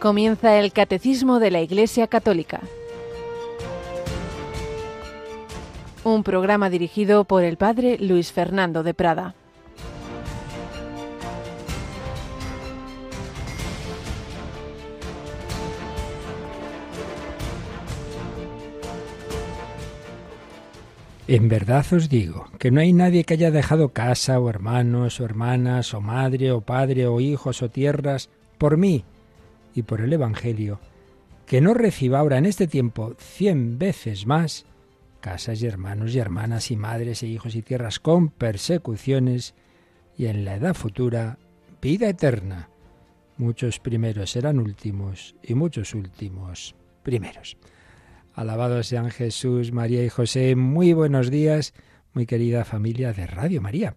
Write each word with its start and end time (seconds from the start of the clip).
Comienza 0.00 0.58
el 0.58 0.72
Catecismo 0.72 1.40
de 1.40 1.50
la 1.50 1.60
Iglesia 1.60 2.06
Católica. 2.06 2.62
Un 6.04 6.22
programa 6.22 6.70
dirigido 6.70 7.24
por 7.24 7.44
el 7.44 7.58
Padre 7.58 7.98
Luis 7.98 8.32
Fernando 8.32 8.82
de 8.82 8.94
Prada. 8.94 9.34
En 21.28 21.50
verdad 21.50 21.84
os 21.92 22.08
digo 22.08 22.46
que 22.58 22.70
no 22.70 22.80
hay 22.80 22.94
nadie 22.94 23.24
que 23.24 23.34
haya 23.34 23.50
dejado 23.50 23.90
casa 23.90 24.40
o 24.40 24.48
hermanos 24.48 25.20
o 25.20 25.26
hermanas 25.26 25.92
o 25.92 26.00
madre 26.00 26.52
o 26.52 26.62
padre 26.62 27.06
o 27.06 27.20
hijos 27.20 27.60
o 27.62 27.68
tierras 27.68 28.30
por 28.56 28.78
mí 28.78 29.04
y 29.74 29.82
por 29.82 30.00
el 30.00 30.12
Evangelio, 30.12 30.80
que 31.46 31.60
no 31.60 31.74
reciba 31.74 32.20
ahora 32.20 32.38
en 32.38 32.46
este 32.46 32.66
tiempo 32.66 33.14
cien 33.18 33.78
veces 33.78 34.26
más 34.26 34.66
casas 35.20 35.62
y 35.62 35.66
hermanos 35.66 36.14
y 36.14 36.18
hermanas 36.18 36.70
y 36.70 36.76
madres 36.76 37.22
e 37.22 37.26
hijos 37.26 37.54
y 37.54 37.62
tierras 37.62 38.00
con 38.00 38.30
persecuciones 38.30 39.54
y 40.16 40.26
en 40.26 40.44
la 40.44 40.56
edad 40.56 40.74
futura 40.74 41.38
vida 41.80 42.08
eterna. 42.08 42.68
Muchos 43.36 43.78
primeros 43.78 44.30
serán 44.30 44.58
últimos 44.58 45.36
y 45.42 45.54
muchos 45.54 45.94
últimos 45.94 46.74
primeros. 47.02 47.56
Alabado 48.34 48.82
sean 48.82 49.10
Jesús, 49.10 49.72
María 49.72 50.04
y 50.04 50.08
José. 50.08 50.56
Muy 50.56 50.92
buenos 50.92 51.30
días, 51.30 51.74
muy 52.12 52.26
querida 52.26 52.64
familia 52.64 53.12
de 53.12 53.26
Radio 53.26 53.60
María. 53.60 53.94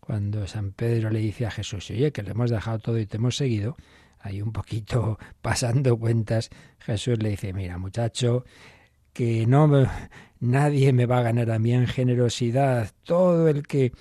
Cuando 0.00 0.46
San 0.46 0.72
Pedro 0.72 1.10
le 1.10 1.20
dice 1.20 1.46
a 1.46 1.50
Jesús, 1.50 1.90
oye, 1.90 2.12
que 2.12 2.22
le 2.22 2.32
hemos 2.32 2.50
dejado 2.50 2.78
todo 2.78 2.98
y 2.98 3.06
te 3.06 3.16
hemos 3.16 3.36
seguido, 3.36 3.76
ahí 4.24 4.42
un 4.42 4.52
poquito 4.52 5.18
pasando 5.42 5.96
cuentas, 5.96 6.50
Jesús 6.80 7.22
le 7.22 7.30
dice, 7.30 7.52
mira 7.52 7.78
muchacho, 7.78 8.44
que 9.12 9.46
no 9.46 9.86
nadie 10.40 10.92
me 10.92 11.06
va 11.06 11.18
a 11.18 11.22
ganar 11.22 11.50
a 11.50 11.58
mí 11.58 11.72
en 11.72 11.86
generosidad. 11.86 12.90
Todo 13.04 13.48
el 13.48 13.66
que 13.66 13.92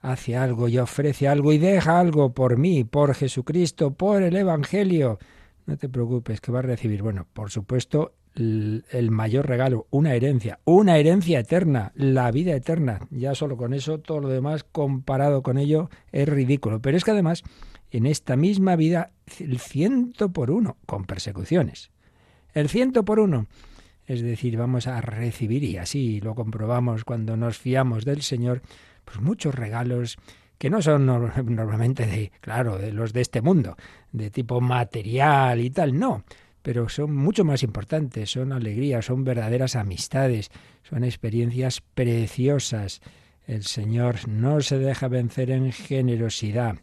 hace 0.00 0.36
algo 0.36 0.68
y 0.68 0.78
ofrece 0.78 1.26
algo 1.26 1.52
y 1.52 1.58
deja 1.58 1.98
algo 1.98 2.32
por 2.32 2.58
mí, 2.58 2.84
por 2.84 3.14
Jesucristo, 3.14 3.92
por 3.94 4.22
el 4.22 4.36
Evangelio, 4.36 5.18
no 5.66 5.76
te 5.76 5.88
preocupes 5.88 6.40
que 6.40 6.52
va 6.52 6.60
a 6.60 6.62
recibir, 6.62 7.02
bueno, 7.02 7.26
por 7.32 7.50
supuesto, 7.50 8.14
el 8.34 9.10
mayor 9.10 9.48
regalo, 9.48 9.86
una 9.90 10.14
herencia, 10.14 10.60
una 10.64 10.96
herencia 10.96 11.40
eterna, 11.40 11.92
la 11.96 12.30
vida 12.30 12.54
eterna. 12.54 13.00
Ya 13.10 13.34
solo 13.34 13.56
con 13.56 13.74
eso, 13.74 13.98
todo 13.98 14.20
lo 14.20 14.28
demás 14.28 14.64
comparado 14.64 15.42
con 15.42 15.58
ello 15.58 15.90
es 16.12 16.28
ridículo. 16.28 16.80
Pero 16.80 16.96
es 16.96 17.04
que 17.04 17.10
además 17.10 17.42
en 17.90 18.06
esta 18.06 18.36
misma 18.36 18.76
vida 18.76 19.12
el 19.38 19.58
ciento 19.58 20.30
por 20.32 20.50
uno, 20.50 20.76
con 20.86 21.04
persecuciones. 21.04 21.90
El 22.54 22.68
ciento 22.68 23.04
por 23.04 23.20
uno. 23.20 23.46
Es 24.06 24.22
decir, 24.22 24.56
vamos 24.56 24.86
a 24.86 25.00
recibir, 25.00 25.64
y 25.64 25.76
así 25.76 26.20
lo 26.20 26.34
comprobamos 26.34 27.04
cuando 27.04 27.36
nos 27.36 27.58
fiamos 27.58 28.04
del 28.04 28.22
Señor, 28.22 28.62
pues 29.04 29.20
muchos 29.20 29.54
regalos 29.54 30.16
que 30.56 30.70
no 30.70 30.82
son 30.82 31.06
normalmente 31.46 32.06
de, 32.06 32.32
claro, 32.40 32.78
de 32.78 32.92
los 32.92 33.12
de 33.12 33.20
este 33.20 33.42
mundo, 33.42 33.76
de 34.12 34.30
tipo 34.30 34.60
material 34.60 35.60
y 35.60 35.70
tal, 35.70 35.98
no, 35.98 36.24
pero 36.62 36.88
son 36.88 37.14
mucho 37.14 37.44
más 37.44 37.62
importantes, 37.62 38.30
son 38.30 38.52
alegrías, 38.52 39.06
son 39.06 39.24
verdaderas 39.24 39.76
amistades, 39.76 40.50
son 40.82 41.04
experiencias 41.04 41.82
preciosas. 41.94 43.00
El 43.46 43.64
Señor 43.64 44.28
no 44.28 44.60
se 44.60 44.78
deja 44.78 45.08
vencer 45.08 45.50
en 45.50 45.72
generosidad 45.72 46.76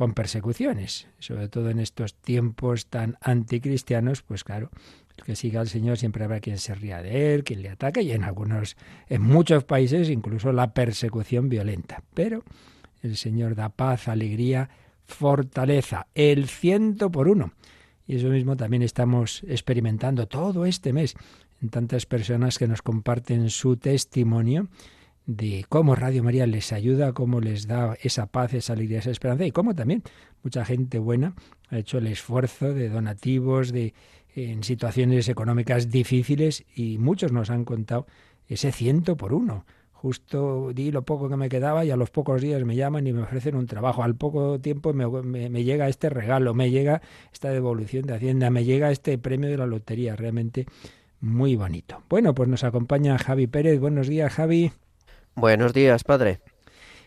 con 0.00 0.14
persecuciones, 0.14 1.08
sobre 1.18 1.48
todo 1.48 1.68
en 1.68 1.78
estos 1.78 2.14
tiempos 2.14 2.86
tan 2.86 3.18
anticristianos, 3.20 4.22
pues 4.22 4.44
claro, 4.44 4.70
el 5.14 5.24
que 5.24 5.36
siga 5.36 5.60
al 5.60 5.68
Señor 5.68 5.98
siempre 5.98 6.24
habrá 6.24 6.40
quien 6.40 6.56
se 6.56 6.74
ría 6.74 7.02
de 7.02 7.34
él, 7.34 7.44
quien 7.44 7.60
le 7.60 7.68
ataque 7.68 8.00
y 8.00 8.12
en 8.12 8.24
algunos, 8.24 8.78
en 9.10 9.20
muchos 9.20 9.64
países 9.64 10.08
incluso 10.08 10.52
la 10.52 10.72
persecución 10.72 11.50
violenta. 11.50 12.02
Pero 12.14 12.44
el 13.02 13.18
Señor 13.18 13.54
da 13.54 13.68
paz, 13.68 14.08
alegría, 14.08 14.70
fortaleza, 15.04 16.06
el 16.14 16.48
ciento 16.48 17.10
por 17.10 17.28
uno. 17.28 17.52
Y 18.06 18.16
eso 18.16 18.28
mismo 18.28 18.56
también 18.56 18.82
estamos 18.82 19.42
experimentando 19.48 20.28
todo 20.28 20.64
este 20.64 20.94
mes 20.94 21.14
en 21.60 21.68
tantas 21.68 22.06
personas 22.06 22.56
que 22.56 22.66
nos 22.66 22.80
comparten 22.80 23.50
su 23.50 23.76
testimonio 23.76 24.70
de 25.26 25.64
cómo 25.68 25.94
Radio 25.94 26.22
María 26.22 26.46
les 26.46 26.72
ayuda, 26.72 27.12
cómo 27.12 27.40
les 27.40 27.66
da 27.66 27.96
esa 28.02 28.26
paz, 28.26 28.54
esa 28.54 28.72
alegría, 28.72 28.98
esa 28.98 29.10
esperanza 29.10 29.44
y 29.44 29.52
cómo 29.52 29.74
también 29.74 30.02
mucha 30.42 30.64
gente 30.64 30.98
buena 30.98 31.34
ha 31.68 31.78
hecho 31.78 31.98
el 31.98 32.06
esfuerzo 32.06 32.72
de 32.72 32.88
donativos, 32.88 33.72
de 33.72 33.94
en 34.34 34.62
situaciones 34.62 35.28
económicas 35.28 35.90
difíciles 35.90 36.64
y 36.74 36.98
muchos 36.98 37.32
nos 37.32 37.50
han 37.50 37.64
contado 37.64 38.06
ese 38.48 38.72
ciento 38.72 39.16
por 39.16 39.32
uno. 39.32 39.64
Justo 39.92 40.72
di 40.72 40.90
lo 40.90 41.02
poco 41.02 41.28
que 41.28 41.36
me 41.36 41.50
quedaba 41.50 41.84
y 41.84 41.90
a 41.90 41.96
los 41.96 42.10
pocos 42.10 42.40
días 42.40 42.64
me 42.64 42.74
llaman 42.74 43.06
y 43.06 43.12
me 43.12 43.22
ofrecen 43.22 43.54
un 43.54 43.66
trabajo. 43.66 44.02
Al 44.02 44.14
poco 44.14 44.58
tiempo 44.58 44.94
me, 44.94 45.06
me 45.50 45.64
llega 45.64 45.88
este 45.88 46.08
regalo, 46.08 46.54
me 46.54 46.70
llega 46.70 47.02
esta 47.32 47.50
devolución 47.50 48.06
de 48.06 48.14
Hacienda, 48.14 48.48
me 48.48 48.64
llega 48.64 48.90
este 48.90 49.18
premio 49.18 49.50
de 49.50 49.58
la 49.58 49.66
lotería. 49.66 50.16
Realmente 50.16 50.66
muy 51.20 51.54
bonito. 51.54 52.02
Bueno, 52.08 52.34
pues 52.34 52.48
nos 52.48 52.64
acompaña 52.64 53.18
Javi 53.18 53.46
Pérez. 53.46 53.78
Buenos 53.78 54.08
días, 54.08 54.32
Javi. 54.32 54.72
Buenos 55.34 55.72
días, 55.72 56.04
padre. 56.04 56.40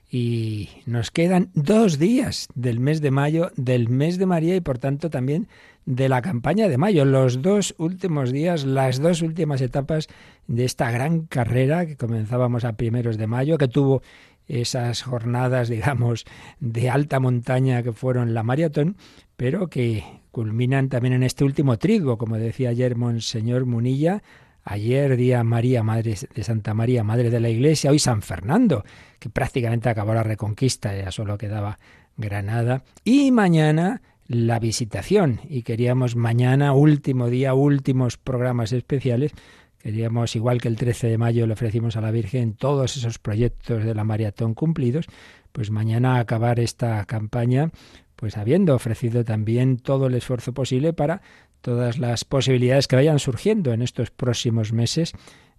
Y 0.09 0.69
nos 0.85 1.09
quedan 1.09 1.50
dos 1.56 1.97
días 1.97 2.47
del 2.53 2.79
mes 2.79 3.01
de 3.01 3.11
mayo, 3.11 3.51
del 3.56 3.89
mes 3.89 4.17
de 4.17 4.25
María 4.25 4.56
y 4.56 4.61
por 4.61 4.78
tanto 4.78 5.09
también 5.09 5.47
de 5.85 6.07
la 6.07 6.22
campaña 6.22 6.67
de 6.67 6.78
mayo. 6.78 7.03
Los 7.03 7.41
dos 7.41 7.73
últimos 7.78 8.31
días, 8.31 8.63
las 8.63 9.00
dos 9.00 9.22
últimas 9.22 9.61
etapas 9.61 10.07
de 10.47 10.66
esta 10.66 10.91
gran 10.91 11.25
carrera 11.25 11.85
que 11.85 11.97
comenzábamos 11.97 12.63
a 12.63 12.73
primeros 12.73 13.17
de 13.17 13.28
mayo, 13.28 13.57
que 13.57 13.67
tuvo 13.67 14.03
esas 14.47 15.01
jornadas, 15.01 15.69
digamos, 15.69 16.25
de 16.59 16.90
alta 16.90 17.19
montaña 17.19 17.84
que 17.84 17.91
fueron 17.91 18.34
la 18.34 18.44
maratón, 18.44 18.97
pero 19.35 19.67
que 19.67 20.03
culminan 20.31 20.90
también 20.90 21.13
en 21.13 21.23
este 21.23 21.44
último 21.44 21.78
trigo, 21.78 22.17
como 22.17 22.38
decía 22.38 22.69
ayer 22.69 22.95
Monseñor 22.95 23.66
Munilla, 23.66 24.23
Ayer 24.63 25.18
día 25.18 25.44
María, 25.44 25.84
Madre 25.84 26.16
de 26.34 26.44
Santa 26.44 26.74
María, 26.74 27.03
Madre 27.03 27.29
de 27.29 27.40
la 27.40 27.50
Iglesia, 27.50 27.91
hoy 27.91 28.00
San 28.00 28.22
Fernando, 28.22 28.84
que 29.19 29.29
prácticamente 29.29 29.90
acabó 29.90 30.13
la 30.13 30.24
reconquista, 30.24 30.96
ya 30.96 31.12
solo 31.12 31.38
quedaba 31.38 31.79
Granada. 32.16 32.84
Y 33.03 33.31
mañana 33.31 34.02
la 34.28 34.59
visitación. 34.59 35.41
Y 35.50 35.63
queríamos 35.63 36.16
mañana, 36.16 36.73
último 36.73 37.29
día, 37.29 37.53
últimos 37.53 38.18
programas 38.18 38.72
especiales. 38.72 39.34
Queríamos, 39.79 40.35
igual 40.35 40.62
que 40.62 40.69
el 40.69 40.78
13 40.78 41.07
de 41.07 41.18
mayo 41.18 41.46
le 41.46 41.53
ofrecimos 41.53 41.97
a 41.97 42.02
la 42.02 42.12
Virgen 42.12 42.53
todos 42.53 42.96
esos 42.96 43.19
proyectos 43.19 43.84
de 43.84 43.94
la 43.94 44.06
maratón 44.06 44.53
cumplidos, 44.53 45.07
pues 45.52 45.72
mañana 45.72 46.19
acabar 46.19 46.59
esta 46.59 47.03
campaña 47.06 47.69
pues 48.16 48.38
habiendo 48.38 48.73
ofrecido 48.73 49.25
también 49.25 49.78
todo 49.78 50.07
el 50.07 50.13
esfuerzo 50.13 50.53
posible 50.53 50.94
para 50.94 51.22
todas 51.63 51.97
las 51.97 52.25
posibilidades 52.25 52.90
que 52.90 52.97
vayan 52.97 53.19
surgiendo 53.19 53.72
en 53.72 53.81
estos 53.81 54.12
próximos 54.12 54.74
meses 54.74 55.13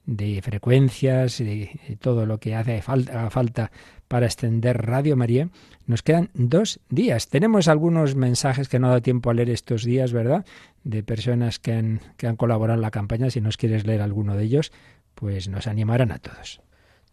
de 0.05 0.43
frecuencias, 0.43 1.41
y 1.41 1.97
todo 1.99 2.27
lo 2.27 2.39
que 2.39 2.55
hace 2.55 2.83
falta, 2.83 3.73
para 4.07 4.27
extender 4.27 4.87
Radio 4.87 5.17
María. 5.17 5.49
Nos 5.87 6.03
quedan 6.03 6.29
dos 6.35 6.79
días. 6.91 7.29
Tenemos 7.31 7.69
algunos 7.69 8.17
mensajes 8.17 8.69
que 8.69 8.79
no 8.79 8.91
da 8.91 9.01
tiempo 9.01 9.31
a 9.31 9.35
leer 9.35 9.49
estos 9.49 9.83
días, 9.83 10.13
¿verdad? 10.13 10.45
De 10.83 11.03
personas 11.03 11.59
que 11.59 11.73
han, 11.73 12.01
que 12.19 12.27
han 12.27 12.37
colaborado 12.37 12.77
en 12.77 12.83
la 12.83 12.91
campaña. 12.91 13.31
Si 13.31 13.41
nos 13.41 13.57
quieres 13.57 13.87
leer 13.87 14.03
alguno 14.03 14.37
de 14.37 14.45
ellos, 14.45 14.73
pues 15.15 15.49
nos 15.49 15.67
animarán 15.67 16.13
a 16.13 16.19
todos. 16.19 16.61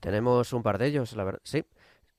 Tenemos 0.01 0.51
un 0.51 0.63
par 0.63 0.77
de 0.77 0.87
ellos, 0.87 1.15
la 1.15 1.23
verdad. 1.23 1.41
Sí. 1.45 1.63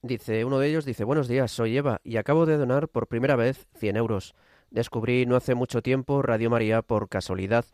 Dice, 0.01 0.47
uno 0.47 0.59
de 0.59 0.69
ellos 0.69 0.87
dice, 0.87 1.05
buenos 1.05 1.29
días, 1.29 1.53
soy 1.53 1.77
Eva 1.77 2.01
y 2.03 2.17
acabo 2.17 2.47
de 2.47 2.57
donar 2.57 2.89
por 2.89 3.09
primera 3.09 3.37
vez 3.37 3.69
100 3.77 3.97
euros. 3.97 4.35
Descubrí 4.73 5.27
no 5.27 5.37
hace 5.37 5.55
mucho 5.55 5.83
tiempo 5.83 6.23
Radio 6.23 6.49
María 6.49 6.81
por 6.81 7.11
casualidad, 7.11 7.67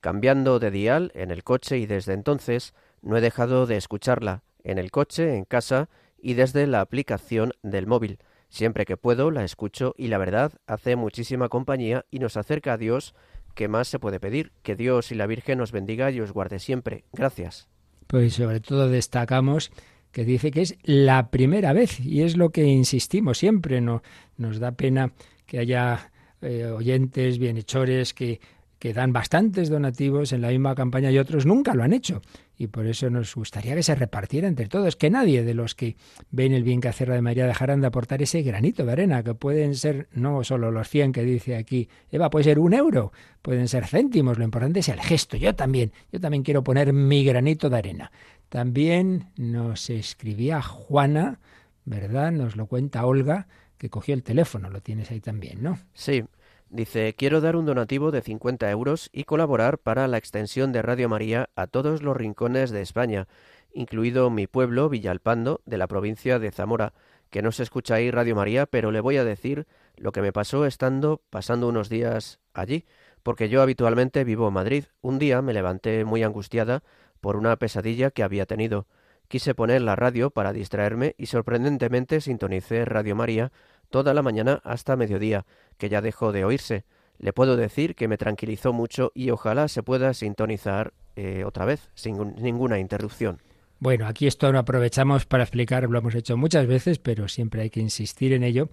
cambiando 0.00 0.58
de 0.58 0.70
dial 0.70 1.12
en 1.14 1.30
el 1.30 1.44
coche 1.44 1.76
y 1.76 1.84
desde 1.84 2.14
entonces 2.14 2.72
no 3.02 3.18
he 3.18 3.20
dejado 3.20 3.66
de 3.66 3.76
escucharla, 3.76 4.42
en 4.64 4.78
el 4.78 4.90
coche, 4.90 5.36
en 5.36 5.44
casa 5.44 5.90
y 6.18 6.32
desde 6.32 6.66
la 6.66 6.80
aplicación 6.80 7.52
del 7.62 7.86
móvil. 7.86 8.18
Siempre 8.48 8.86
que 8.86 8.96
puedo 8.96 9.30
la 9.30 9.44
escucho 9.44 9.94
y 9.98 10.08
la 10.08 10.16
verdad 10.16 10.54
hace 10.66 10.96
muchísima 10.96 11.50
compañía 11.50 12.06
y 12.10 12.20
nos 12.20 12.38
acerca 12.38 12.72
a 12.72 12.78
Dios. 12.78 13.14
¿Qué 13.54 13.68
más 13.68 13.88
se 13.88 13.98
puede 13.98 14.18
pedir? 14.18 14.52
Que 14.62 14.76
Dios 14.76 15.12
y 15.12 15.14
la 15.14 15.26
Virgen 15.26 15.58
nos 15.58 15.72
bendiga 15.72 16.10
y 16.10 16.20
os 16.20 16.32
guarde 16.32 16.58
siempre. 16.58 17.04
Gracias. 17.12 17.68
Pues 18.06 18.32
sobre 18.32 18.60
todo 18.60 18.88
destacamos 18.88 19.72
que 20.10 20.24
dice 20.24 20.50
que 20.50 20.62
es 20.62 20.78
la 20.84 21.30
primera 21.30 21.74
vez 21.74 22.00
y 22.00 22.22
es 22.22 22.38
lo 22.38 22.48
que 22.48 22.64
insistimos 22.64 23.36
siempre. 23.36 23.82
No 23.82 24.02
nos 24.38 24.58
da 24.58 24.72
pena 24.72 25.12
que 25.44 25.58
haya 25.58 26.12
eh, 26.42 26.66
oyentes, 26.66 27.38
bienhechores 27.38 28.14
que 28.14 28.40
que 28.78 28.92
dan 28.92 29.12
bastantes 29.12 29.70
donativos 29.70 30.32
en 30.32 30.42
la 30.42 30.48
misma 30.48 30.74
campaña 30.74 31.10
y 31.10 31.18
otros 31.18 31.46
nunca 31.46 31.74
lo 31.74 31.82
han 31.82 31.92
hecho. 31.92 32.20
Y 32.58 32.68
por 32.68 32.86
eso 32.86 33.08
nos 33.10 33.34
gustaría 33.34 33.74
que 33.74 33.82
se 33.82 33.94
repartiera 33.94 34.48
entre 34.48 34.66
todos, 34.66 34.96
que 34.96 35.10
nadie 35.10 35.44
de 35.44 35.54
los 35.54 35.74
que 35.74 35.96
ven 36.30 36.52
el 36.52 36.62
bien 36.62 36.80
que 36.80 36.88
hace 36.88 37.06
de 37.06 37.22
María 37.22 37.46
dejaran 37.46 37.80
de 37.80 37.86
aportar 37.86 38.22
ese 38.22 38.42
granito 38.42 38.84
de 38.84 38.92
arena, 38.92 39.22
que 39.22 39.34
pueden 39.34 39.74
ser 39.74 40.08
no 40.12 40.44
solo 40.44 40.70
los 40.70 40.88
100 40.88 41.12
que 41.12 41.22
dice 41.22 41.56
aquí, 41.56 41.88
Eva, 42.10 42.30
puede 42.30 42.44
ser 42.44 42.58
un 42.58 42.74
euro, 42.74 43.12
pueden 43.42 43.68
ser 43.68 43.86
céntimos, 43.86 44.38
lo 44.38 44.44
importante 44.44 44.80
es 44.80 44.88
el 44.88 45.00
gesto. 45.00 45.36
Yo 45.36 45.54
también, 45.54 45.92
yo 46.12 46.20
también 46.20 46.42
quiero 46.42 46.62
poner 46.62 46.92
mi 46.92 47.24
granito 47.24 47.70
de 47.70 47.78
arena. 47.78 48.12
También 48.48 49.30
nos 49.36 49.90
escribía 49.90 50.62
Juana, 50.62 51.40
¿verdad? 51.84 52.32
Nos 52.32 52.56
lo 52.56 52.66
cuenta 52.66 53.06
Olga, 53.06 53.48
que 53.78 53.90
cogió 53.90 54.14
el 54.14 54.22
teléfono, 54.22 54.70
lo 54.70 54.80
tienes 54.80 55.10
ahí 55.10 55.20
también, 55.20 55.62
¿no? 55.62 55.78
Sí, 55.94 56.24
Dice, 56.68 57.14
quiero 57.16 57.40
dar 57.40 57.54
un 57.54 57.64
donativo 57.64 58.10
de 58.10 58.22
50 58.22 58.68
euros 58.70 59.08
y 59.12 59.24
colaborar 59.24 59.78
para 59.78 60.08
la 60.08 60.18
extensión 60.18 60.72
de 60.72 60.82
Radio 60.82 61.08
María 61.08 61.48
a 61.54 61.68
todos 61.68 62.02
los 62.02 62.16
rincones 62.16 62.70
de 62.70 62.82
España, 62.82 63.28
incluido 63.72 64.30
mi 64.30 64.48
pueblo, 64.48 64.88
Villalpando, 64.88 65.60
de 65.64 65.78
la 65.78 65.86
provincia 65.86 66.40
de 66.40 66.50
Zamora, 66.50 66.92
que 67.30 67.40
no 67.40 67.52
se 67.52 67.62
escucha 67.62 67.94
ahí 67.94 68.10
Radio 68.10 68.34
María, 68.34 68.66
pero 68.66 68.90
le 68.90 69.00
voy 69.00 69.16
a 69.16 69.24
decir 69.24 69.66
lo 69.96 70.10
que 70.10 70.22
me 70.22 70.32
pasó 70.32 70.66
estando 70.66 71.22
pasando 71.30 71.68
unos 71.68 71.88
días 71.88 72.40
allí, 72.52 72.84
porque 73.22 73.48
yo 73.48 73.62
habitualmente 73.62 74.24
vivo 74.24 74.48
en 74.48 74.54
Madrid. 74.54 74.84
Un 75.02 75.20
día 75.20 75.42
me 75.42 75.52
levanté 75.52 76.04
muy 76.04 76.24
angustiada 76.24 76.82
por 77.20 77.36
una 77.36 77.56
pesadilla 77.56 78.10
que 78.10 78.24
había 78.24 78.46
tenido. 78.46 78.86
Quise 79.28 79.54
poner 79.54 79.82
la 79.82 79.96
radio 79.96 80.30
para 80.30 80.52
distraerme 80.52 81.14
y 81.18 81.26
sorprendentemente 81.26 82.20
sintonicé 82.20 82.84
Radio 82.84 83.16
María 83.16 83.52
toda 83.90 84.14
la 84.14 84.22
mañana 84.22 84.60
hasta 84.64 84.96
mediodía, 84.96 85.46
que 85.78 85.88
ya 85.88 86.00
dejó 86.00 86.32
de 86.32 86.44
oírse. 86.44 86.84
Le 87.18 87.32
puedo 87.32 87.56
decir 87.56 87.94
que 87.94 88.08
me 88.08 88.18
tranquilizó 88.18 88.72
mucho 88.72 89.10
y 89.14 89.30
ojalá 89.30 89.68
se 89.68 89.82
pueda 89.82 90.12
sintonizar 90.14 90.92
eh, 91.16 91.44
otra 91.44 91.64
vez, 91.64 91.90
sin 91.94 92.34
ninguna 92.36 92.78
interrupción. 92.78 93.40
Bueno, 93.78 94.06
aquí 94.06 94.26
esto 94.26 94.50
lo 94.52 94.58
aprovechamos 94.58 95.26
para 95.26 95.44
explicar, 95.44 95.88
lo 95.88 95.98
hemos 95.98 96.14
hecho 96.14 96.36
muchas 96.36 96.66
veces, 96.66 96.98
pero 96.98 97.28
siempre 97.28 97.62
hay 97.62 97.70
que 97.70 97.80
insistir 97.80 98.32
en 98.32 98.42
ello, 98.42 98.70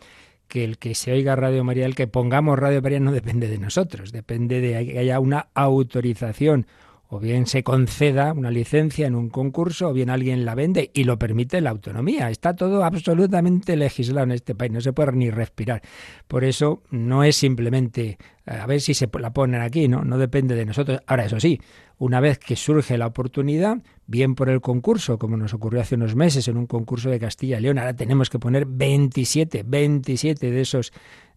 que 0.48 0.64
el 0.64 0.78
que 0.78 0.96
se 0.96 1.12
oiga 1.12 1.36
Radio 1.36 1.64
María, 1.64 1.86
el 1.86 1.96
que 1.96 2.08
pongamos 2.08 2.60
Radio 2.60 2.82
María 2.82 3.00
no 3.00 3.12
depende 3.12 3.48
de 3.48 3.58
nosotros, 3.58 4.12
depende 4.12 4.62
de 4.62 4.86
que 4.86 5.00
haya 5.00 5.20
una 5.20 5.50
autorización 5.54 6.68
o 7.13 7.19
bien 7.19 7.45
se 7.45 7.63
conceda 7.63 8.33
una 8.33 8.50
licencia 8.50 9.06
en 9.06 9.13
un 9.13 9.30
concurso, 9.30 9.89
o 9.89 9.94
bien 9.94 10.10
alguien 10.10 10.45
la 10.45 10.56
vende 10.56 10.89
y 10.95 11.04
lo 11.04 11.19
permite 11.19 11.62
la 11.62 11.69
autonomía. 11.69 12.31
Está 12.31 12.56
todo 12.56 12.83
absolutamente 12.83 13.77
legislado 13.77 14.24
en 14.24 14.31
este 14.31 14.56
país, 14.56 14.71
no 14.71 14.81
se 14.81 14.94
puede 14.94 15.12
ni 15.12 15.30
respirar. 15.30 15.83
Por 16.27 16.44
eso 16.44 16.81
no 16.89 17.24
es 17.24 17.36
simplemente 17.36 18.18
a 18.48 18.65
ver 18.65 18.81
si 18.81 18.95
se 18.95 19.07
la 19.19 19.31
ponen 19.31 19.62
aquí, 19.62 19.88
¿no? 19.88 20.04
No 20.04 20.18
depende 20.18 20.56
de 20.56 20.65
nosotros. 20.65 21.01
Ahora, 21.06 21.25
eso 21.25 21.39
sí, 21.39 21.62
una 22.00 22.19
vez 22.19 22.39
que 22.39 22.56
surge 22.56 22.98
la 22.98 23.06
oportunidad, 23.06 23.77
bien 24.08 24.36
por 24.36 24.50
el 24.50 24.62
concurso, 24.62 25.18
como 25.18 25.38
nos 25.38 25.54
ocurrió 25.54 25.82
hace 25.82 25.96
unos 25.96 26.16
meses 26.16 26.48
en 26.48 26.58
un 26.58 26.68
concurso 26.68 27.10
de 27.10 27.20
Castilla 27.20 27.60
y 27.60 27.62
León, 27.62 27.80
ahora 27.80 27.96
tenemos 27.96 28.30
que 28.30 28.40
poner 28.40 28.66
27, 28.66 29.64
27 29.66 30.52
de 30.52 30.62
esos 30.62 30.92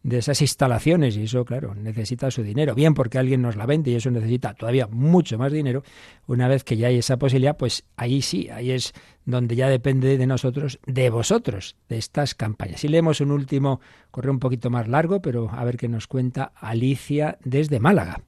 de 0.06 0.18
esas 0.18 0.40
instalaciones 0.40 1.16
y 1.16 1.24
eso, 1.24 1.44
claro, 1.44 1.74
necesita 1.74 2.30
su 2.30 2.44
dinero. 2.44 2.76
Bien 2.76 2.94
porque 2.94 3.18
alguien 3.18 3.42
nos 3.42 3.56
la 3.56 3.66
vende 3.66 3.90
y 3.90 3.96
eso 3.96 4.08
necesita 4.08 4.54
todavía 4.54 4.86
mucho 4.86 5.36
más 5.36 5.50
dinero. 5.50 5.82
Una 6.28 6.46
vez 6.46 6.62
que 6.62 6.76
ya 6.76 6.86
hay 6.86 6.98
esa 6.98 7.18
posibilidad, 7.18 7.56
pues 7.56 7.84
ahí 7.96 8.22
sí, 8.22 8.48
ahí 8.48 8.70
es 8.70 8.92
donde 9.24 9.56
ya 9.56 9.68
depende 9.68 10.16
de 10.16 10.26
nosotros, 10.28 10.78
de 10.86 11.10
vosotros, 11.10 11.74
de 11.88 11.98
estas 11.98 12.36
campañas. 12.36 12.84
Y 12.84 12.88
leemos 12.88 13.20
un 13.20 13.32
último, 13.32 13.80
correo 14.12 14.32
un 14.32 14.38
poquito 14.38 14.70
más 14.70 14.86
largo, 14.86 15.20
pero 15.20 15.50
a 15.50 15.64
ver 15.64 15.76
qué 15.76 15.88
nos 15.88 16.06
cuenta 16.06 16.52
Alicia 16.54 17.38
desde 17.42 17.80
Málaga. 17.80 18.22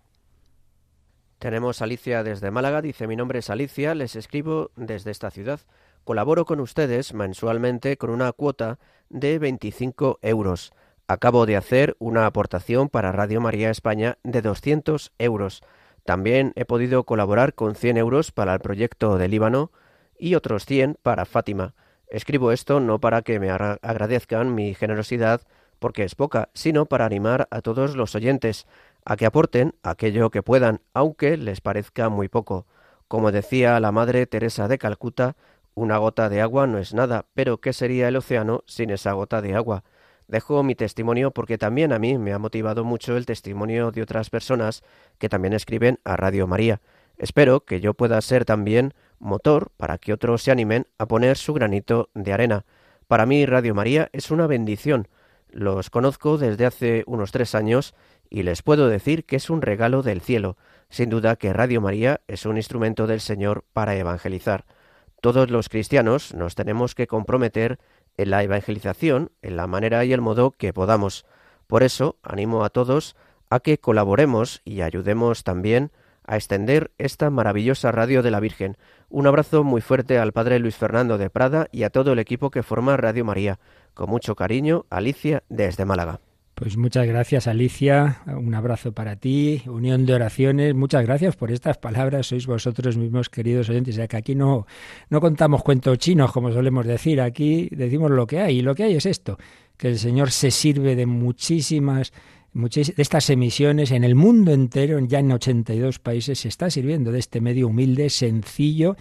Tenemos 1.39 1.83
Alicia 1.83 2.25
desde 2.25 2.51
Málaga, 2.51 2.83
dice 2.83 3.07
mi 3.07 3.15
nombre 3.15 3.39
es 3.39 3.49
Alicia, 3.49 3.95
les 3.95 4.17
escribo 4.17 4.73
desde 4.75 5.13
esta 5.13 5.31
ciudad. 5.31 5.61
Colaboro 6.03 6.45
con 6.45 6.59
ustedes 6.59 7.15
mensualmente 7.15 7.97
con 7.97 8.11
una 8.11 8.33
cuota 8.33 8.81
de 9.09 9.39
25 9.39 10.19
euros. 10.23 10.73
Acabo 11.07 11.47
de 11.47 11.57
hacer 11.57 11.97
una 12.01 12.27
aportación 12.27 12.89
para 12.89 13.13
Radio 13.13 13.41
María 13.41 13.71
España 13.71 14.19
de 14.25 14.43
200 14.43 15.13
euros. 15.19 15.63
También 16.05 16.53
he 16.57 16.65
podido 16.65 17.05
colaborar 17.05 17.55
con 17.55 17.77
100 17.77 17.99
euros 17.99 18.33
para 18.33 18.53
el 18.55 18.61
proyecto 18.61 19.17
de 19.17 19.29
Líbano 19.29 19.71
y 20.19 20.35
otros 20.35 20.67
100 20.67 20.99
para 21.03 21.25
Fátima. 21.25 21.75
Escribo 22.09 22.51
esto 22.51 22.81
no 22.81 22.99
para 22.99 23.23
que 23.23 23.39
me 23.39 23.51
agradezcan 23.51 24.57
mi 24.57 24.75
generosidad, 24.75 25.43
porque 25.79 26.03
es 26.03 26.15
poca, 26.15 26.49
sino 26.55 26.87
para 26.87 27.07
animar 27.07 27.47
a 27.51 27.61
todos 27.61 27.95
los 27.95 28.15
oyentes 28.15 28.67
a 29.09 29.17
que 29.17 29.25
aporten 29.25 29.75
aquello 29.83 30.29
que 30.29 30.43
puedan, 30.43 30.83
aunque 30.93 31.39
les 31.39 31.63
parezca 31.63 32.11
muy 32.11 32.29
poco. 32.29 32.67
Como 33.09 33.33
decía 33.33 33.81
la 33.81 33.91
Madre 33.91 34.27
Teresa 34.27 34.69
de 34.69 34.77
Calcuta, 34.77 35.35
una 35.75 35.97
gota 35.97 36.29
de 36.29 36.43
agua 36.43 36.67
no 36.67 36.77
es 36.77 36.93
nada, 36.93 37.25
pero 37.33 37.59
¿qué 37.59 37.73
sería 37.73 38.09
el 38.09 38.17
océano 38.17 38.65
sin 38.67 38.91
esa 38.91 39.13
gota 39.13 39.41
de 39.41 39.55
agua? 39.55 39.83
Dejo 40.27 40.63
mi 40.63 40.75
testimonio 40.75 41.31
porque 41.31 41.57
también 41.57 41.95
a 41.95 41.99
mí 41.99 42.19
me 42.19 42.35
ha 42.35 42.39
motivado 42.39 42.85
mucho 42.85 43.17
el 43.17 43.25
testimonio 43.25 43.93
de 43.93 44.03
otras 44.03 44.29
personas 44.29 44.83
que 45.17 45.31
también 45.31 45.55
escriben 45.55 46.01
a 46.05 46.17
Radio 46.17 46.47
María. 46.47 46.83
Espero 47.17 47.65
que 47.65 47.81
yo 47.81 47.95
pueda 47.95 48.21
ser 48.21 48.45
también 48.45 48.93
motor 49.19 49.71
para 49.79 49.97
que 49.97 50.13
otros 50.13 50.43
se 50.43 50.51
animen 50.51 50.87
a 50.99 51.07
poner 51.07 51.39
su 51.39 51.55
granito 51.55 52.11
de 52.13 52.35
arena. 52.35 52.67
Para 53.07 53.25
mí 53.25 53.47
Radio 53.47 53.75
María 53.75 54.11
es 54.13 54.31
una 54.31 54.47
bendición. 54.47 55.09
Los 55.51 55.89
conozco 55.89 56.37
desde 56.37 56.67
hace 56.67 57.05
unos 57.07 57.33
tres 57.33 57.55
años 57.55 57.95
y 58.31 58.43
les 58.43 58.63
puedo 58.63 58.89
decir 58.89 59.25
que 59.25 59.37
es 59.37 59.51
un 59.51 59.63
regalo 59.63 60.03
del 60.03 60.21
cielo. 60.21 60.57
Sin 60.91 61.11
duda 61.11 61.37
que 61.37 61.53
Radio 61.53 61.81
María 61.81 62.21
es 62.29 62.47
un 62.47 62.57
instrumento 62.57 63.07
del 63.07 63.21
Señor 63.21 63.65
para 63.73 63.97
evangelizar. 63.97 64.65
Todos 65.21 65.51
los 65.51 65.69
cristianos 65.69 66.35
nos 66.35 66.55
tenemos 66.55 66.95
que 66.95 67.07
comprometer 67.07 67.79
en 68.17 68.31
la 68.31 68.43
evangelización 68.43 69.31
en 69.43 69.57
la 69.57 69.67
manera 69.67 70.05
y 70.05 70.13
el 70.13 70.21
modo 70.21 70.53
que 70.53 70.73
podamos. 70.73 71.27
Por 71.67 71.83
eso 71.83 72.17
animo 72.23 72.65
a 72.65 72.71
todos 72.71 73.17
a 73.51 73.61
que 73.61 73.79
colaboremos 73.79 74.61
y 74.65 74.83
ayudemos 74.83 75.45
también 75.45 75.91
a 76.27 76.37
extender 76.37 76.93
esta 76.99 77.31
maravillosa 77.31 77.91
radio 77.91 78.23
de 78.23 78.31
la 78.31 78.41
Virgen. 78.41 78.77
Un 79.09 79.27
abrazo 79.27 79.65
muy 79.65 79.81
fuerte 79.81 80.19
al 80.19 80.33
Padre 80.33 80.59
Luis 80.59 80.77
Fernando 80.77 81.17
de 81.17 81.31
Prada 81.31 81.69
y 81.73 81.85
a 81.85 81.91
todo 81.91 82.13
el 82.13 82.19
equipo 82.19 82.51
que 82.51 82.63
forma 82.63 82.97
Radio 82.99 83.25
María. 83.25 83.59
Con 83.95 84.11
mucho 84.11 84.37
cariño, 84.37 84.85
Alicia 84.91 85.43
desde 85.49 85.87
Málaga. 85.87 86.21
Pues 86.59 86.77
muchas 86.77 87.07
gracias 87.07 87.47
Alicia, 87.47 88.21
un 88.27 88.53
abrazo 88.53 88.91
para 88.91 89.15
ti, 89.15 89.63
unión 89.67 90.05
de 90.07 90.15
oraciones, 90.15 90.75
muchas 90.75 91.05
gracias 91.05 91.37
por 91.37 91.53
estas 91.53 91.79
palabras, 91.79 92.27
sois 92.27 92.49
vosotros 92.49 92.97
mismos 92.97 93.31
queridos 93.31 93.69
oyentes, 93.71 93.95
ya 93.95 94.09
que 94.09 94.17
aquí 94.17 94.35
no, 94.35 94.67
no 95.09 95.21
contamos 95.21 95.63
cuentos 95.63 95.99
chinos 95.99 96.33
como 96.33 96.51
solemos 96.51 96.85
decir, 96.85 97.21
aquí 97.21 97.69
decimos 97.71 98.11
lo 98.11 98.27
que 98.27 98.41
hay. 98.41 98.59
Y 98.59 98.63
lo 98.63 98.75
que 98.75 98.83
hay 98.83 98.97
es 98.97 99.07
esto, 99.07 99.39
que 99.77 99.87
el 99.87 100.01
Señor 100.01 100.33
se 100.33 100.51
sirve 100.51 100.97
de 100.97 101.07
muchísimas 101.07 102.13
de 102.53 102.93
estas 102.97 103.31
emisiones 103.31 103.93
en 103.93 104.03
el 104.03 104.17
mundo 104.17 104.53
entero, 104.53 104.99
ya 104.99 105.21
en 105.21 105.31
82 105.31 106.01
países, 106.01 106.41
se 106.41 106.49
está 106.49 106.71
sirviendo 106.71 107.13
de 107.13 107.21
este 107.21 107.41
medio 107.41 107.69
humilde, 107.69 108.11
sencillo, 108.11 108.97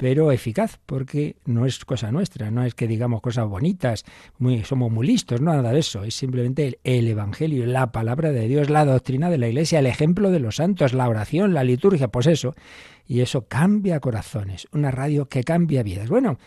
pero 0.00 0.32
eficaz, 0.32 0.78
porque 0.86 1.36
no 1.44 1.66
es 1.66 1.84
cosa 1.84 2.10
nuestra, 2.10 2.50
no 2.50 2.64
es 2.64 2.74
que 2.74 2.88
digamos 2.88 3.20
cosas 3.20 3.46
bonitas, 3.46 4.06
muy, 4.38 4.64
somos 4.64 4.90
muy 4.90 5.06
listos, 5.06 5.42
no 5.42 5.54
nada 5.54 5.72
de 5.72 5.80
eso, 5.80 6.04
es 6.04 6.14
simplemente 6.14 6.66
el, 6.66 6.78
el, 6.84 7.06
Evangelio, 7.08 7.66
la 7.66 7.92
palabra 7.92 8.32
de 8.32 8.48
Dios, 8.48 8.70
la 8.70 8.86
doctrina 8.86 9.28
de 9.28 9.36
la 9.36 9.48
Iglesia, 9.48 9.78
el 9.78 9.84
ejemplo 9.84 10.30
de 10.30 10.40
los 10.40 10.56
santos, 10.56 10.94
la 10.94 11.06
oración, 11.06 11.52
la 11.52 11.64
liturgia, 11.64 12.08
pues 12.08 12.28
eso, 12.28 12.54
y 13.06 13.20
eso 13.20 13.42
cambia 13.46 14.00
corazones, 14.00 14.68
una 14.72 14.90
radio 14.90 15.28
que 15.28 15.44
cambia 15.44 15.82
vidas. 15.82 16.08
Bueno, 16.08 16.38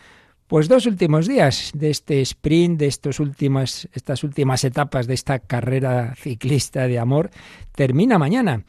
pues 0.47 0.67
dos 0.67 0.87
últimos 0.87 1.27
días 1.27 1.73
de 1.75 1.91
este 1.91 2.21
sprint, 2.21 2.79
de 2.79 2.87
estos 2.87 3.19
últimas, 3.19 3.87
estas 3.93 4.23
últimas 4.23 4.63
etapas 4.63 5.05
de 5.05 5.13
esta 5.13 5.37
carrera 5.37 6.15
ciclista 6.15 6.87
de 6.87 6.97
amor, 6.97 7.29
termina 7.75 8.17
mañana 8.17 8.63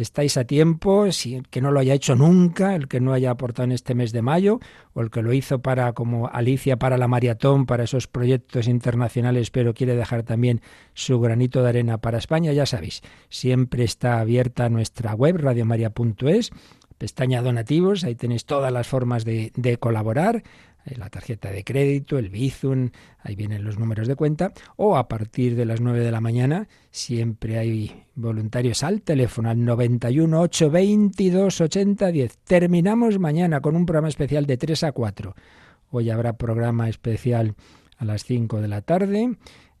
estáis 0.00 0.36
a 0.36 0.44
tiempo, 0.44 1.10
si 1.12 1.42
que 1.50 1.60
no 1.60 1.70
lo 1.70 1.80
haya 1.80 1.94
hecho 1.94 2.14
nunca, 2.14 2.74
el 2.74 2.88
que 2.88 3.00
no 3.00 3.12
haya 3.12 3.30
aportado 3.30 3.64
en 3.64 3.72
este 3.72 3.94
mes 3.94 4.12
de 4.12 4.22
mayo, 4.22 4.60
o 4.94 5.00
el 5.00 5.10
que 5.10 5.22
lo 5.22 5.32
hizo 5.32 5.60
para, 5.60 5.92
como 5.92 6.28
Alicia, 6.28 6.78
para 6.78 6.98
la 6.98 7.08
maratón, 7.08 7.66
para 7.66 7.84
esos 7.84 8.06
proyectos 8.06 8.68
internacionales, 8.68 9.50
pero 9.50 9.74
quiere 9.74 9.96
dejar 9.96 10.22
también 10.22 10.60
su 10.94 11.20
granito 11.20 11.62
de 11.62 11.70
arena 11.70 11.98
para 11.98 12.18
España, 12.18 12.52
ya 12.52 12.66
sabéis, 12.66 13.02
siempre 13.28 13.84
está 13.84 14.20
abierta 14.20 14.68
nuestra 14.68 15.14
web, 15.14 15.36
radiomaria.es, 15.38 16.50
pestaña 16.98 17.42
donativos, 17.42 18.04
ahí 18.04 18.14
tenéis 18.14 18.44
todas 18.44 18.72
las 18.72 18.86
formas 18.86 19.24
de, 19.24 19.52
de 19.54 19.78
colaborar, 19.78 20.42
la 20.84 21.10
tarjeta 21.10 21.50
de 21.50 21.64
crédito, 21.64 22.18
el 22.18 22.30
Bizum, 22.30 22.90
ahí 23.20 23.34
vienen 23.34 23.64
los 23.64 23.78
números 23.78 24.08
de 24.08 24.16
cuenta, 24.16 24.52
o 24.76 24.96
a 24.96 25.08
partir 25.08 25.54
de 25.54 25.64
las 25.64 25.80
9 25.80 26.00
de 26.00 26.10
la 26.10 26.20
mañana 26.20 26.68
siempre 26.90 27.58
hay 27.58 28.04
voluntarios 28.14 28.82
al 28.82 29.02
teléfono 29.02 29.50
al 29.50 29.64
91 29.64 30.40
822 30.40 31.60
80 31.60 32.06
10. 32.10 32.38
Terminamos 32.38 33.18
mañana 33.18 33.60
con 33.60 33.76
un 33.76 33.86
programa 33.86 34.08
especial 34.08 34.46
de 34.46 34.56
3 34.56 34.84
a 34.84 34.92
4. 34.92 35.34
Hoy 35.90 36.10
habrá 36.10 36.34
programa 36.34 36.88
especial 36.88 37.54
a 37.96 38.04
las 38.04 38.24
5 38.24 38.60
de 38.60 38.68
la 38.68 38.82
tarde 38.82 39.36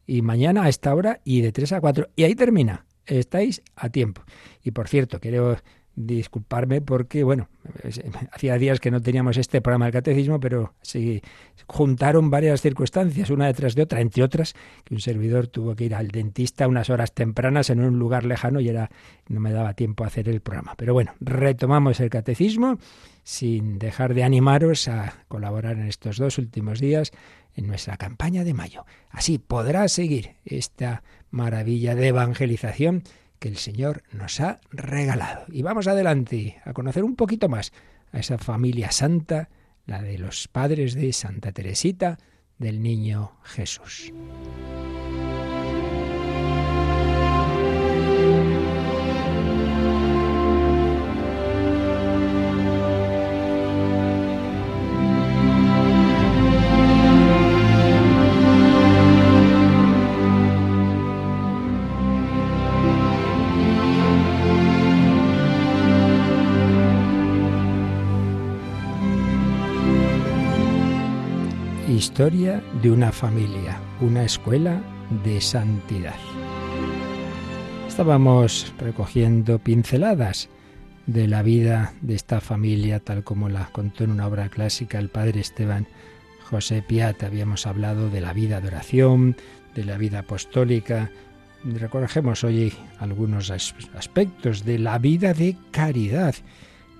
y 0.06 0.22
mañana 0.22 0.64
a 0.64 0.68
esta 0.68 0.94
hora 0.94 1.20
y 1.24 1.40
de 1.40 1.52
3 1.52 1.72
a 1.72 1.80
4. 1.80 2.08
Y 2.16 2.24
ahí 2.24 2.34
termina 2.34 2.86
estáis 3.16 3.62
a 3.74 3.88
tiempo. 3.88 4.22
Y 4.62 4.72
por 4.72 4.88
cierto, 4.88 5.20
quiero 5.20 5.56
disculparme 5.98 6.80
porque, 6.80 7.24
bueno, 7.24 7.48
hacía 8.32 8.56
días 8.56 8.80
que 8.80 8.90
no 8.90 9.00
teníamos 9.00 9.36
este 9.36 9.60
programa 9.60 9.86
del 9.86 9.92
catecismo, 9.92 10.38
pero 10.38 10.74
se 10.80 11.22
juntaron 11.66 12.30
varias 12.30 12.60
circunstancias, 12.60 13.30
una 13.30 13.46
detrás 13.46 13.74
de 13.74 13.82
otra, 13.82 14.00
entre 14.00 14.22
otras, 14.22 14.54
que 14.84 14.94
un 14.94 15.00
servidor 15.00 15.48
tuvo 15.48 15.74
que 15.74 15.84
ir 15.84 15.94
al 15.94 16.08
dentista 16.08 16.68
unas 16.68 16.88
horas 16.90 17.12
tempranas 17.12 17.70
en 17.70 17.80
un 17.80 17.98
lugar 17.98 18.24
lejano 18.24 18.60
y 18.60 18.68
era 18.68 18.90
no 19.28 19.40
me 19.40 19.52
daba 19.52 19.74
tiempo 19.74 20.04
a 20.04 20.06
hacer 20.06 20.28
el 20.28 20.40
programa. 20.40 20.74
Pero 20.76 20.94
bueno, 20.94 21.14
retomamos 21.20 22.00
el 22.00 22.10
catecismo 22.10 22.78
sin 23.24 23.78
dejar 23.78 24.14
de 24.14 24.24
animaros 24.24 24.88
a 24.88 25.24
colaborar 25.28 25.76
en 25.76 25.88
estos 25.88 26.16
dos 26.16 26.38
últimos 26.38 26.80
días 26.80 27.12
en 27.56 27.66
nuestra 27.66 27.96
campaña 27.96 28.44
de 28.44 28.54
mayo. 28.54 28.86
Así 29.10 29.38
podrá 29.38 29.88
seguir 29.88 30.36
esta 30.44 31.02
maravilla 31.30 31.94
de 31.94 32.08
evangelización 32.08 33.02
que 33.38 33.48
el 33.48 33.56
Señor 33.56 34.02
nos 34.12 34.40
ha 34.40 34.60
regalado. 34.70 35.44
Y 35.48 35.62
vamos 35.62 35.86
adelante 35.86 36.60
a 36.64 36.72
conocer 36.72 37.04
un 37.04 37.16
poquito 37.16 37.48
más 37.48 37.72
a 38.12 38.20
esa 38.20 38.38
familia 38.38 38.90
santa, 38.90 39.48
la 39.86 40.02
de 40.02 40.18
los 40.18 40.48
padres 40.48 40.94
de 40.94 41.12
Santa 41.12 41.52
Teresita 41.52 42.18
del 42.58 42.82
Niño 42.82 43.36
Jesús. 43.44 44.12
Historia 71.88 72.62
de 72.82 72.90
una 72.90 73.12
familia, 73.12 73.80
una 74.02 74.22
escuela 74.22 74.82
de 75.24 75.40
santidad. 75.40 76.18
Estábamos 77.88 78.74
recogiendo 78.78 79.58
pinceladas 79.58 80.50
de 81.06 81.26
la 81.26 81.40
vida 81.40 81.94
de 82.02 82.14
esta 82.14 82.42
familia, 82.42 83.00
tal 83.00 83.24
como 83.24 83.48
la 83.48 83.70
contó 83.72 84.04
en 84.04 84.10
una 84.10 84.26
obra 84.26 84.50
clásica 84.50 84.98
el 84.98 85.08
padre 85.08 85.40
Esteban 85.40 85.88
José 86.50 86.82
Piat. 86.86 87.22
Habíamos 87.22 87.66
hablado 87.66 88.10
de 88.10 88.20
la 88.20 88.34
vida 88.34 88.60
de 88.60 88.68
oración, 88.68 89.34
de 89.74 89.86
la 89.86 89.96
vida 89.96 90.18
apostólica. 90.18 91.10
Recogemos 91.64 92.44
hoy 92.44 92.74
algunos 92.98 93.50
aspectos 93.50 94.62
de 94.66 94.78
la 94.78 94.98
vida 94.98 95.32
de 95.32 95.56
caridad 95.70 96.34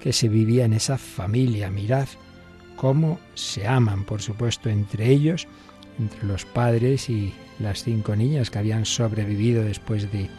que 0.00 0.14
se 0.14 0.30
vivía 0.30 0.64
en 0.64 0.72
esa 0.72 0.96
familia. 0.96 1.70
Mirad 1.70 2.08
cómo 2.78 3.18
se 3.34 3.66
aman, 3.66 4.04
por 4.04 4.22
supuesto, 4.22 4.70
entre 4.70 5.10
ellos, 5.10 5.46
entre 5.98 6.24
los 6.24 6.44
padres 6.44 7.10
y 7.10 7.34
las 7.58 7.82
cinco 7.82 8.14
niñas 8.14 8.50
que 8.50 8.58
habían 8.58 8.84
sobrevivido 8.84 9.64
después 9.64 10.10
de 10.12 10.30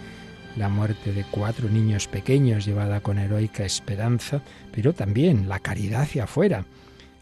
la 0.55 0.69
muerte 0.69 1.11
de 1.11 1.25
cuatro 1.29 1.69
niños 1.69 2.07
pequeños 2.07 2.65
llevada 2.65 3.01
con 3.01 3.19
heroica 3.19 3.65
esperanza, 3.65 4.41
pero 4.71 4.93
también 4.93 5.49
la 5.49 5.59
caridad 5.59 6.03
hacia 6.03 6.23
afuera. 6.23 6.65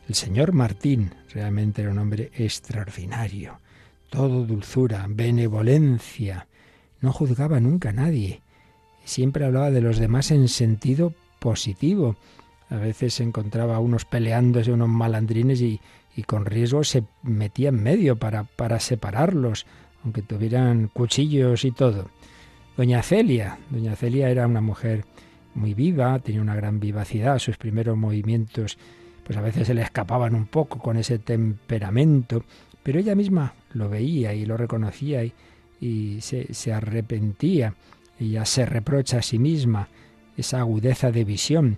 El 0.08 0.16
señor 0.16 0.54
Martín 0.54 1.12
realmente 1.34 1.82
era 1.82 1.92
un 1.92 1.98
hombre 1.98 2.32
extraordinario, 2.36 3.60
todo 4.10 4.46
dulzura, 4.46 5.06
benevolencia, 5.10 6.48
no 7.02 7.12
juzgaba 7.12 7.60
nunca 7.60 7.90
a 7.90 7.94
nadie, 7.94 8.42
siempre 9.04 9.46
hablaba 9.46 9.72
de 9.72 9.82
los 9.82 9.98
demás 9.98 10.30
en 10.30 10.48
sentido 10.48 11.14
positivo, 11.40 12.18
a 12.70 12.76
veces 12.76 13.16
se 13.16 13.24
encontraba 13.24 13.80
unos 13.80 14.06
peleándose, 14.06 14.72
unos 14.72 14.90
malandrines 14.90 15.62
y, 15.62 15.80
con 16.26 16.46
riesgo 16.46 16.84
se 16.84 17.04
metía 17.22 17.70
en 17.70 17.84
medio 17.84 18.16
para, 18.16 18.44
para 18.44 18.80
separarlos, 18.80 19.68
aunque 20.04 20.24
tuvieran 20.24 20.88
cuchillos 20.88 21.64
y 21.64 21.72
todo. 21.72 22.10
Doña 22.76 23.04
Celia, 23.04 23.60
doña 23.70 23.96
Celia 23.96 24.30
era 24.30 24.48
una 24.48 24.62
mujer 24.62 25.06
muy 25.54 25.76
viva, 25.76 26.18
tenía 26.20 26.42
una 26.42 26.56
gran 26.56 26.80
vivacidad, 26.80 27.38
sus 27.38 27.58
primeros 27.58 27.98
movimientos 27.98 28.78
pues 29.24 29.38
a 29.38 29.42
veces 29.42 29.68
se 29.68 29.74
le 29.74 29.82
escapaban 29.82 30.36
un 30.36 30.46
poco 30.46 30.80
con 30.80 30.96
ese 30.96 31.20
temperamento, 31.20 32.46
pero 32.82 32.98
ella 32.98 33.14
misma 33.14 33.54
lo 33.74 33.90
veía 33.90 34.34
y 34.34 34.46
lo 34.46 34.56
reconocía 34.56 35.22
y, 35.22 35.34
y 35.82 36.22
se, 36.22 36.54
se 36.54 36.72
arrepentía. 36.72 37.74
Ella 38.18 38.46
se 38.46 38.66
reprocha 38.66 39.18
a 39.18 39.22
sí 39.22 39.38
misma 39.38 39.90
esa 40.38 40.60
agudeza 40.60 41.12
de 41.12 41.26
visión 41.26 41.78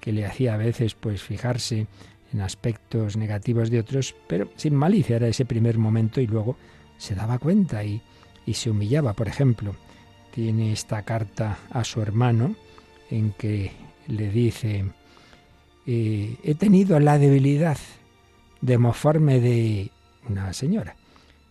que, 0.00 0.12
le 0.12 0.26
hacía 0.26 0.54
a 0.54 0.56
veces 0.56 0.94
pues 0.94 1.22
fijarse 1.22 1.86
en 2.32 2.40
aspectos 2.40 3.16
negativos 3.16 3.70
de 3.70 3.80
otros, 3.80 4.14
pero 4.26 4.48
sin 4.56 4.74
malicia 4.74 5.16
era 5.16 5.28
ese 5.28 5.44
primer 5.44 5.78
momento 5.78 6.20
y 6.20 6.26
luego 6.26 6.56
se 6.96 7.14
daba 7.14 7.38
cuenta 7.38 7.84
y, 7.84 8.00
y 8.46 8.54
se 8.54 8.70
humillaba. 8.70 9.12
Por 9.12 9.28
ejemplo, 9.28 9.74
tiene 10.32 10.72
esta 10.72 11.02
carta 11.02 11.58
a 11.70 11.84
su 11.84 12.00
hermano 12.00 12.54
en 13.10 13.32
que 13.32 13.72
le 14.06 14.30
dice, 14.30 14.84
eh, 15.86 16.36
he 16.42 16.54
tenido 16.54 16.98
la 17.00 17.18
debilidad 17.18 17.78
de 18.60 18.78
mofarme 18.78 19.40
de 19.40 19.90
una 20.28 20.52
señora. 20.52 20.96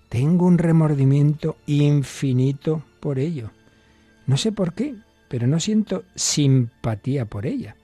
Tengo 0.08 0.46
un 0.46 0.58
remordimiento 0.58 1.58
infinito 1.68 2.84
por 3.00 3.20
ello. 3.20 3.52
No 4.26 4.38
sé 4.38 4.52
por 4.52 4.74
qué, 4.74 4.96
pero 5.28 5.46
no 5.46 5.60
siento 5.60 6.04
simpatía 6.16 7.26
por 7.26 7.46
ella. 7.46 7.76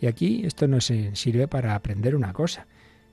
Y 0.00 0.06
aquí 0.06 0.42
esto 0.44 0.68
nos 0.68 0.92
sirve 1.12 1.48
para 1.48 1.74
aprender 1.74 2.14
una 2.16 2.32
cosa. 2.32 2.66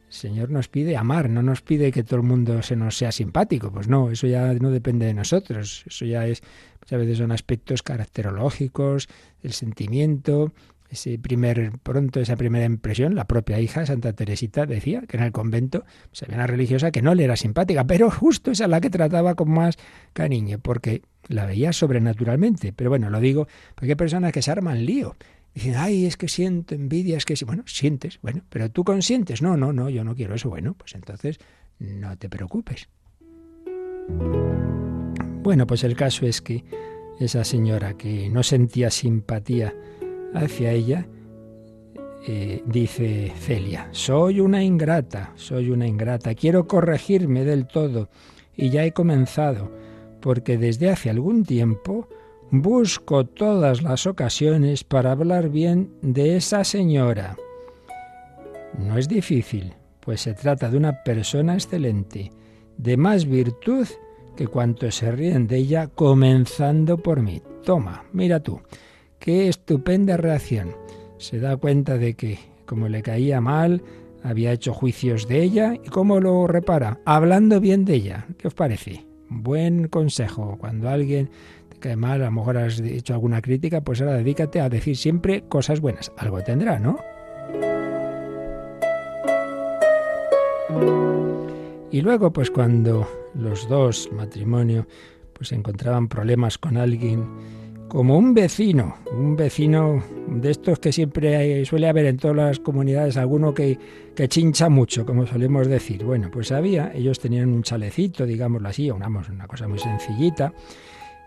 El 0.07 0.13
Señor 0.13 0.49
nos 0.49 0.67
pide 0.67 0.97
amar, 0.97 1.29
no 1.29 1.41
nos 1.41 1.61
pide 1.61 1.91
que 1.91 2.03
todo 2.03 2.17
el 2.17 2.25
mundo 2.25 2.61
se 2.63 2.75
nos 2.75 2.97
sea 2.97 3.13
simpático. 3.13 3.71
Pues 3.71 3.87
no, 3.87 4.11
eso 4.11 4.27
ya 4.27 4.53
no 4.55 4.69
depende 4.69 5.05
de 5.05 5.13
nosotros. 5.13 5.85
Eso 5.87 6.05
ya 6.05 6.27
es, 6.27 6.41
muchas 6.81 6.99
veces 6.99 7.17
son 7.17 7.31
aspectos 7.31 7.81
caracterológicos, 7.81 9.07
el 9.41 9.53
sentimiento, 9.53 10.51
ese 10.91 11.17
primer, 11.17 11.71
pronto 11.81 12.19
esa 12.19 12.35
primera 12.35 12.65
impresión, 12.65 13.15
la 13.15 13.25
propia 13.25 13.61
hija, 13.61 13.85
Santa 13.85 14.11
Teresita, 14.11 14.65
decía 14.65 15.03
que 15.07 15.15
en 15.15 15.23
el 15.23 15.31
convento 15.31 15.85
se 16.11 16.25
había 16.25 16.35
una 16.35 16.47
religiosa 16.47 16.91
que 16.91 17.01
no 17.01 17.15
le 17.15 17.23
era 17.23 17.37
simpática, 17.37 17.85
pero 17.85 18.11
justo 18.11 18.51
esa 18.51 18.67
la 18.67 18.81
que 18.81 18.89
trataba 18.89 19.35
con 19.35 19.49
más 19.49 19.77
cariño, 20.11 20.59
porque 20.59 21.03
la 21.29 21.45
veía 21.45 21.71
sobrenaturalmente. 21.71 22.73
Pero 22.73 22.89
bueno, 22.89 23.09
lo 23.09 23.21
digo 23.21 23.47
porque 23.75 23.91
hay 23.91 23.95
personas 23.95 24.33
que 24.33 24.41
se 24.41 24.51
arman 24.51 24.85
lío 24.85 25.15
Dicen, 25.53 25.75
ay, 25.75 26.05
es 26.05 26.15
que 26.15 26.27
siento 26.27 26.75
envidia, 26.75 27.17
es 27.17 27.25
que 27.25 27.35
sí. 27.35 27.45
Bueno, 27.45 27.63
sientes, 27.65 28.19
bueno, 28.21 28.41
pero 28.49 28.69
tú 28.69 28.83
consientes. 28.83 29.41
No, 29.41 29.57
no, 29.57 29.73
no, 29.73 29.89
yo 29.89 30.03
no 30.03 30.15
quiero 30.15 30.35
eso. 30.35 30.49
Bueno, 30.49 30.75
pues 30.77 30.95
entonces 30.95 31.39
no 31.79 32.17
te 32.17 32.29
preocupes. 32.29 32.87
Bueno, 35.43 35.67
pues 35.67 35.83
el 35.83 35.95
caso 35.95 36.25
es 36.25 36.41
que 36.41 36.63
esa 37.19 37.43
señora 37.43 37.95
que 37.97 38.29
no 38.29 38.43
sentía 38.43 38.89
simpatía 38.89 39.73
hacia 40.33 40.71
ella, 40.71 41.07
eh, 42.27 42.61
dice 42.65 43.33
Celia, 43.35 43.89
soy 43.91 44.39
una 44.39 44.63
ingrata, 44.63 45.33
soy 45.35 45.71
una 45.71 45.87
ingrata, 45.87 46.35
quiero 46.35 46.67
corregirme 46.67 47.43
del 47.43 47.67
todo 47.67 48.09
y 48.55 48.69
ya 48.69 48.85
he 48.85 48.91
comenzado, 48.91 49.71
porque 50.19 50.57
desde 50.57 50.91
hace 50.91 51.09
algún 51.09 51.43
tiempo 51.43 52.07
Busco 52.53 53.25
todas 53.25 53.81
las 53.81 54.05
ocasiones 54.05 54.83
para 54.83 55.13
hablar 55.13 55.47
bien 55.47 55.89
de 56.01 56.35
esa 56.35 56.65
señora. 56.65 57.37
No 58.77 58.97
es 58.97 59.07
difícil, 59.07 59.73
pues 60.01 60.19
se 60.19 60.33
trata 60.33 60.69
de 60.69 60.75
una 60.75 61.01
persona 61.03 61.53
excelente, 61.53 62.29
de 62.77 62.97
más 62.97 63.25
virtud 63.25 63.87
que 64.35 64.47
cuantos 64.47 64.95
se 64.95 65.13
ríen 65.13 65.47
de 65.47 65.59
ella, 65.59 65.87
comenzando 65.87 66.97
por 66.97 67.21
mí. 67.21 67.41
Toma, 67.63 68.03
mira 68.11 68.41
tú, 68.41 68.59
qué 69.17 69.47
estupenda 69.47 70.17
reacción. 70.17 70.75
Se 71.19 71.39
da 71.39 71.55
cuenta 71.55 71.97
de 71.97 72.15
que, 72.15 72.37
como 72.65 72.89
le 72.89 73.01
caía 73.01 73.39
mal, 73.39 73.81
había 74.23 74.51
hecho 74.51 74.73
juicios 74.73 75.25
de 75.25 75.41
ella 75.41 75.75
y 75.75 75.87
cómo 75.87 76.19
lo 76.19 76.45
repara, 76.47 76.99
hablando 77.05 77.61
bien 77.61 77.85
de 77.85 77.93
ella. 77.95 78.27
¿Qué 78.37 78.49
os 78.49 78.53
parece? 78.53 79.05
Buen 79.29 79.87
consejo. 79.87 80.57
Cuando 80.59 80.89
alguien 80.89 81.29
que 81.81 81.89
además 81.89 82.13
a 82.13 82.17
lo 82.19 82.31
mejor 82.31 82.57
has 82.57 82.79
hecho 82.79 83.13
alguna 83.13 83.41
crítica, 83.41 83.81
pues 83.81 83.99
ahora 83.99 84.13
dedícate 84.13 84.61
a 84.61 84.69
decir 84.69 84.95
siempre 84.95 85.43
cosas 85.49 85.81
buenas. 85.81 86.13
Algo 86.17 86.41
tendrá, 86.41 86.79
¿no? 86.79 86.97
Y 91.91 91.99
luego, 91.99 92.31
pues 92.31 92.49
cuando 92.49 93.05
los 93.35 93.67
dos, 93.67 94.09
matrimonio, 94.13 94.87
pues 95.33 95.51
encontraban 95.51 96.07
problemas 96.07 96.57
con 96.57 96.77
alguien, 96.77 97.25
como 97.89 98.17
un 98.17 98.33
vecino, 98.33 98.95
un 99.11 99.35
vecino 99.35 100.01
de 100.27 100.51
estos 100.51 100.79
que 100.79 100.93
siempre 100.93 101.65
suele 101.65 101.89
haber 101.89 102.05
en 102.05 102.15
todas 102.15 102.37
las 102.37 102.59
comunidades, 102.59 103.17
alguno 103.17 103.53
que, 103.53 103.77
que 104.15 104.29
chincha 104.29 104.69
mucho, 104.69 105.05
como 105.05 105.27
solemos 105.27 105.67
decir. 105.67 106.05
Bueno, 106.05 106.29
pues 106.31 106.53
había, 106.53 106.93
ellos 106.93 107.19
tenían 107.19 107.49
un 107.49 107.63
chalecito, 107.63 108.25
digámoslo 108.25 108.69
así, 108.69 108.89
una, 108.89 109.07
una 109.07 109.47
cosa 109.47 109.67
muy 109.67 109.79
sencillita, 109.79 110.53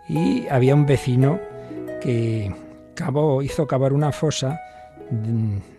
y 0.08 0.46
había 0.48 0.74
un 0.74 0.86
vecino 0.86 1.38
que 2.00 2.52
cavó, 2.94 3.42
hizo 3.42 3.66
cavar 3.66 3.92
una 3.92 4.12
fosa 4.12 4.60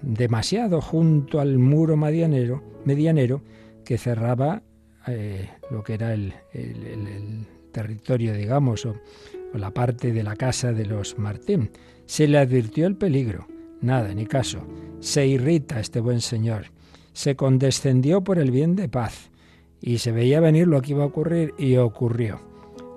demasiado 0.02 0.82
junto 0.82 1.40
al 1.40 1.58
muro 1.58 1.98
medianero, 1.98 2.64
medianero 2.86 3.42
que 3.84 3.98
cerraba 3.98 4.62
eh, 5.08 5.50
lo 5.70 5.84
que 5.84 5.94
era 5.94 6.14
el, 6.14 6.34
territorio, 7.72 8.34
digamos, 8.34 8.86
o, 8.86 8.96
la 9.54 9.72
parte 9.72 10.12
de 10.12 10.24
la 10.24 10.36
casa 10.36 10.74
de 10.74 10.86
los 10.86 11.18
Martín. 11.18 11.72
Se 12.06 12.28
le 12.28 12.38
advirtió 12.38 12.88
el 12.88 12.96
peligro. 12.96 13.48
Nada, 13.82 14.14
ni 14.14 14.26
caso. 14.26 14.66
Se 15.00 15.28
irrita 15.28 15.80
este 15.80 16.00
buen 16.00 16.22
señor. 16.22 16.72
Se 17.14 17.36
condescendió 17.36 18.22
por 18.24 18.40
el 18.40 18.52
bien 18.52 18.76
de 18.76 18.90
paz. 18.90 19.30
Y 19.82 20.00
se 20.00 20.12
veía 20.12 20.40
venir 20.40 20.68
lo 20.68 20.82
que 20.82 20.92
iba 20.92 21.04
a 21.04 21.08
ocurrir 21.08 21.54
y 21.58 21.78
ocurrió. 21.78 22.55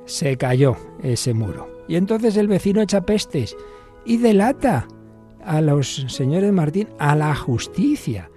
Se 0.08 0.38
cayó 0.38 0.76
ese 1.02 1.34
muro. 1.34 1.68
Y 1.86 1.96
entonces 1.96 2.36
el 2.38 2.48
vecino 2.48 2.80
echa 2.80 3.02
pestes 3.02 3.54
y 4.06 4.16
delata 4.16 4.88
a 5.44 5.60
los 5.60 6.06
señores 6.08 6.50
Martín 6.50 6.88
a 6.98 7.14
la 7.14 7.34
justicia 7.34 8.30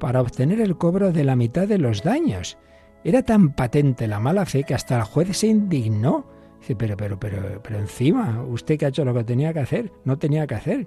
para 0.00 0.22
obtener 0.22 0.60
el 0.60 0.78
cobro 0.78 1.12
de 1.12 1.24
la 1.24 1.36
mitad 1.36 1.68
de 1.68 1.76
los 1.76 2.02
daños. 2.02 2.56
Era 3.04 3.22
tan 3.22 3.52
patente 3.54 4.08
la 4.08 4.20
mala 4.20 4.46
fe 4.46 4.64
que 4.64 4.74
hasta 4.74 4.96
el 4.96 5.02
juez 5.02 5.36
se 5.36 5.48
indignó. 5.48 6.26
Dice, 6.60 6.76
pero, 6.76 6.96
pero, 6.96 7.20
pero, 7.20 7.60
pero 7.62 7.78
encima, 7.78 8.42
usted 8.48 8.78
que 8.78 8.86
ha 8.86 8.88
hecho 8.88 9.04
lo 9.04 9.12
que 9.12 9.24
tenía 9.24 9.52
que 9.52 9.60
hacer, 9.60 9.92
no 10.04 10.18
tenía 10.18 10.46
que 10.46 10.54
hacer. 10.54 10.86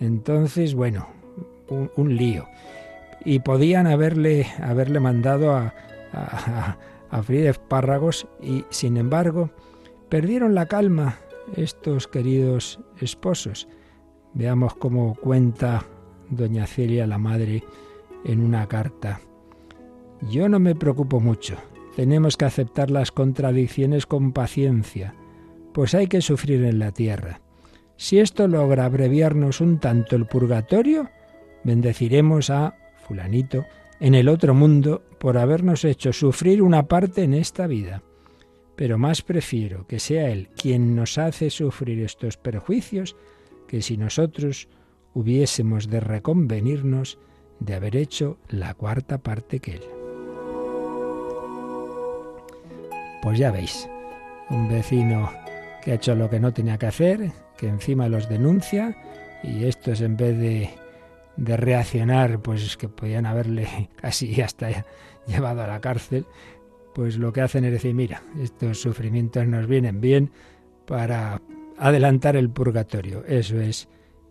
Entonces, 0.00 0.74
bueno, 0.74 1.06
un, 1.68 2.16
lío. 2.16 2.48
Y 3.24 3.40
podían 3.40 3.86
haberle, 3.86 4.46
haberle 4.60 4.98
mandado 4.98 5.52
a, 5.52 5.74
a, 6.12 6.78
a 7.12 7.22
freír 7.22 7.46
espárragos 7.46 8.26
y, 8.40 8.64
sin 8.70 8.96
embargo, 8.96 9.50
perdieron 10.08 10.54
la 10.54 10.66
calma 10.66 11.18
estos 11.56 12.08
queridos 12.08 12.80
esposos. 13.00 13.68
Veamos 14.34 14.74
cómo 14.74 15.14
cuenta 15.14 15.84
doña 16.30 16.66
Celia, 16.66 17.06
la 17.06 17.18
madre, 17.18 17.62
en 18.24 18.40
una 18.40 18.66
carta. 18.66 19.20
Yo 20.30 20.48
no 20.48 20.58
me 20.58 20.74
preocupo 20.74 21.20
mucho. 21.20 21.56
Tenemos 21.96 22.38
que 22.38 22.46
aceptar 22.46 22.90
las 22.90 23.12
contradicciones 23.12 24.06
con 24.06 24.32
paciencia, 24.32 25.14
pues 25.74 25.94
hay 25.94 26.06
que 26.06 26.22
sufrir 26.22 26.64
en 26.64 26.78
la 26.78 26.92
tierra. 26.92 27.42
Si 27.96 28.18
esto 28.18 28.48
logra 28.48 28.86
abreviarnos 28.86 29.60
un 29.60 29.78
tanto 29.78 30.16
el 30.16 30.26
purgatorio, 30.26 31.10
bendeciremos 31.64 32.48
a 32.48 32.74
fulanito 33.06 33.66
en 34.00 34.14
el 34.14 34.28
otro 34.28 34.54
mundo 34.54 35.02
por 35.22 35.38
habernos 35.38 35.84
hecho 35.84 36.12
sufrir 36.12 36.60
una 36.62 36.88
parte 36.88 37.22
en 37.22 37.32
esta 37.32 37.68
vida. 37.68 38.02
Pero 38.74 38.98
más 38.98 39.22
prefiero 39.22 39.86
que 39.86 40.00
sea 40.00 40.30
Él 40.30 40.48
quien 40.60 40.96
nos 40.96 41.16
hace 41.16 41.48
sufrir 41.48 42.02
estos 42.02 42.36
perjuicios 42.36 43.14
que 43.68 43.82
si 43.82 43.96
nosotros 43.96 44.66
hubiésemos 45.14 45.88
de 45.88 46.00
reconvenirnos 46.00 47.20
de 47.60 47.74
haber 47.74 47.94
hecho 47.94 48.38
la 48.48 48.74
cuarta 48.74 49.18
parte 49.18 49.60
que 49.60 49.74
él. 49.74 49.82
Pues 53.22 53.38
ya 53.38 53.52
veis, 53.52 53.88
un 54.50 54.68
vecino 54.68 55.30
que 55.84 55.92
ha 55.92 55.94
hecho 55.94 56.16
lo 56.16 56.28
que 56.30 56.40
no 56.40 56.52
tenía 56.52 56.78
que 56.78 56.86
hacer, 56.86 57.30
que 57.56 57.68
encima 57.68 58.08
los 58.08 58.28
denuncia, 58.28 58.96
y 59.44 59.66
estos 59.66 60.00
en 60.00 60.16
vez 60.16 60.36
de, 60.36 60.70
de 61.36 61.56
reaccionar, 61.56 62.40
pues 62.40 62.76
que 62.76 62.88
podían 62.88 63.26
haberle 63.26 63.90
casi 63.96 64.40
hasta 64.40 64.84
llevado 65.26 65.62
a 65.62 65.66
la 65.66 65.80
cárcel, 65.80 66.26
pues 66.94 67.16
lo 67.16 67.32
que 67.32 67.40
hacen 67.40 67.64
es 67.64 67.72
decir, 67.72 67.94
mira, 67.94 68.22
estos 68.40 68.80
sufrimientos 68.80 69.46
nos 69.46 69.66
vienen 69.66 70.00
bien 70.00 70.30
para 70.86 71.40
adelantar 71.78 72.36
el 72.36 72.50
purgatorio. 72.50 73.24
Eso 73.26 73.60
es 73.60 73.88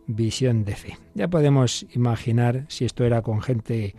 visión 0.08 0.64
de 0.64 0.76
fe. 0.76 0.98
Ya 1.16 1.28
podemos 1.28 1.86
imaginar 1.94 2.66
si 2.68 2.86
esto 2.86 3.04
era 3.04 3.22
con 3.22 3.42
gente 3.42 3.96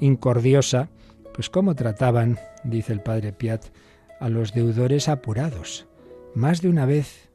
incordiosa, 0.00 0.90
pues 1.32 1.48
cómo 1.48 1.74
trataban, 1.74 2.38
dice 2.64 2.92
el 2.92 3.00
padre 3.00 3.32
Piat, 3.32 3.64
a 4.20 4.28
los 4.28 4.52
deudores 4.52 5.08
apurados. 5.08 5.86
Más 6.34 6.60
de 6.60 6.68
una 6.68 6.86
vez 6.86 7.30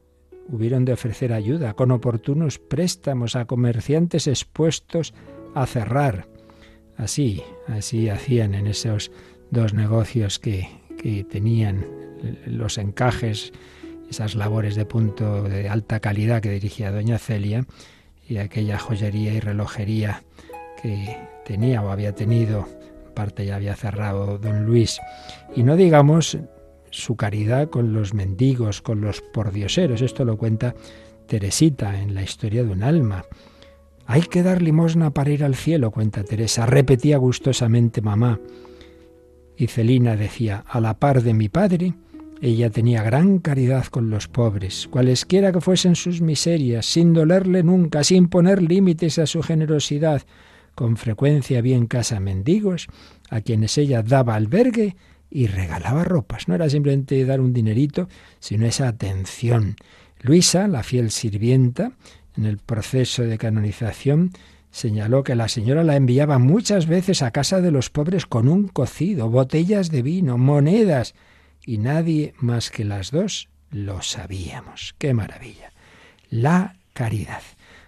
hubieron 0.48 0.84
de 0.84 0.92
ofrecer 0.92 1.32
ayuda 1.32 1.74
con 1.74 1.90
oportunos 1.90 2.58
préstamos 2.58 3.36
a 3.36 3.44
comerciantes 3.44 4.26
expuestos 4.26 5.14
a 5.54 5.66
cerrar. 5.66 6.26
Así, 6.96 7.42
así 7.66 8.08
hacían 8.08 8.54
en 8.54 8.66
esos 8.66 9.12
dos 9.50 9.74
negocios 9.74 10.38
que, 10.38 10.68
que 11.00 11.24
tenían 11.24 11.86
los 12.46 12.78
encajes 12.78 13.52
esas 14.10 14.34
labores 14.34 14.74
de 14.74 14.84
punto 14.84 15.42
de 15.42 15.68
alta 15.68 16.00
calidad 16.00 16.40
que 16.40 16.50
dirigía 16.50 16.90
doña 16.90 17.18
Celia 17.18 17.66
y 18.26 18.38
aquella 18.38 18.78
joyería 18.78 19.34
y 19.34 19.40
relojería 19.40 20.22
que 20.82 21.16
tenía 21.44 21.82
o 21.82 21.90
había 21.90 22.14
tenido, 22.14 22.68
parte 23.14 23.44
ya 23.44 23.56
había 23.56 23.74
cerrado 23.74 24.38
don 24.38 24.64
Luis. 24.64 25.00
Y 25.54 25.62
no 25.62 25.76
digamos 25.76 26.38
su 26.90 27.16
caridad 27.16 27.70
con 27.70 27.92
los 27.92 28.14
mendigos, 28.14 28.82
con 28.82 29.00
los 29.00 29.20
pordioseros. 29.20 30.02
Esto 30.02 30.24
lo 30.24 30.36
cuenta 30.36 30.74
Teresita 31.26 32.00
en 32.00 32.14
la 32.14 32.22
historia 32.22 32.64
de 32.64 32.70
un 32.70 32.82
alma. 32.82 33.24
Hay 34.06 34.22
que 34.22 34.42
dar 34.42 34.62
limosna 34.62 35.10
para 35.10 35.30
ir 35.30 35.44
al 35.44 35.54
cielo, 35.54 35.90
cuenta 35.90 36.24
Teresa. 36.24 36.64
Repetía 36.64 37.18
gustosamente 37.18 38.00
mamá. 38.00 38.40
Y 39.56 39.66
Celina 39.66 40.16
decía, 40.16 40.64
a 40.66 40.80
la 40.80 40.98
par 40.98 41.22
de 41.22 41.34
mi 41.34 41.48
padre, 41.48 41.94
ella 42.40 42.70
tenía 42.70 43.02
gran 43.02 43.38
caridad 43.40 43.86
con 43.86 44.10
los 44.10 44.28
pobres, 44.28 44.86
cualesquiera 44.88 45.50
que 45.52 45.60
fuesen 45.60 45.96
sus 45.96 46.20
miserias, 46.20 46.86
sin 46.86 47.12
dolerle 47.12 47.64
nunca, 47.64 48.04
sin 48.04 48.28
poner 48.28 48.62
límites 48.62 49.18
a 49.18 49.26
su 49.26 49.42
generosidad. 49.42 50.22
Con 50.76 50.96
frecuencia 50.96 51.58
había 51.58 51.76
en 51.76 51.86
casa 51.86 52.20
mendigos, 52.20 52.86
a 53.28 53.40
quienes 53.40 53.76
ella 53.76 54.02
daba 54.02 54.36
albergue 54.36 54.96
y 55.30 55.46
regalaba 55.46 56.04
ropas. 56.04 56.48
No 56.48 56.54
era 56.54 56.68
simplemente 56.70 57.24
dar 57.24 57.40
un 57.40 57.52
dinerito, 57.52 58.08
sino 58.40 58.66
esa 58.66 58.88
atención. 58.88 59.76
Luisa, 60.20 60.68
la 60.68 60.82
fiel 60.82 61.10
sirvienta, 61.10 61.92
en 62.36 62.46
el 62.46 62.58
proceso 62.58 63.22
de 63.22 63.38
canonización, 63.38 64.32
señaló 64.70 65.24
que 65.24 65.34
la 65.34 65.48
señora 65.48 65.84
la 65.84 65.96
enviaba 65.96 66.38
muchas 66.38 66.86
veces 66.86 67.22
a 67.22 67.30
casa 67.30 67.60
de 67.60 67.70
los 67.70 67.90
pobres 67.90 68.26
con 68.26 68.48
un 68.48 68.68
cocido, 68.68 69.28
botellas 69.28 69.90
de 69.90 70.02
vino, 70.02 70.38
monedas, 70.38 71.14
y 71.64 71.78
nadie 71.78 72.34
más 72.38 72.70
que 72.70 72.84
las 72.84 73.10
dos 73.10 73.48
lo 73.70 74.02
sabíamos. 74.02 74.94
¡Qué 74.98 75.14
maravilla! 75.14 75.72
La 76.30 76.76
caridad. 76.92 77.42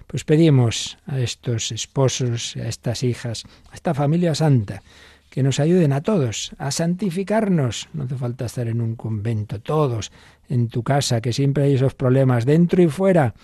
Pues 0.06 0.24
pedimos 0.24 0.98
a 1.06 1.20
estos 1.20 1.70
esposos, 1.70 2.56
a 2.56 2.66
estas 2.66 3.02
hijas, 3.02 3.44
a 3.70 3.74
esta 3.74 3.94
familia 3.94 4.34
santa, 4.34 4.82
que 5.30 5.42
nos 5.42 5.60
ayuden 5.60 5.92
a 5.92 6.02
todos 6.02 6.52
a 6.58 6.70
santificarnos. 6.70 7.88
No 7.94 8.04
hace 8.04 8.16
falta 8.16 8.46
estar 8.46 8.68
en 8.68 8.80
un 8.80 8.96
convento, 8.96 9.60
todos 9.60 10.12
en 10.48 10.68
tu 10.68 10.82
casa, 10.82 11.20
que 11.20 11.32
siempre 11.32 11.64
hay 11.64 11.74
esos 11.74 11.94
problemas 11.94 12.44
dentro 12.44 12.82
y 12.82 12.88
fuera. 12.88 13.34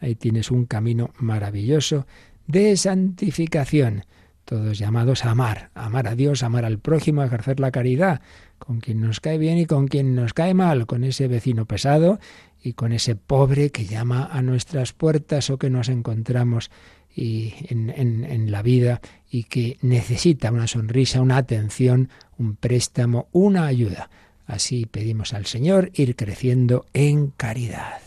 Ahí 0.00 0.16
tienes 0.16 0.50
un 0.50 0.66
camino 0.66 1.10
maravilloso 1.18 2.06
de 2.46 2.76
santificación. 2.76 4.04
Todos 4.44 4.78
llamados 4.78 5.24
a 5.24 5.30
amar, 5.30 5.70
amar 5.74 6.06
a 6.06 6.14
Dios, 6.14 6.42
amar 6.42 6.64
al 6.64 6.78
prójimo, 6.78 7.22
ejercer 7.22 7.58
la 7.58 7.72
caridad, 7.72 8.20
con 8.58 8.80
quien 8.80 9.00
nos 9.00 9.20
cae 9.20 9.38
bien 9.38 9.58
y 9.58 9.66
con 9.66 9.88
quien 9.88 10.14
nos 10.14 10.34
cae 10.34 10.54
mal, 10.54 10.86
con 10.86 11.02
ese 11.02 11.26
vecino 11.26 11.64
pesado 11.66 12.20
y 12.62 12.74
con 12.74 12.92
ese 12.92 13.16
pobre 13.16 13.70
que 13.70 13.86
llama 13.86 14.28
a 14.30 14.42
nuestras 14.42 14.92
puertas 14.92 15.50
o 15.50 15.58
que 15.58 15.70
nos 15.70 15.88
encontramos 15.88 16.70
en, 17.16 17.90
en, 17.90 18.50
la 18.50 18.62
vida 18.62 19.00
y 19.30 19.44
que 19.44 19.78
necesita 19.80 20.50
una 20.50 20.66
sonrisa, 20.66 21.22
una 21.22 21.38
atención, 21.38 22.10
un 22.38 22.56
préstamo, 22.56 23.28
una 23.32 23.66
ayuda. 23.66 24.10
Así 24.46 24.86
pedimos 24.86 25.32
al 25.32 25.46
Señor 25.46 25.90
ir 25.94 26.14
creciendo 26.14 26.86
en 26.92 27.28
caridad. 27.36 28.00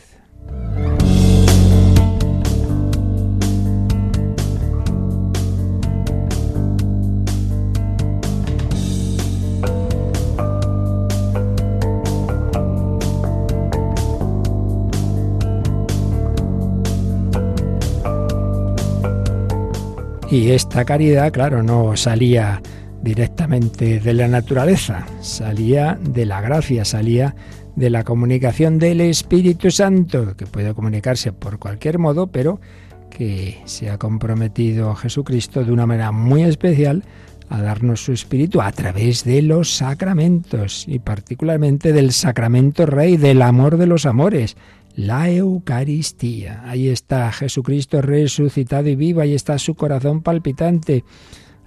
Y 20.32 20.52
esta 20.52 20.86
caridad, 20.86 21.32
claro, 21.32 21.64
no 21.64 21.98
salía 21.98 22.62
directamente 23.02 24.00
de 24.00 24.14
la 24.14 24.28
naturaleza, 24.28 25.08
salía 25.22 25.98
de 26.00 26.28
la 26.28 26.40
gracia, 26.40 26.86
salía 26.86 27.36
de 27.76 27.90
la 27.90 28.04
comunicación 28.04 28.78
del 28.78 29.02
Espíritu 29.02 29.72
Santo, 29.72 30.36
que 30.38 30.46
puede 30.46 30.76
comunicarse 30.76 31.32
por 31.32 31.58
cualquier 31.58 31.98
modo, 31.98 32.28
pero 32.28 32.62
que 33.10 33.60
se 33.66 33.90
ha 33.90 33.98
comprometido 33.98 34.94
Jesucristo 34.94 35.64
de 35.64 35.72
una 35.72 35.88
manera 35.88 36.12
muy 36.12 36.44
especial 36.44 37.04
a 37.50 37.62
darnos 37.64 38.04
su 38.04 38.12
espíritu 38.12 38.62
a 38.62 38.72
través 38.72 39.24
de 39.24 39.42
los 39.42 39.76
sacramentos 39.76 40.86
y 40.88 41.00
particularmente 41.00 41.92
del 41.92 42.12
sacramento 42.12 42.86
rey, 42.86 43.18
del 43.18 43.42
amor 43.42 43.78
de 43.78 43.88
los 43.88 44.06
amores, 44.06 44.56
la 44.96 45.30
Eucaristía. 45.30 46.64
Ahí 46.66 46.90
está 46.90 47.32
Jesucristo 47.32 48.02
resucitado 48.02 48.90
y 48.90 48.96
vivo, 48.96 49.22
ahí 49.22 49.34
está 49.34 49.58
su 49.58 49.76
corazón 49.76 50.22
palpitante, 50.22 51.04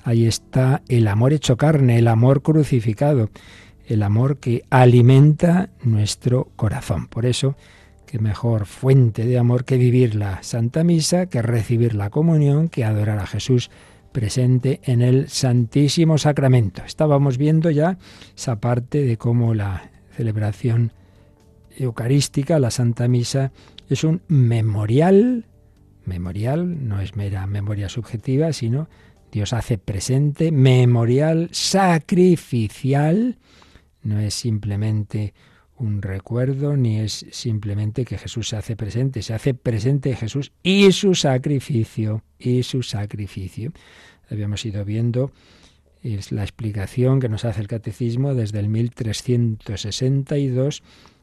ahí 0.05 0.27
está 0.27 0.83
el 0.89 1.09
amor 1.09 1.33
hecho 1.33 1.57
carne, 1.57 1.99
el 1.99 2.09
amor 2.09 2.43
crucificado, 2.43 3.31
el 3.87 4.03
amor 4.03 4.39
que 4.39 4.65
alimenta 4.71 5.71
nuestro 5.83 6.51
corazón. 6.57 7.07
Por 7.07 7.27
eso, 7.27 7.57
qué 8.07 8.19
mejor 8.19 8.67
fuente 8.67 9.25
de 9.25 9.39
amor 9.39 9.65
que 9.65 9.77
vivir 9.77 10.15
la 10.15 10.43
Santa 10.43 10.85
Misa, 10.85 11.27
que 11.27 11.43
recibir 11.43 11.95
la 11.95 12.11
comunión, 12.11 12.69
que 12.69 12.85
adorar 12.85 13.19
a 13.19 13.27
Jesús 13.27 13.71
presente 14.13 14.81
en 14.85 15.01
el 15.01 15.29
Santísimo 15.29 16.19
Sacramento. 16.19 16.83
Estábamos 16.85 17.39
viendo 17.39 17.71
ya 17.71 17.99
esa 18.37 18.61
parte 18.61 19.03
de 19.03 19.17
cómo 19.17 19.55
la 19.55 19.91
celebración 20.15 20.93
eucarística, 21.79 22.59
la 22.59 22.71
Santa 22.71 23.09
Misa, 23.09 23.53
es 23.89 24.05
un 24.05 24.23
memorial, 24.29 25.47
memorial, 26.05 26.89
no 26.89 27.01
es 27.01 27.17
mera 27.17 27.47
memoria 27.47 27.89
subjetiva, 27.89 28.53
sino 28.53 28.89
Dios 29.31 29.53
hace 29.53 29.79
presente, 29.79 30.53
memorial, 30.53 31.49
sacrificial, 31.53 33.39
no 34.03 34.19
es 34.19 34.35
simplemente 34.35 35.35
un 35.77 36.03
recuerdo, 36.03 36.77
ni 36.77 37.01
es 37.01 37.27
simplemente 37.31 38.05
que 38.05 38.19
Jesús 38.19 38.49
se 38.49 38.57
hace 38.57 38.77
presente, 38.77 39.23
se 39.23 39.35
hace 39.35 39.55
presente 39.55 40.15
Jesús 40.15 40.53
y 40.63 40.93
su 40.93 41.15
sacrificio, 41.15 42.23
y 42.39 42.63
su 42.63 42.83
sacrificio. 42.83 43.73
Habíamos 44.31 44.65
ido 44.65 44.85
viendo 44.85 45.33
es 46.03 46.33
la 46.33 46.43
explicación 46.43 47.21
que 47.21 47.29
nos 47.29 47.45
hace 47.45 47.61
el 47.61 47.69
catecismo 47.69 48.35
desde 48.35 48.59
el 48.59 48.69
1362 48.69 50.83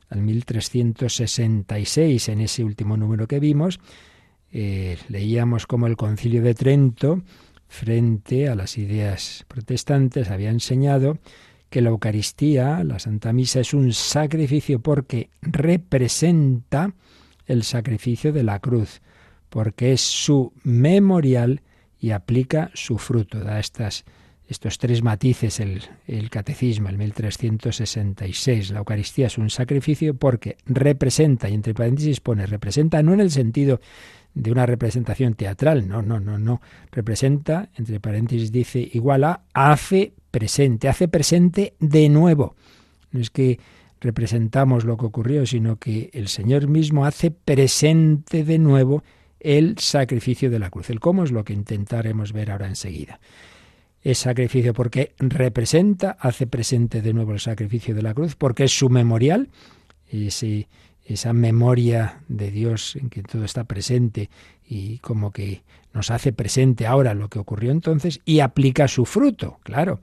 al 0.10 0.22
1366. 0.22 2.30
En 2.30 2.42
ese 2.42 2.64
último 2.64 2.98
número 2.98 3.28
que 3.28 3.40
vimos, 3.40 3.80
eh, 4.52 4.98
leíamos 5.08 5.68
como 5.68 5.88
el 5.88 5.96
concilio 5.96 6.42
de 6.42 6.54
Trento, 6.54 7.24
frente 7.68 8.50
a 8.50 8.56
las 8.56 8.78
ideas 8.78 9.46
protestantes, 9.48 10.32
había 10.32 10.50
enseñado 10.50 11.20
que 11.70 11.82
la 11.82 11.90
Eucaristía, 11.90 12.84
la 12.84 12.98
Santa 12.98 13.32
Misa, 13.32 13.60
es 13.60 13.74
un 13.74 13.94
sacrificio 13.94 14.80
porque 14.80 15.30
representa 15.42 16.94
el 17.46 17.64
sacrificio 17.64 18.34
de 18.34 18.44
la 18.44 18.60
cruz, 18.60 19.02
porque 19.50 19.94
es 19.94 20.02
su 20.02 20.52
memorial 20.64 21.62
y 22.00 22.12
aplica 22.12 22.72
su 22.74 22.98
fruto. 22.98 23.40
Da 23.40 23.60
estas 23.60 24.06
estos 24.50 24.80
tres 24.80 25.04
matices 25.04 25.60
el, 25.60 26.30
catecismo, 26.32 26.90
el 26.90 26.98
1366. 26.98 28.72
La 28.72 28.80
Eucaristía 28.80 29.28
es 29.28 29.38
un 29.38 29.52
sacrificio 29.52 30.16
porque 30.16 30.58
representa, 30.66 31.48
y 31.48 31.54
entre 31.54 31.76
paréntesis 31.76 32.20
pone, 32.20 32.48
representa 32.48 33.04
no 33.04 33.14
en 33.14 33.22
el 33.22 33.30
sentido 33.30 33.80
de 34.34 34.52
una 34.52 34.66
representación 34.66 35.36
teatral, 35.36 35.88
no, 35.88 36.02
no, 36.02 36.20
no, 36.20 36.40
no. 36.40 36.62
Representa, 36.92 37.70
entre 37.78 38.00
paréntesis 38.00 38.52
dice, 38.52 38.90
igual 38.92 39.24
a 39.24 39.44
hace 39.54 40.14
presente, 40.32 40.90
hace 40.90 41.08
presente 41.08 41.76
de 41.80 42.10
nuevo. 42.10 42.56
No 43.12 43.22
es 43.22 43.30
que 43.30 43.60
representamos 44.02 44.84
lo 44.84 44.98
que 44.98 45.06
ocurrió, 45.06 45.46
sino 45.46 45.76
que 45.76 46.10
el 46.14 46.28
Señor 46.28 46.68
mismo 46.68 47.06
hace 47.06 47.30
presente 47.30 48.44
de 48.44 48.58
nuevo 48.58 49.04
el 49.40 49.78
sacrificio 49.78 50.50
de 50.50 50.58
la 50.58 50.72
cruz. 50.72 50.90
El 50.90 51.00
cómo 51.00 51.24
es 51.24 51.32
lo 51.32 51.44
que 51.44 51.54
intentaremos 51.54 52.34
ver 52.34 52.50
ahora 52.50 52.68
enseguida 52.68 53.20
es 54.02 54.20
sacrificio 54.20 54.74
porque 54.74 55.14
representa, 55.20 56.18
hace 56.20 56.48
presente 56.48 57.02
de 57.02 57.14
nuevo 57.14 57.34
el 57.34 57.40
sacrificio 57.40 57.94
de 57.94 58.02
la 58.02 58.14
cruz, 58.14 58.36
porque 58.36 58.66
es 58.66 58.78
su 58.78 58.90
memorial, 58.90 59.50
esa 61.06 61.34
memoria 61.34 62.22
de 62.28 62.52
Dios 62.52 62.96
en 62.96 63.10
que 63.10 63.24
todo 63.24 63.44
está 63.44 63.64
presente 63.64 64.30
y 64.66 65.00
como 65.00 65.32
que 65.32 65.64
nos 65.94 66.12
hace 66.12 66.32
presente 66.32 66.86
ahora 66.86 67.14
lo 67.14 67.30
que 67.30 67.40
ocurrió 67.40 67.72
entonces 67.72 68.22
y 68.26 68.40
aplica 68.40 68.88
su 68.88 69.06
fruto, 69.06 69.60
claro. 69.64 70.00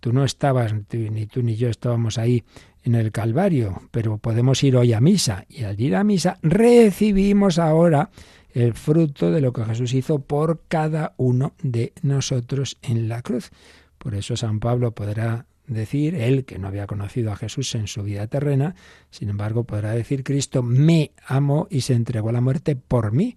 Tú 0.00 0.12
no 0.12 0.24
estabas, 0.24 0.74
ni 0.92 1.26
tú 1.26 1.42
ni 1.42 1.56
yo 1.56 1.70
estábamos 1.70 2.18
ahí 2.18 2.44
en 2.82 2.94
el 2.94 3.10
Calvario, 3.10 3.82
pero 3.90 4.18
podemos 4.18 4.62
ir 4.62 4.76
hoy 4.76 4.92
a 4.92 5.00
misa 5.00 5.46
y 5.48 5.64
al 5.64 5.80
ir 5.80 5.96
a 5.96 6.04
misa 6.04 6.38
recibimos 6.42 7.58
ahora 7.58 8.10
el 8.54 8.72
fruto 8.74 9.32
de 9.32 9.40
lo 9.40 9.52
que 9.52 9.64
Jesús 9.64 9.92
hizo 9.94 10.20
por 10.20 10.62
cada 10.68 11.12
uno 11.16 11.54
de 11.62 11.92
nosotros 12.02 12.78
en 12.82 13.08
la 13.08 13.20
cruz. 13.20 13.50
Por 13.98 14.14
eso 14.14 14.36
San 14.36 14.60
Pablo 14.60 14.92
podrá 14.92 15.46
decir, 15.66 16.14
él 16.14 16.44
que 16.44 16.58
no 16.58 16.68
había 16.68 16.86
conocido 16.86 17.32
a 17.32 17.36
Jesús 17.36 17.74
en 17.74 17.88
su 17.88 18.04
vida 18.04 18.28
terrena, 18.28 18.76
sin 19.10 19.28
embargo 19.28 19.64
podrá 19.64 19.92
decir, 19.92 20.22
Cristo 20.22 20.62
me 20.62 21.10
amó 21.26 21.66
y 21.68 21.80
se 21.80 21.94
entregó 21.94 22.28
a 22.28 22.32
la 22.32 22.40
muerte 22.40 22.76
por 22.76 23.12
mí, 23.12 23.36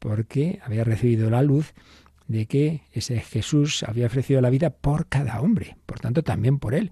porque 0.00 0.58
había 0.64 0.84
recibido 0.84 1.30
la 1.30 1.42
luz 1.42 1.72
de 2.26 2.46
que 2.46 2.82
ese 2.92 3.20
Jesús 3.20 3.84
había 3.84 4.06
ofrecido 4.06 4.40
la 4.40 4.50
vida 4.50 4.70
por 4.70 5.06
cada 5.06 5.40
hombre, 5.40 5.76
por 5.86 6.00
tanto 6.00 6.24
también 6.24 6.58
por 6.58 6.74
él, 6.74 6.90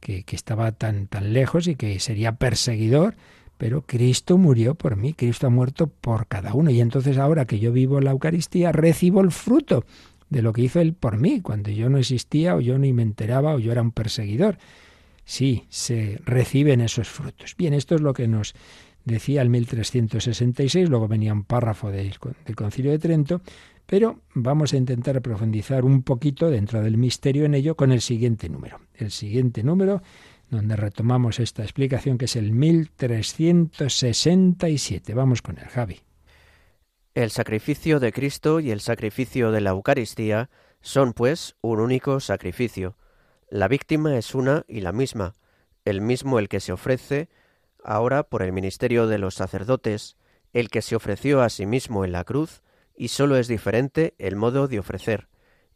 que, 0.00 0.24
que 0.24 0.34
estaba 0.34 0.72
tan, 0.72 1.08
tan 1.08 1.34
lejos 1.34 1.66
y 1.66 1.76
que 1.76 2.00
sería 2.00 2.32
perseguidor 2.36 3.16
pero 3.62 3.82
Cristo 3.82 4.38
murió 4.38 4.74
por 4.74 4.96
mí, 4.96 5.12
Cristo 5.12 5.46
ha 5.46 5.50
muerto 5.50 5.86
por 5.86 6.26
cada 6.26 6.52
uno. 6.52 6.72
Y 6.72 6.80
entonces 6.80 7.16
ahora 7.16 7.44
que 7.44 7.60
yo 7.60 7.70
vivo 7.70 8.00
la 8.00 8.10
Eucaristía, 8.10 8.72
recibo 8.72 9.20
el 9.20 9.30
fruto 9.30 9.84
de 10.30 10.42
lo 10.42 10.52
que 10.52 10.62
hizo 10.62 10.80
Él 10.80 10.94
por 10.94 11.16
mí, 11.16 11.40
cuando 11.40 11.70
yo 11.70 11.88
no 11.88 11.98
existía 11.98 12.56
o 12.56 12.60
yo 12.60 12.76
ni 12.76 12.92
me 12.92 13.02
enteraba 13.02 13.54
o 13.54 13.60
yo 13.60 13.70
era 13.70 13.80
un 13.80 13.92
perseguidor. 13.92 14.58
Sí, 15.24 15.62
se 15.68 16.20
reciben 16.24 16.80
esos 16.80 17.08
frutos. 17.08 17.54
Bien, 17.56 17.72
esto 17.72 17.94
es 17.94 18.00
lo 18.00 18.14
que 18.14 18.26
nos 18.26 18.52
decía 19.04 19.42
el 19.42 19.50
1366, 19.50 20.88
luego 20.88 21.06
venía 21.06 21.32
un 21.32 21.44
párrafo 21.44 21.92
del, 21.92 22.16
del 22.44 22.56
Concilio 22.56 22.90
de 22.90 22.98
Trento, 22.98 23.42
pero 23.86 24.22
vamos 24.34 24.72
a 24.72 24.76
intentar 24.76 25.22
profundizar 25.22 25.84
un 25.84 26.02
poquito 26.02 26.50
dentro 26.50 26.82
del 26.82 26.96
misterio 26.96 27.44
en 27.44 27.54
ello 27.54 27.76
con 27.76 27.92
el 27.92 28.00
siguiente 28.00 28.48
número. 28.48 28.80
El 28.92 29.12
siguiente 29.12 29.62
número 29.62 30.02
donde 30.52 30.76
retomamos 30.76 31.40
esta 31.40 31.62
explicación 31.62 32.18
que 32.18 32.26
es 32.26 32.36
el 32.36 32.52
1367. 32.52 35.14
Vamos 35.14 35.40
con 35.40 35.56
el 35.58 35.64
Javi. 35.64 36.00
El 37.14 37.30
sacrificio 37.30 38.00
de 38.00 38.12
Cristo 38.12 38.60
y 38.60 38.70
el 38.70 38.80
sacrificio 38.80 39.50
de 39.50 39.62
la 39.62 39.70
Eucaristía 39.70 40.50
son, 40.82 41.14
pues, 41.14 41.56
un 41.62 41.80
único 41.80 42.20
sacrificio. 42.20 42.98
La 43.48 43.66
víctima 43.66 44.18
es 44.18 44.34
una 44.34 44.66
y 44.68 44.82
la 44.82 44.92
misma, 44.92 45.32
el 45.86 46.02
mismo 46.02 46.38
el 46.38 46.50
que 46.50 46.60
se 46.60 46.72
ofrece 46.72 47.30
ahora 47.82 48.22
por 48.22 48.42
el 48.42 48.52
ministerio 48.52 49.06
de 49.06 49.16
los 49.16 49.34
sacerdotes, 49.34 50.18
el 50.52 50.68
que 50.68 50.82
se 50.82 50.96
ofreció 50.96 51.40
a 51.40 51.48
sí 51.48 51.64
mismo 51.64 52.04
en 52.04 52.12
la 52.12 52.24
cruz, 52.24 52.62
y 52.94 53.08
sólo 53.08 53.38
es 53.38 53.48
diferente 53.48 54.12
el 54.18 54.36
modo 54.36 54.68
de 54.68 54.80
ofrecer. 54.80 55.28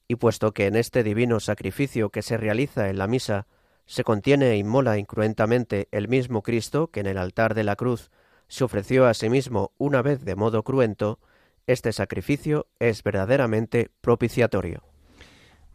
Y 0.06 0.16
puesto 0.16 0.52
que 0.52 0.66
en 0.66 0.76
este 0.76 1.02
divino 1.02 1.40
sacrificio 1.40 2.10
que 2.10 2.20
se 2.20 2.36
realiza 2.36 2.90
en 2.90 2.98
la 2.98 3.06
misa 3.06 3.46
se 3.86 4.04
contiene 4.04 4.50
e 4.50 4.56
inmola 4.56 4.98
incruentamente 4.98 5.88
el 5.92 6.08
mismo 6.08 6.42
Cristo 6.42 6.88
que 6.88 7.00
en 7.00 7.06
el 7.06 7.18
altar 7.18 7.54
de 7.54 7.64
la 7.64 7.76
cruz 7.76 8.10
se 8.48 8.64
ofreció 8.64 9.06
a 9.06 9.14
sí 9.14 9.30
mismo 9.30 9.72
una 9.78 10.02
vez 10.02 10.24
de 10.24 10.36
modo 10.36 10.62
cruento, 10.62 11.18
este 11.66 11.92
sacrificio 11.92 12.66
es 12.78 13.02
verdaderamente 13.02 13.90
propiciatorio. 14.00 14.82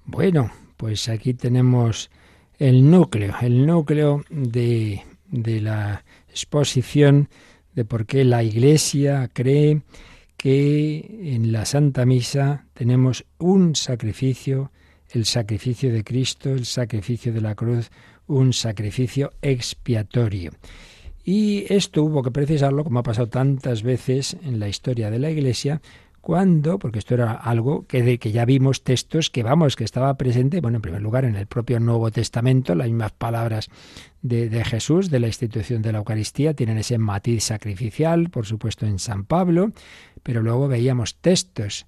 Bueno, 0.06 0.52
pues 0.78 1.10
aquí 1.10 1.34
tenemos 1.34 2.10
el 2.58 2.90
núcleo, 2.90 3.36
el 3.42 3.66
núcleo 3.66 4.24
de, 4.30 5.04
de 5.28 5.62
la 5.62 6.04
exposición 6.30 7.30
de 7.74 7.86
por 7.86 8.06
qué 8.06 8.24
la 8.24 8.44
Iglesia 8.44 9.30
cree 9.34 9.82
que 10.38 11.34
en 11.36 11.52
la 11.52 11.66
Santa 11.66 12.06
Misa 12.06 12.66
tenemos 12.74 13.26
un 13.38 13.76
sacrificio 13.76 14.72
el 15.14 15.26
sacrificio 15.26 15.92
de 15.92 16.04
Cristo, 16.04 16.50
el 16.50 16.66
sacrificio 16.66 17.34
de 17.34 17.42
la 17.42 17.56
cruz, 17.56 17.90
un 18.28 18.54
sacrificio 18.54 19.32
expiatorio. 19.42 20.52
Y 21.24 21.66
esto 21.72 22.04
hubo 22.04 22.24
que 22.24 22.32
precisarlo, 22.32 22.84
como 22.84 23.00
ha 23.00 23.04
pasado 23.04 23.28
tantas 23.28 23.84
veces 23.84 24.38
en 24.44 24.60
la 24.60 24.68
historia 24.68 25.12
de 25.12 25.20
la 25.20 25.30
Iglesia, 25.30 25.82
cuando, 26.22 26.78
porque 26.78 27.00
esto 27.00 27.16
era 27.16 27.34
algo 27.34 27.86
que, 27.88 28.04
de, 28.04 28.20
que 28.20 28.32
ya 28.32 28.46
vimos 28.46 28.84
textos 28.84 29.30
que 29.30 29.42
vamos, 29.42 29.76
que 29.76 29.84
estaba 29.84 30.14
presente, 30.18 30.62
bueno, 30.62 30.78
en 30.78 30.82
primer 30.84 31.02
lugar 31.02 31.26
en 31.26 31.36
el 31.36 31.48
propio 31.48 31.80
Nuevo 31.80 32.12
Testamento, 32.12 32.76
las 32.76 32.88
mismas 32.88 33.12
palabras 33.12 33.70
de, 34.22 34.48
de 34.48 34.64
Jesús, 34.64 35.10
de 35.10 35.20
la 35.20 35.28
institución 35.28 35.82
de 35.82 35.92
la 35.92 35.98
Eucaristía, 35.98 36.54
tienen 36.54 36.78
ese 36.78 37.00
matiz 37.00 37.44
sacrificial, 37.44 38.30
por 38.30 38.46
supuesto 38.46 38.86
en 38.86 39.00
San 39.00 39.26
Pablo, 39.26 39.74
pero 40.22 40.44
luego 40.44 40.68
veíamos 40.68 41.16
textos, 41.16 41.88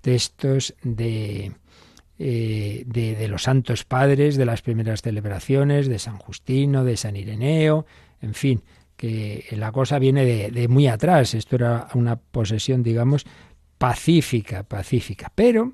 textos 0.00 0.74
de, 0.84 1.52
eh, 2.18 2.84
de, 2.86 3.26
los 3.28 3.44
santos 3.44 3.84
padres 3.84 4.36
de 4.36 4.44
las 4.44 4.62
primeras 4.62 5.02
celebraciones, 5.02 5.88
de 5.88 5.98
San 5.98 6.18
Justino, 6.18 6.84
de 6.84 6.96
San 6.96 7.16
Ireneo, 7.16 7.86
en 8.20 8.34
fin, 8.34 8.62
que 8.96 9.46
la 9.52 9.72
cosa 9.72 9.98
viene 9.98 10.24
de, 10.24 10.68
muy 10.68 10.86
atrás. 10.86 11.34
Esto 11.34 11.56
era 11.56 11.88
una 11.94 12.16
posesión, 12.16 12.82
digamos, 12.82 13.24
pacífica, 13.78 14.62
pacífica. 14.62 15.32
Pero 15.34 15.72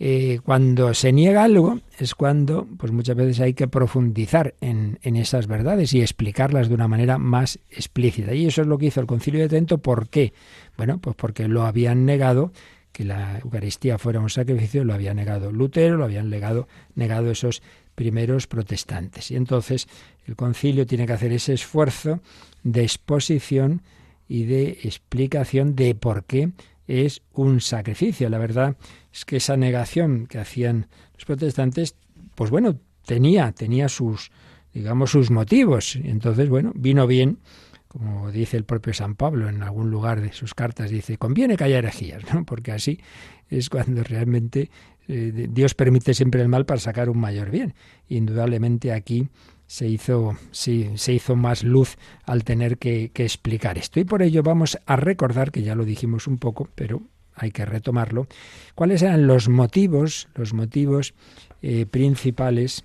eh, 0.00 0.40
cuando 0.42 0.94
se 0.94 1.12
niega 1.12 1.44
algo 1.44 1.80
es 1.98 2.14
cuando 2.14 2.66
pues 2.76 2.90
muchas 2.90 3.16
veces 3.16 3.40
hay 3.40 3.54
que 3.54 3.68
profundizar 3.68 4.54
en, 4.60 4.98
en, 5.02 5.16
esas 5.16 5.46
verdades 5.46 5.92
y 5.92 6.00
explicarlas 6.00 6.68
de 6.68 6.74
una 6.74 6.88
manera 6.88 7.18
más 7.18 7.58
explícita. 7.70 8.34
Y 8.34 8.46
eso 8.46 8.62
es 8.62 8.66
lo 8.66 8.78
que 8.78 8.86
hizo 8.86 9.00
el 9.00 9.06
Concilio 9.06 9.42
de 9.42 9.48
Trento. 9.48 9.78
¿Por 9.78 10.08
qué? 10.08 10.32
Bueno, 10.76 10.98
pues 10.98 11.14
porque 11.14 11.46
lo 11.46 11.62
habían 11.62 12.06
negado 12.06 12.52
que 12.98 13.04
la 13.04 13.38
Eucaristía 13.38 13.96
fuera 13.96 14.18
un 14.18 14.28
sacrificio, 14.28 14.82
lo 14.82 14.92
había 14.92 15.14
negado 15.14 15.52
Lutero, 15.52 15.96
lo 15.96 16.02
habían 16.02 16.28
negado, 16.28 16.66
negado 16.96 17.30
esos 17.30 17.62
primeros 17.94 18.48
protestantes. 18.48 19.30
Y 19.30 19.36
entonces 19.36 19.86
el 20.26 20.34
concilio 20.34 20.84
tiene 20.84 21.06
que 21.06 21.12
hacer 21.12 21.32
ese 21.32 21.52
esfuerzo 21.52 22.20
de 22.64 22.82
exposición 22.82 23.82
y 24.26 24.46
de 24.46 24.80
explicación 24.82 25.76
de 25.76 25.94
por 25.94 26.24
qué 26.24 26.50
es 26.88 27.22
un 27.34 27.60
sacrificio. 27.60 28.28
La 28.30 28.38
verdad 28.38 28.76
es 29.12 29.24
que 29.24 29.36
esa 29.36 29.56
negación 29.56 30.26
que 30.26 30.38
hacían 30.38 30.88
los 31.14 31.24
protestantes, 31.24 31.94
pues 32.34 32.50
bueno, 32.50 32.80
tenía, 33.06 33.52
tenía 33.52 33.88
sus, 33.88 34.32
digamos, 34.74 35.12
sus 35.12 35.30
motivos. 35.30 35.94
Entonces, 36.02 36.48
bueno, 36.48 36.72
vino 36.74 37.06
bien, 37.06 37.38
como 37.88 38.30
dice 38.30 38.56
el 38.56 38.64
propio 38.64 38.92
San 38.92 39.14
Pablo 39.14 39.48
en 39.48 39.62
algún 39.62 39.90
lugar 39.90 40.20
de 40.20 40.32
sus 40.32 40.54
cartas, 40.54 40.90
dice, 40.90 41.16
conviene 41.16 41.56
que 41.56 41.64
haya 41.64 41.78
herejías, 41.78 42.22
¿no? 42.32 42.44
Porque 42.44 42.72
así 42.72 43.00
es 43.48 43.70
cuando 43.70 44.04
realmente 44.04 44.70
eh, 45.08 45.48
Dios 45.50 45.74
permite 45.74 46.12
siempre 46.12 46.42
el 46.42 46.48
mal 46.48 46.66
para 46.66 46.80
sacar 46.80 47.08
un 47.08 47.18
mayor 47.18 47.50
bien. 47.50 47.74
Indudablemente 48.08 48.92
aquí 48.92 49.28
se 49.66 49.86
hizo, 49.86 50.36
sí, 50.50 50.90
se 50.96 51.14
hizo 51.14 51.34
más 51.34 51.62
luz 51.64 51.96
al 52.24 52.44
tener 52.44 52.78
que, 52.78 53.10
explicar 53.14 53.78
esto. 53.78 54.00
Y 54.00 54.04
por 54.04 54.22
ello 54.22 54.42
vamos 54.42 54.78
a 54.86 54.96
recordar, 54.96 55.50
que 55.50 55.62
ya 55.62 55.74
lo 55.74 55.84
dijimos 55.84 56.26
un 56.26 56.38
poco, 56.38 56.68
pero 56.74 57.02
hay 57.34 57.52
que 57.52 57.64
retomarlo, 57.64 58.26
cuáles 58.74 59.02
eran 59.02 59.26
los 59.26 59.48
motivos, 59.48 60.28
los 60.34 60.54
motivos 60.54 61.14
eh, 61.62 61.86
principales 61.86 62.84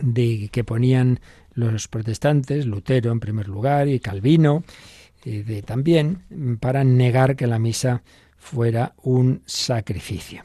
de 0.00 0.48
que 0.52 0.62
ponían 0.62 1.20
los 1.56 1.88
protestantes, 1.88 2.66
Lutero 2.66 3.10
en 3.10 3.20
primer 3.20 3.48
lugar 3.48 3.88
y 3.88 3.98
Calvino 3.98 4.62
eh, 5.24 5.42
de, 5.42 5.62
también, 5.62 6.58
para 6.60 6.84
negar 6.84 7.34
que 7.34 7.46
la 7.46 7.58
misa 7.58 8.02
fuera 8.36 8.94
un 9.02 9.42
sacrificio. 9.46 10.44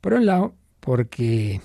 Por 0.00 0.14
un 0.14 0.24
lado, 0.24 0.54
porque, 0.80 1.60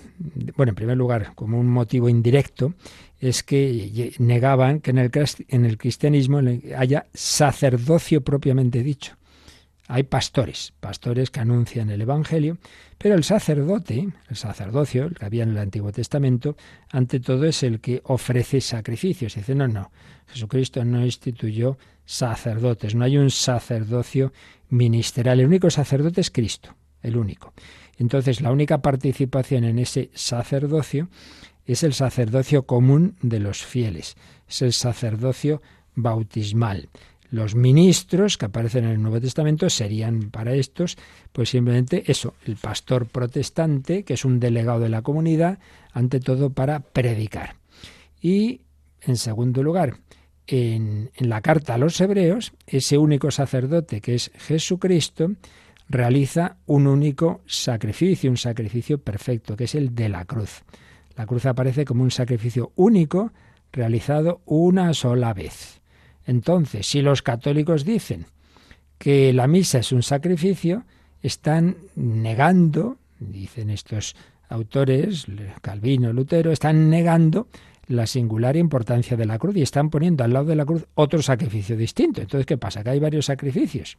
bueno, 0.55 0.71
en 0.71 0.75
primer 0.75 0.97
lugar, 0.97 1.33
como 1.35 1.59
un 1.59 1.67
motivo 1.67 2.09
indirecto, 2.09 2.73
es 3.19 3.43
que 3.43 4.13
negaban 4.19 4.79
que 4.79 4.91
en 4.91 4.97
el, 4.97 5.11
en 5.49 5.65
el 5.65 5.77
cristianismo 5.77 6.39
haya 6.77 7.05
sacerdocio 7.13 8.21
propiamente 8.21 8.81
dicho. 8.81 9.18
Hay 9.91 10.03
pastores, 10.03 10.71
pastores 10.79 11.31
que 11.31 11.39
anuncian 11.39 11.89
el 11.89 12.01
Evangelio, 12.01 12.59
pero 12.99 13.15
el 13.15 13.23
sacerdote, 13.23 14.07
el 14.29 14.35
sacerdocio, 14.35 15.05
el 15.05 15.15
que 15.15 15.25
había 15.25 15.41
en 15.41 15.49
el 15.49 15.57
Antiguo 15.57 15.91
Testamento, 15.91 16.55
ante 16.91 17.19
todo 17.19 17.45
es 17.45 17.63
el 17.63 17.79
que 17.79 17.99
ofrece 18.03 18.61
sacrificios. 18.61 19.33
Dice, 19.33 19.55
no, 19.55 19.67
no, 19.67 19.91
Jesucristo 20.27 20.85
no 20.85 21.03
instituyó 21.03 21.79
sacerdotes, 22.05 22.93
no 22.93 23.03
hay 23.03 23.17
un 23.17 23.31
sacerdocio 23.31 24.31
ministerial, 24.69 25.39
el 25.39 25.47
único 25.47 25.71
sacerdote 25.71 26.21
es 26.21 26.29
Cristo, 26.29 26.75
el 27.01 27.17
único. 27.17 27.53
Entonces, 27.97 28.41
la 28.41 28.51
única 28.51 28.83
participación 28.83 29.63
en 29.63 29.79
ese 29.79 30.11
sacerdocio 30.13 31.09
es 31.65 31.81
el 31.81 31.95
sacerdocio 31.95 32.67
común 32.67 33.15
de 33.23 33.39
los 33.39 33.65
fieles, 33.65 34.17
es 34.47 34.61
el 34.61 34.73
sacerdocio 34.73 35.63
bautismal. 35.95 36.89
Los 37.31 37.53
ministros 37.53 38.37
que 38.37 38.45
aparecen 38.45 38.85
en 38.85 38.91
el 38.91 39.01
Nuevo 39.01 39.21
Testamento 39.21 39.69
serían 39.69 40.31
para 40.31 40.55
estos, 40.55 40.97
pues 41.31 41.49
simplemente 41.49 42.03
eso, 42.11 42.33
el 42.45 42.55
pastor 42.55 43.05
protestante, 43.05 44.03
que 44.03 44.15
es 44.15 44.25
un 44.25 44.39
delegado 44.39 44.79
de 44.79 44.89
la 44.89 45.03
comunidad, 45.03 45.59
ante 45.93 46.19
todo 46.19 46.49
para 46.49 46.79
predicar. 46.79 47.55
Y, 48.19 48.61
en 49.01 49.15
segundo 49.15 49.61
lugar, 49.61 49.97
en, 50.47 51.11
en 51.15 51.29
la 51.29 51.41
carta 51.41 51.75
a 51.75 51.77
los 51.77 52.01
hebreos, 52.01 52.53
ese 52.65 52.97
único 52.97 53.29
sacerdote 53.29 54.01
que 54.01 54.15
es 54.15 54.31
Jesucristo, 54.35 55.31
realiza 55.87 56.57
un 56.65 56.87
único 56.87 57.41
sacrificio, 57.45 58.31
un 58.31 58.37
sacrificio 58.37 58.99
perfecto, 58.99 59.55
que 59.55 59.65
es 59.65 59.75
el 59.75 59.93
de 59.93 60.09
la 60.09 60.25
cruz. 60.25 60.63
La 61.15 61.25
cruz 61.25 61.45
aparece 61.45 61.85
como 61.85 62.03
un 62.03 62.11
sacrificio 62.11 62.71
único 62.75 63.33
realizado 63.71 64.41
una 64.45 64.93
sola 64.93 65.33
vez. 65.33 65.78
Entonces, 66.29 66.85
si 66.85 67.01
los 67.01 67.23
católicos 67.23 67.83
dicen 67.83 68.27
que 68.99 69.33
la 69.33 69.47
misa 69.47 69.79
es 69.79 69.91
un 69.91 70.03
sacrificio, 70.03 70.83
están 71.23 71.77
negando, 71.95 72.97
dicen 73.19 73.71
estos 73.71 74.15
autores, 74.47 75.25
Calvino, 75.61 76.13
Lutero, 76.13 76.51
están 76.51 76.87
negando 76.87 77.47
la 77.87 78.05
singular 78.05 78.57
importancia 78.57 79.17
de 79.17 79.25
la 79.25 79.39
cruz 79.39 79.55
y 79.55 79.63
están 79.63 79.89
poniendo 79.89 80.23
al 80.23 80.33
lado 80.33 80.45
de 80.45 80.55
la 80.55 80.65
cruz 80.65 80.85
otro 80.93 81.23
sacrificio 81.23 81.75
distinto. 81.75 82.21
Entonces, 82.21 82.45
¿qué 82.45 82.59
pasa? 82.59 82.83
Que 82.83 82.91
hay 82.91 82.99
varios 82.99 83.25
sacrificios. 83.25 83.97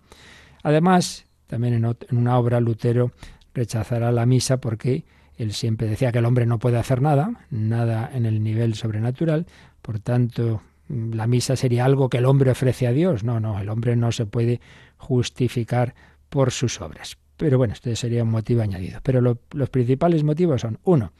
Además, 0.63 1.27
también 1.49 1.85
en, 1.85 1.97
una 2.17 2.39
obra 2.39 2.61
Lutero 2.61 3.11
rechazará 3.55 4.13
la 4.13 4.25
misa 4.25 4.59
porque 4.59 5.03
él 5.37 5.53
siempre 5.53 5.89
decía 5.89 6.13
que 6.13 6.19
el 6.19 6.27
hombre 6.27 6.47
no 6.47 6.61
puede 6.61 6.79
hacer 6.79 7.03
nada, 7.03 7.45
nada 7.51 8.09
en 8.15 8.25
el 8.25 8.41
nivel 8.45 8.77
sobrenatural, 8.77 9.47
por 9.83 9.99
tanto 9.99 10.63
la 10.91 11.27
misa 11.27 11.57
sería 11.57 11.85
algo 11.85 12.09
que 12.09 12.19
el 12.19 12.27
hombre 12.27 12.51
ofrece 12.51 12.87
a 12.87 12.93
Dios. 12.93 13.25
No, 13.25 13.41
no, 13.41 13.61
el 13.61 13.69
hombre 13.69 13.97
no 13.97 14.13
se 14.13 14.27
puede 14.27 14.61
justificar 14.97 15.95
por 16.29 16.51
sus 16.51 16.81
obras. 16.81 17.17
Pero 17.37 17.59
bueno, 17.59 17.75
este 17.75 17.97
sería 17.97 18.23
un 18.23 18.31
motivo 18.31 18.63
añadido. 18.63 19.01
Pero 19.03 19.21
los 19.21 19.71
principales 19.71 20.25
motivos 20.25 20.63
son, 20.63 20.79
uno, 20.85 21.13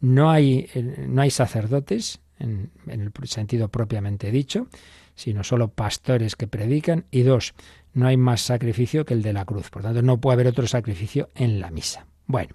no 0.00 0.30
hay, 0.30 0.68
eh, 0.74 1.06
no 1.08 1.22
hay 1.22 1.30
sacerdotes 1.30 2.20
en, 2.38 2.70
en 2.86 3.00
el 3.00 3.12
sentido 3.24 3.68
propiamente 3.68 4.30
dicho, 4.30 4.68
sino 5.14 5.42
solo 5.42 5.68
pastores 5.68 6.36
que 6.36 6.46
predican, 6.46 7.06
y 7.10 7.22
dos, 7.22 7.54
no 7.92 8.06
hay 8.06 8.16
más 8.16 8.40
sacrificio 8.40 9.04
que 9.04 9.14
el 9.14 9.22
de 9.22 9.32
la 9.32 9.44
cruz. 9.44 9.68
Por 9.70 9.82
tanto, 9.82 10.00
no 10.00 10.20
puede 10.20 10.34
haber 10.34 10.46
otro 10.46 10.66
sacrificio 10.68 11.30
en 11.34 11.60
la 11.60 11.70
misa. 11.70 12.06
Bueno, 12.26 12.54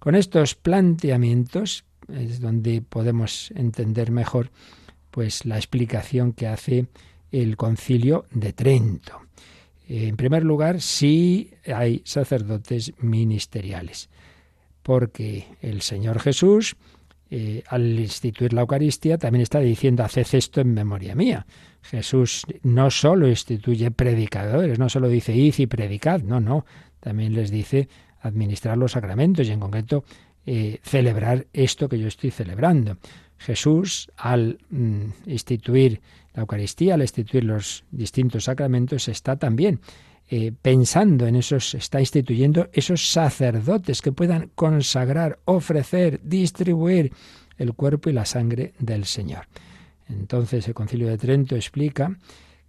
con 0.00 0.14
estos 0.14 0.56
planteamientos 0.56 1.84
es 2.12 2.40
donde 2.40 2.82
podemos 2.82 3.52
entender 3.52 4.10
mejor 4.10 4.50
pues 5.16 5.46
la 5.46 5.56
explicación 5.56 6.34
que 6.34 6.46
hace 6.46 6.88
el 7.32 7.56
Concilio 7.56 8.26
de 8.32 8.52
Trento. 8.52 9.22
En 9.88 10.14
primer 10.14 10.44
lugar, 10.44 10.82
sí 10.82 11.52
hay 11.74 12.02
sacerdotes 12.04 12.92
ministeriales, 12.98 14.10
porque 14.82 15.46
el 15.62 15.80
Señor 15.80 16.20
Jesús, 16.20 16.76
eh, 17.30 17.62
al 17.68 17.98
instituir 17.98 18.52
la 18.52 18.60
Eucaristía, 18.60 19.16
también 19.16 19.40
está 19.40 19.58
diciendo, 19.60 20.04
haced 20.04 20.26
esto 20.32 20.60
en 20.60 20.74
memoria 20.74 21.14
mía. 21.14 21.46
Jesús 21.80 22.44
no 22.62 22.90
solo 22.90 23.26
instituye 23.26 23.90
predicadores, 23.90 24.78
no 24.78 24.90
solo 24.90 25.08
dice 25.08 25.34
id 25.34 25.54
y 25.56 25.66
predicad, 25.66 26.20
no, 26.20 26.40
no, 26.40 26.66
también 27.00 27.32
les 27.32 27.50
dice 27.50 27.88
administrar 28.20 28.76
los 28.76 28.92
sacramentos 28.92 29.48
y 29.48 29.52
en 29.52 29.60
concreto 29.60 30.04
eh, 30.44 30.78
celebrar 30.82 31.46
esto 31.54 31.88
que 31.88 31.98
yo 31.98 32.06
estoy 32.06 32.32
celebrando. 32.32 32.98
Jesús, 33.38 34.10
al 34.16 34.58
mm, 34.70 35.04
instituir 35.26 36.00
la 36.34 36.42
Eucaristía, 36.42 36.94
al 36.94 37.02
instituir 37.02 37.44
los 37.44 37.84
distintos 37.90 38.44
sacramentos, 38.44 39.08
está 39.08 39.36
también 39.36 39.80
eh, 40.28 40.52
pensando 40.60 41.26
en 41.26 41.36
esos, 41.36 41.74
está 41.74 42.00
instituyendo 42.00 42.68
esos 42.72 43.10
sacerdotes 43.10 44.02
que 44.02 44.12
puedan 44.12 44.50
consagrar, 44.54 45.38
ofrecer, 45.44 46.20
distribuir 46.22 47.12
el 47.58 47.74
cuerpo 47.74 48.10
y 48.10 48.12
la 48.12 48.26
sangre 48.26 48.74
del 48.78 49.04
Señor. 49.04 49.46
Entonces 50.08 50.66
el 50.66 50.74
Concilio 50.74 51.08
de 51.08 51.18
Trento 51.18 51.56
explica 51.56 52.16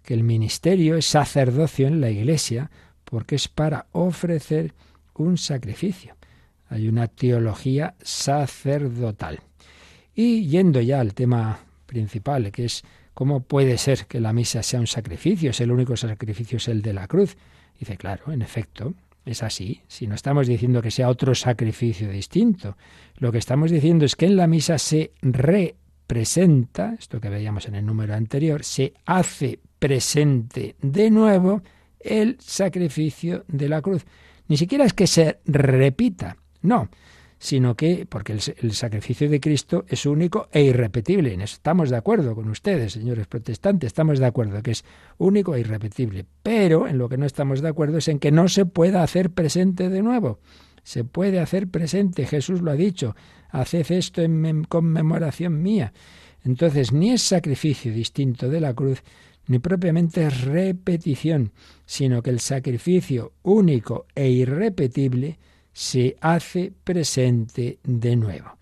que 0.02 0.14
el 0.14 0.22
ministerio 0.22 0.96
es 0.96 1.06
sacerdocio 1.06 1.86
en 1.86 2.00
la 2.00 2.10
Iglesia 2.10 2.70
porque 3.04 3.34
es 3.34 3.48
para 3.48 3.86
ofrecer 3.92 4.72
un 5.14 5.36
sacrificio. 5.36 6.14
Hay 6.68 6.88
una 6.88 7.08
teología 7.08 7.94
sacerdotal. 8.02 9.40
Y 10.20 10.48
yendo 10.48 10.80
ya 10.80 10.98
al 10.98 11.14
tema 11.14 11.60
principal, 11.86 12.50
que 12.50 12.64
es 12.64 12.82
cómo 13.14 13.38
puede 13.38 13.78
ser 13.78 14.06
que 14.06 14.18
la 14.18 14.32
misa 14.32 14.64
sea 14.64 14.80
un 14.80 14.88
sacrificio, 14.88 15.50
es 15.50 15.60
el 15.60 15.70
único 15.70 15.96
sacrificio 15.96 16.56
es 16.56 16.66
el 16.66 16.82
de 16.82 16.92
la 16.92 17.06
cruz. 17.06 17.36
Dice, 17.78 17.96
claro, 17.96 18.32
en 18.32 18.42
efecto, 18.42 18.94
es 19.24 19.44
así. 19.44 19.80
Si 19.86 20.08
no 20.08 20.16
estamos 20.16 20.48
diciendo 20.48 20.82
que 20.82 20.90
sea 20.90 21.08
otro 21.08 21.36
sacrificio 21.36 22.10
distinto, 22.10 22.76
lo 23.18 23.30
que 23.30 23.38
estamos 23.38 23.70
diciendo 23.70 24.04
es 24.04 24.16
que 24.16 24.26
en 24.26 24.34
la 24.34 24.48
misa 24.48 24.76
se 24.78 25.12
representa, 25.22 26.96
esto 26.98 27.20
que 27.20 27.28
veíamos 27.28 27.68
en 27.68 27.76
el 27.76 27.86
número 27.86 28.14
anterior, 28.14 28.64
se 28.64 28.94
hace 29.06 29.60
presente 29.78 30.74
de 30.82 31.10
nuevo 31.10 31.62
el 32.00 32.38
sacrificio 32.40 33.44
de 33.46 33.68
la 33.68 33.80
cruz. 33.80 34.04
Ni 34.48 34.56
siquiera 34.56 34.84
es 34.84 34.94
que 34.94 35.06
se 35.06 35.38
repita, 35.44 36.36
no, 36.62 36.88
sino 37.38 37.76
que, 37.76 38.06
porque 38.08 38.32
el, 38.32 38.72
sacrificio 38.72 39.28
de 39.28 39.40
Cristo 39.40 39.84
es 39.88 40.06
único 40.06 40.48
e 40.52 40.62
irrepetible. 40.62 41.34
estamos 41.42 41.90
de 41.90 41.96
acuerdo 41.96 42.34
con 42.34 42.48
ustedes, 42.48 42.92
señores 42.92 43.26
protestantes, 43.26 43.88
estamos 43.88 44.18
de 44.18 44.26
acuerdo 44.26 44.62
que 44.62 44.72
es 44.72 44.84
único 45.18 45.54
e 45.54 45.60
irrepetible. 45.60 46.26
Pero 46.42 46.88
en 46.88 46.98
lo 46.98 47.08
que 47.08 47.16
no 47.16 47.26
estamos 47.26 47.60
de 47.60 47.68
acuerdo 47.68 47.98
es 47.98 48.08
en 48.08 48.18
que 48.18 48.32
no 48.32 48.48
se 48.48 48.66
pueda 48.66 49.02
hacer 49.02 49.30
presente 49.30 49.88
de 49.88 50.02
nuevo. 50.02 50.40
se 50.82 51.04
puede 51.04 51.38
hacer 51.38 51.68
presente. 51.68 52.26
Jesús 52.26 52.62
lo 52.62 52.70
ha 52.70 52.74
dicho, 52.74 53.14
haced 53.50 53.90
esto 53.90 54.22
en 54.22 54.64
conmemoración 54.64 55.60
mía. 55.62 55.92
Entonces, 56.44 56.92
ni 56.92 57.10
es 57.10 57.22
sacrificio 57.22 57.92
distinto 57.92 58.48
de 58.48 58.60
la 58.60 58.72
cruz, 58.72 59.02
ni 59.48 59.58
propiamente 59.58 60.26
es 60.26 60.42
repetición, 60.42 61.52
sino 61.84 62.22
que 62.22 62.30
el 62.30 62.40
sacrificio 62.40 63.32
único 63.42 64.06
e 64.14 64.28
irrepetible 64.28 65.38
se 65.78 66.16
hace 66.20 66.72
presente 66.82 67.78
de 67.84 68.16
nuevo. 68.16 68.58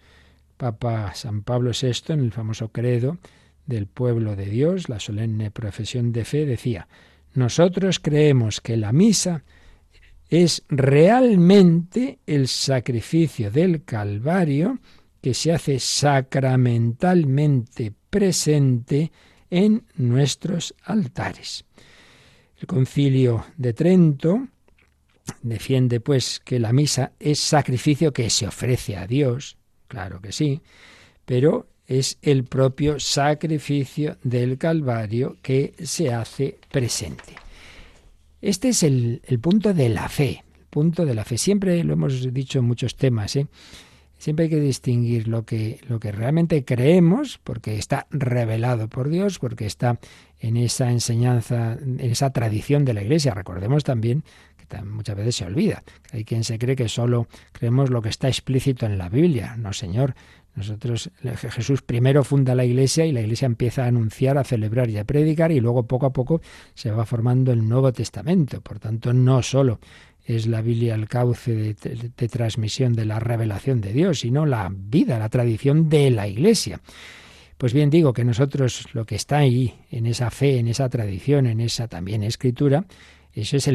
Papa 0.58 1.14
San 1.14 1.44
Pablo 1.44 1.70
VI, 1.70 2.12
en 2.12 2.20
el 2.20 2.30
famoso 2.30 2.68
credo 2.68 3.16
del 3.64 3.86
pueblo 3.86 4.36
de 4.36 4.44
Dios, 4.44 4.90
la 4.90 5.00
solemne 5.00 5.50
profesión 5.50 6.12
de 6.12 6.26
fe, 6.26 6.44
decía, 6.44 6.88
nosotros 7.32 8.00
creemos 8.00 8.60
que 8.60 8.76
la 8.76 8.92
misa 8.92 9.44
es 10.28 10.62
realmente 10.68 12.18
el 12.26 12.48
sacrificio 12.48 13.50
del 13.50 13.84
Calvario 13.84 14.78
que 15.22 15.32
se 15.32 15.54
hace 15.54 15.80
sacramentalmente 15.80 17.94
presente 18.10 19.10
en 19.48 19.86
nuestros 19.96 20.74
altares. 20.84 21.64
El 22.60 22.66
concilio 22.66 23.46
de 23.56 23.72
Trento 23.72 24.48
defiende 25.42 26.00
pues 26.00 26.40
que 26.44 26.58
la 26.58 26.72
misa 26.72 27.12
es 27.18 27.40
sacrificio 27.40 28.12
que 28.12 28.30
se 28.30 28.46
ofrece 28.46 28.96
a 28.96 29.06
Dios, 29.06 29.56
claro 29.88 30.20
que 30.20 30.32
sí, 30.32 30.60
pero 31.24 31.66
es 31.86 32.18
el 32.22 32.44
propio 32.44 32.98
sacrificio 32.98 34.16
del 34.22 34.58
Calvario 34.58 35.36
que 35.42 35.74
se 35.82 36.12
hace 36.12 36.58
presente. 36.70 37.34
Este 38.42 38.68
es 38.68 38.82
el, 38.82 39.20
punto 39.40 39.72
de 39.72 39.88
la 39.88 40.08
fe, 40.08 40.44
el 40.58 40.66
punto 40.68 41.04
de 41.04 41.14
la 41.14 41.24
fe. 41.24 41.38
Siempre 41.38 41.82
lo 41.84 41.94
hemos 41.94 42.32
dicho 42.32 42.58
en 42.58 42.64
muchos 42.64 42.96
temas, 42.96 43.36
¿eh? 43.36 43.46
Siempre 44.18 44.44
hay 44.44 44.50
que 44.50 44.60
distinguir 44.60 45.28
lo 45.28 45.44
que, 45.44 45.78
lo 45.88 46.00
que 46.00 46.10
realmente 46.10 46.64
creemos, 46.64 47.38
porque 47.44 47.76
está 47.76 48.06
revelado 48.10 48.88
por 48.88 49.10
Dios, 49.10 49.38
porque 49.38 49.66
está 49.66 49.98
en 50.40 50.56
esa 50.56 50.90
enseñanza, 50.90 51.74
en 51.74 52.00
esa 52.00 52.30
tradición 52.30 52.86
de 52.86 52.94
la 52.94 53.02
Iglesia. 53.02 53.34
Recordemos 53.34 53.84
también 53.84 54.24
muchas 54.84 55.16
veces 55.16 55.36
se 55.36 55.44
olvida. 55.44 55.82
Hay 56.12 56.24
quien 56.24 56.44
se 56.44 56.58
cree 56.58 56.76
que 56.76 56.88
solo 56.88 57.26
creemos 57.52 57.90
lo 57.90 58.02
que 58.02 58.08
está 58.08 58.28
explícito 58.28 58.86
en 58.86 58.98
la 58.98 59.08
Biblia. 59.08 59.56
No, 59.56 59.72
Señor. 59.72 60.14
Nosotros, 60.54 61.10
Jesús 61.50 61.82
primero 61.82 62.24
funda 62.24 62.54
la 62.54 62.64
iglesia 62.64 63.04
y 63.04 63.12
la 63.12 63.20
iglesia 63.20 63.44
empieza 63.44 63.84
a 63.84 63.88
anunciar, 63.88 64.38
a 64.38 64.44
celebrar 64.44 64.88
y 64.88 64.96
a 64.96 65.04
predicar 65.04 65.52
y 65.52 65.60
luego 65.60 65.86
poco 65.86 66.06
a 66.06 66.14
poco 66.14 66.40
se 66.72 66.90
va 66.90 67.04
formando 67.04 67.52
el 67.52 67.68
Nuevo 67.68 67.92
Testamento. 67.92 68.62
Por 68.62 68.78
tanto, 68.78 69.12
no 69.12 69.42
solo 69.42 69.80
es 70.26 70.46
la 70.46 70.60
Biblia 70.60 70.94
el 70.94 71.08
cauce 71.08 71.54
de, 71.54 72.28
transmisión 72.28 72.94
de 72.94 73.04
la 73.04 73.20
revelación 73.20 73.80
de 73.80 73.92
Dios, 73.92 74.20
sino 74.20 74.44
la 74.44 74.70
vida, 74.72 75.18
la 75.18 75.28
tradición 75.28 75.88
de 75.88 76.10
la 76.10 76.26
Iglesia. 76.26 76.80
Pues 77.56 77.72
bien, 77.72 77.90
digo 77.90 78.12
que 78.12 78.24
nosotros 78.24 78.88
lo 78.92 79.06
que 79.06 79.14
está 79.14 79.38
ahí, 79.38 79.74
en 79.90 80.06
esa 80.06 80.30
fe, 80.30 80.58
en 80.58 80.68
esa 80.68 80.88
tradición, 80.88 81.46
en 81.46 81.60
esa 81.60 81.86
también 81.86 82.22
escritura, 82.22 82.84
eso 83.42 83.56
es 83.56 83.70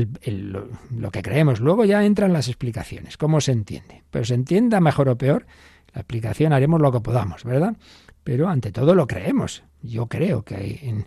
lo 0.89 1.11
que 1.11 1.21
creemos. 1.21 1.59
Luego 1.59 1.85
ya 1.85 2.03
entran 2.03 2.33
las 2.33 2.47
explicaciones, 2.47 3.17
cómo 3.17 3.41
se 3.41 3.51
entiende. 3.51 4.03
Pero 4.09 4.25
se 4.25 4.33
entienda 4.33 4.79
mejor 4.79 5.09
o 5.09 5.17
peor, 5.17 5.45
la 5.93 6.01
explicación 6.01 6.53
haremos 6.53 6.81
lo 6.81 6.91
que 6.91 7.01
podamos, 7.01 7.43
¿verdad? 7.43 7.75
Pero 8.23 8.49
ante 8.49 8.71
todo 8.71 8.95
lo 8.95 9.07
creemos. 9.07 9.63
Yo 9.81 10.07
creo 10.07 10.43
que 10.43 10.79
en 10.83 11.05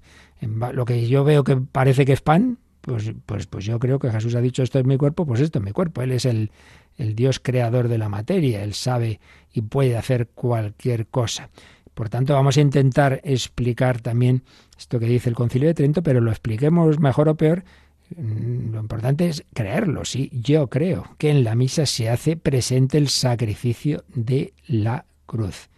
lo 0.72 0.84
que 0.84 1.06
yo 1.08 1.24
veo 1.24 1.44
que 1.44 1.56
parece 1.56 2.04
que 2.04 2.12
es 2.12 2.20
pan, 2.20 2.58
pues, 2.84 3.12
pues, 3.24 3.46
pues 3.46 3.64
yo 3.64 3.78
creo 3.78 3.98
que 3.98 4.10
Jesús 4.10 4.34
ha 4.34 4.40
dicho 4.40 4.62
esto 4.62 4.78
es 4.78 4.84
mi 4.84 4.98
cuerpo, 4.98 5.24
pues 5.26 5.40
esto 5.40 5.58
es 5.58 5.64
mi 5.64 5.72
cuerpo. 5.72 6.02
Él 6.02 6.12
es 6.12 6.26
el, 6.26 6.50
el 6.96 7.14
Dios 7.14 7.40
creador 7.40 7.88
de 7.88 7.98
la 7.98 8.08
materia, 8.08 8.62
Él 8.62 8.74
sabe 8.74 9.20
y 9.52 9.62
puede 9.62 9.96
hacer 9.96 10.28
cualquier 10.28 11.06
cosa. 11.06 11.48
Por 11.94 12.08
tanto, 12.08 12.34
vamos 12.34 12.56
a 12.56 12.60
intentar 12.60 13.20
explicar 13.24 14.00
también 14.00 14.42
esto 14.76 14.98
que 14.98 15.06
dice 15.06 15.30
el 15.30 15.36
Concilio 15.36 15.68
de 15.68 15.74
Trento, 15.74 16.02
pero 16.02 16.20
lo 16.20 16.30
expliquemos 16.30 16.98
mejor 16.98 17.28
o 17.28 17.36
peor. 17.36 17.64
Mm, 18.16 18.72
lo 18.72 18.80
importante 18.80 19.28
es 19.28 19.44
creerlo, 19.54 20.04
sí, 20.04 20.30
yo 20.32 20.68
creo 20.68 21.14
que 21.18 21.30
en 21.30 21.42
la 21.42 21.54
misa 21.54 21.86
se 21.86 22.08
hace 22.08 22.36
presente 22.36 22.98
el 22.98 23.08
sacrificio 23.08 24.04
de 24.14 24.52
la 24.66 25.06
cruz. 25.26 25.68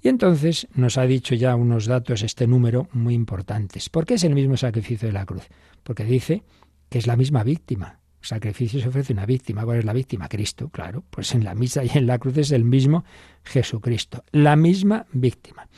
Y 0.00 0.08
entonces 0.08 0.68
nos 0.74 0.96
ha 0.96 1.02
dicho 1.02 1.34
ya 1.34 1.56
unos 1.56 1.86
datos 1.86 2.22
este 2.22 2.46
número 2.46 2.88
muy 2.92 3.14
importantes. 3.14 3.88
¿Por 3.88 4.06
qué 4.06 4.14
es 4.14 4.24
el 4.24 4.34
mismo 4.34 4.56
sacrificio 4.56 5.08
de 5.08 5.12
la 5.12 5.26
cruz? 5.26 5.48
Porque 5.82 6.04
dice 6.04 6.42
que 6.88 6.98
es 6.98 7.06
la 7.06 7.16
misma 7.16 7.42
víctima. 7.42 7.98
Sacrificio 8.20 8.80
se 8.80 8.88
ofrece 8.88 9.12
una 9.12 9.26
víctima. 9.26 9.64
¿Cuál 9.64 9.78
es 9.78 9.84
la 9.84 9.92
víctima? 9.92 10.28
Cristo, 10.28 10.68
claro. 10.68 11.02
Pues 11.10 11.34
en 11.34 11.44
la 11.44 11.54
misa 11.54 11.84
y 11.84 11.90
en 11.94 12.06
la 12.06 12.18
cruz 12.18 12.36
es 12.38 12.52
el 12.52 12.64
mismo 12.64 13.04
Jesucristo. 13.44 14.24
La 14.30 14.54
misma 14.56 15.06
víctima. 15.12 15.68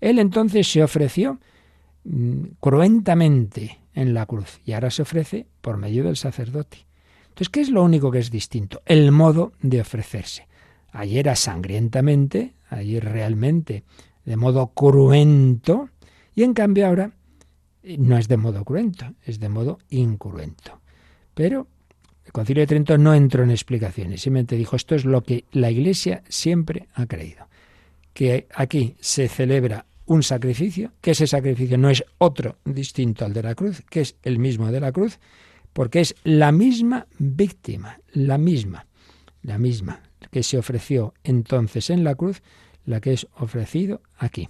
Él 0.00 0.18
entonces 0.18 0.70
se 0.70 0.82
ofreció 0.82 1.40
mm, 2.04 2.44
cruentamente 2.60 3.79
en 3.94 4.14
la 4.14 4.26
cruz 4.26 4.60
y 4.64 4.72
ahora 4.72 4.90
se 4.90 5.02
ofrece 5.02 5.46
por 5.60 5.76
medio 5.76 6.04
del 6.04 6.16
sacerdote. 6.16 6.86
Entonces, 7.28 7.48
¿qué 7.48 7.60
es 7.60 7.70
lo 7.70 7.82
único 7.82 8.10
que 8.10 8.18
es 8.18 8.30
distinto? 8.30 8.82
El 8.84 9.12
modo 9.12 9.52
de 9.60 9.80
ofrecerse. 9.80 10.48
Ayer 10.92 11.20
era 11.20 11.36
sangrientamente, 11.36 12.54
ayer 12.68 13.04
realmente 13.04 13.84
de 14.24 14.36
modo 14.36 14.68
cruento, 14.68 15.88
y 16.34 16.42
en 16.42 16.54
cambio 16.54 16.86
ahora 16.86 17.12
eh, 17.82 17.96
no 17.98 18.18
es 18.18 18.28
de 18.28 18.36
modo 18.36 18.64
cruento, 18.64 19.06
es 19.24 19.40
de 19.40 19.48
modo 19.48 19.78
incruento. 19.88 20.80
Pero 21.34 21.66
el 22.24 22.32
Concilio 22.32 22.62
de 22.62 22.66
Trento 22.66 22.98
no 22.98 23.14
entró 23.14 23.42
en 23.42 23.50
explicaciones, 23.50 24.22
simplemente 24.22 24.56
dijo 24.56 24.76
esto 24.76 24.94
es 24.94 25.04
lo 25.04 25.22
que 25.22 25.44
la 25.52 25.70
Iglesia 25.70 26.22
siempre 26.28 26.88
ha 26.94 27.06
creído, 27.06 27.48
que 28.12 28.46
aquí 28.54 28.96
se 29.00 29.28
celebra 29.28 29.86
un 30.10 30.24
sacrificio, 30.24 30.92
que 31.00 31.12
ese 31.12 31.28
sacrificio 31.28 31.78
no 31.78 31.88
es 31.88 32.04
otro 32.18 32.56
distinto 32.64 33.24
al 33.24 33.32
de 33.32 33.44
la 33.44 33.54
cruz, 33.54 33.84
que 33.88 34.00
es 34.00 34.16
el 34.24 34.40
mismo 34.40 34.72
de 34.72 34.80
la 34.80 34.90
cruz, 34.90 35.20
porque 35.72 36.00
es 36.00 36.16
la 36.24 36.50
misma 36.50 37.06
víctima, 37.16 38.00
la 38.12 38.36
misma, 38.36 38.88
la 39.42 39.56
misma 39.56 40.02
que 40.32 40.42
se 40.42 40.58
ofreció 40.58 41.14
entonces 41.22 41.90
en 41.90 42.02
la 42.02 42.16
cruz, 42.16 42.42
la 42.84 43.00
que 43.00 43.12
es 43.12 43.28
ofrecido 43.36 44.02
aquí. 44.18 44.48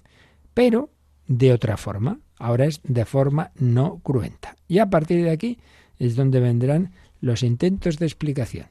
Pero 0.55 0.89
de 1.27 1.53
otra 1.53 1.77
forma, 1.77 2.21
ahora 2.39 2.65
es 2.65 2.81
de 2.83 3.05
forma 3.05 3.51
no 3.57 4.01
cruenta. 4.03 4.57
Y 4.67 4.79
a 4.79 4.89
partir 4.89 5.23
de 5.23 5.31
aquí 5.31 5.59
es 5.99 6.17
donde 6.17 6.41
vendrán 6.41 6.95
los 7.21 7.43
intentos 7.43 7.99
de 7.99 8.07
explicación. 8.07 8.69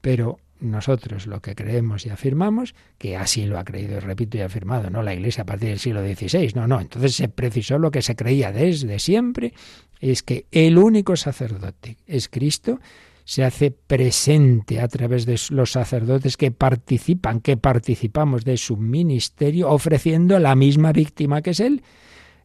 Pero 0.00 0.38
nosotros 0.60 1.26
lo 1.26 1.40
que 1.40 1.54
creemos 1.54 2.06
y 2.06 2.10
afirmamos, 2.10 2.74
que 2.98 3.16
así 3.16 3.46
lo 3.46 3.58
ha 3.58 3.64
creído, 3.64 4.00
repito 4.00 4.38
y 4.38 4.40
afirmado, 4.40 4.90
no 4.90 5.02
la 5.02 5.14
Iglesia 5.14 5.42
a 5.42 5.46
partir 5.46 5.70
del 5.70 5.78
siglo 5.78 6.02
XVI, 6.02 6.52
no, 6.54 6.66
no, 6.66 6.80
entonces 6.80 7.14
se 7.14 7.28
precisó 7.28 7.78
lo 7.78 7.90
que 7.90 8.02
se 8.02 8.16
creía 8.16 8.52
desde 8.52 8.98
siempre, 8.98 9.52
es 10.00 10.22
que 10.22 10.46
el 10.50 10.78
único 10.78 11.16
sacerdote 11.16 11.96
es 12.06 12.28
Cristo, 12.28 12.80
se 13.24 13.44
hace 13.44 13.70
presente 13.70 14.80
a 14.80 14.88
través 14.88 15.26
de 15.26 15.38
los 15.50 15.72
sacerdotes 15.72 16.36
que 16.36 16.50
participan, 16.50 17.40
que 17.40 17.58
participamos 17.58 18.44
de 18.44 18.56
su 18.56 18.76
ministerio, 18.76 19.68
ofreciendo 19.68 20.38
la 20.38 20.54
misma 20.54 20.92
víctima 20.92 21.42
que 21.42 21.50
es 21.50 21.60
Él, 21.60 21.82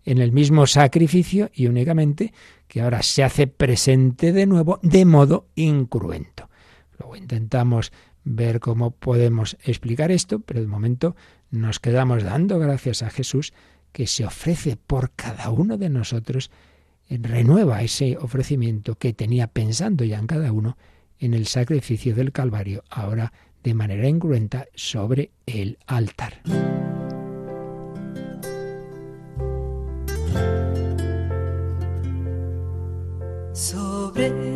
en 0.06 0.18
el 0.18 0.32
mismo 0.34 0.68
sacrificio 0.68 1.50
y 1.54 1.68
únicamente 1.68 2.34
que 2.68 2.82
ahora 2.82 3.02
se 3.02 3.24
hace 3.24 3.48
presente 3.48 4.34
de 4.34 4.46
nuevo 4.46 4.80
de 4.84 5.06
modo 5.06 5.48
incruento. 5.56 6.50
Luego 7.04 7.18
intentamos 7.18 7.92
ver 8.24 8.62
cómo 8.62 8.92
podemos 8.92 9.58
explicar 9.66 10.10
esto, 10.10 10.40
pero 10.40 10.62
de 10.62 10.68
momento 10.68 11.18
nos 11.52 11.82
quedamos 11.82 12.24
dando 12.24 12.60
gracias 12.60 13.04
a 13.04 13.10
Jesús 13.10 13.52
que 13.92 14.08
se 14.08 14.26
ofrece 14.26 14.78
por 14.78 15.12
cada 15.12 15.50
uno 15.50 15.78
de 15.78 15.90
nosotros 15.90 16.50
renueva 17.10 17.84
ese 17.84 18.16
ofrecimiento 18.18 18.96
que 18.96 19.12
tenía 19.12 19.48
pensando 19.48 20.06
ya 20.06 20.18
en 20.18 20.28
cada 20.28 20.54
uno 20.54 20.78
en 21.20 21.34
el 21.34 21.46
sacrificio 21.48 22.16
del 22.16 22.32
Calvario, 22.32 22.86
ahora 22.90 23.34
de 23.64 23.74
manera 23.74 24.08
incruenta 24.08 24.68
sobre 24.74 25.32
el 25.46 25.78
altar. 25.86 26.42
Sobre 33.52 34.53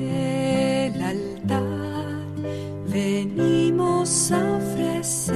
venimos 4.08 4.32
a 4.32 4.40
ofrecer 4.58 5.36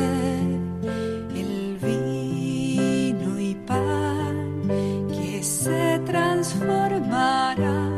el 1.36 1.78
vino 1.82 3.40
y 3.40 3.56
pan 3.66 4.62
que 5.10 5.44
se 5.44 6.00
transformará 6.06 7.90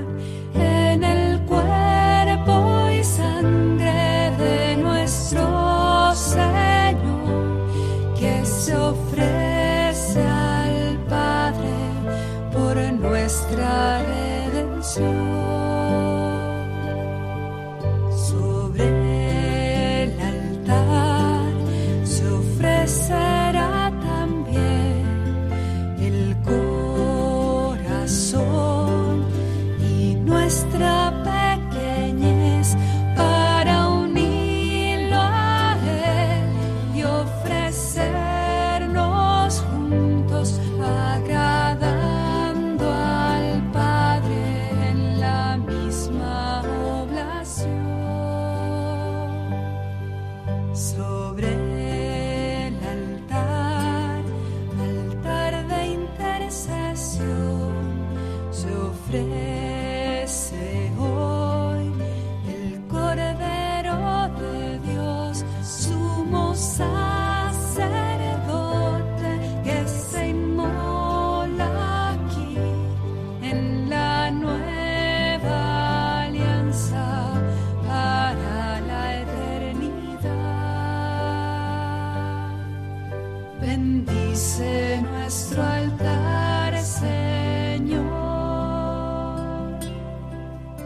en 0.55 1.03
el 1.03 1.39
cuerpo 1.45 2.89
y 2.89 3.03
sangre 3.03 4.31
de 4.37 4.77
nuestro 4.77 6.13
Señor 6.15 7.67
que 8.17 8.43
se 8.45 8.75
ofrece 8.75 10.21
al 10.25 10.97
Padre 11.07 11.75
por 12.51 12.77
nuestra 12.93 14.01
redención. 14.01 15.32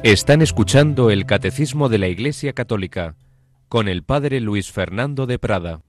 Están 0.07 0.41
escuchando 0.41 1.11
el 1.11 1.25
Catecismo 1.25 1.89
de 1.89 1.97
la 1.97 2.07
Iglesia 2.07 2.53
Católica 2.53 3.15
con 3.67 3.89
el 3.89 4.03
Padre 4.03 4.39
Luis 4.39 4.71
Fernando 4.71 5.25
de 5.25 5.37
Prada. 5.37 5.81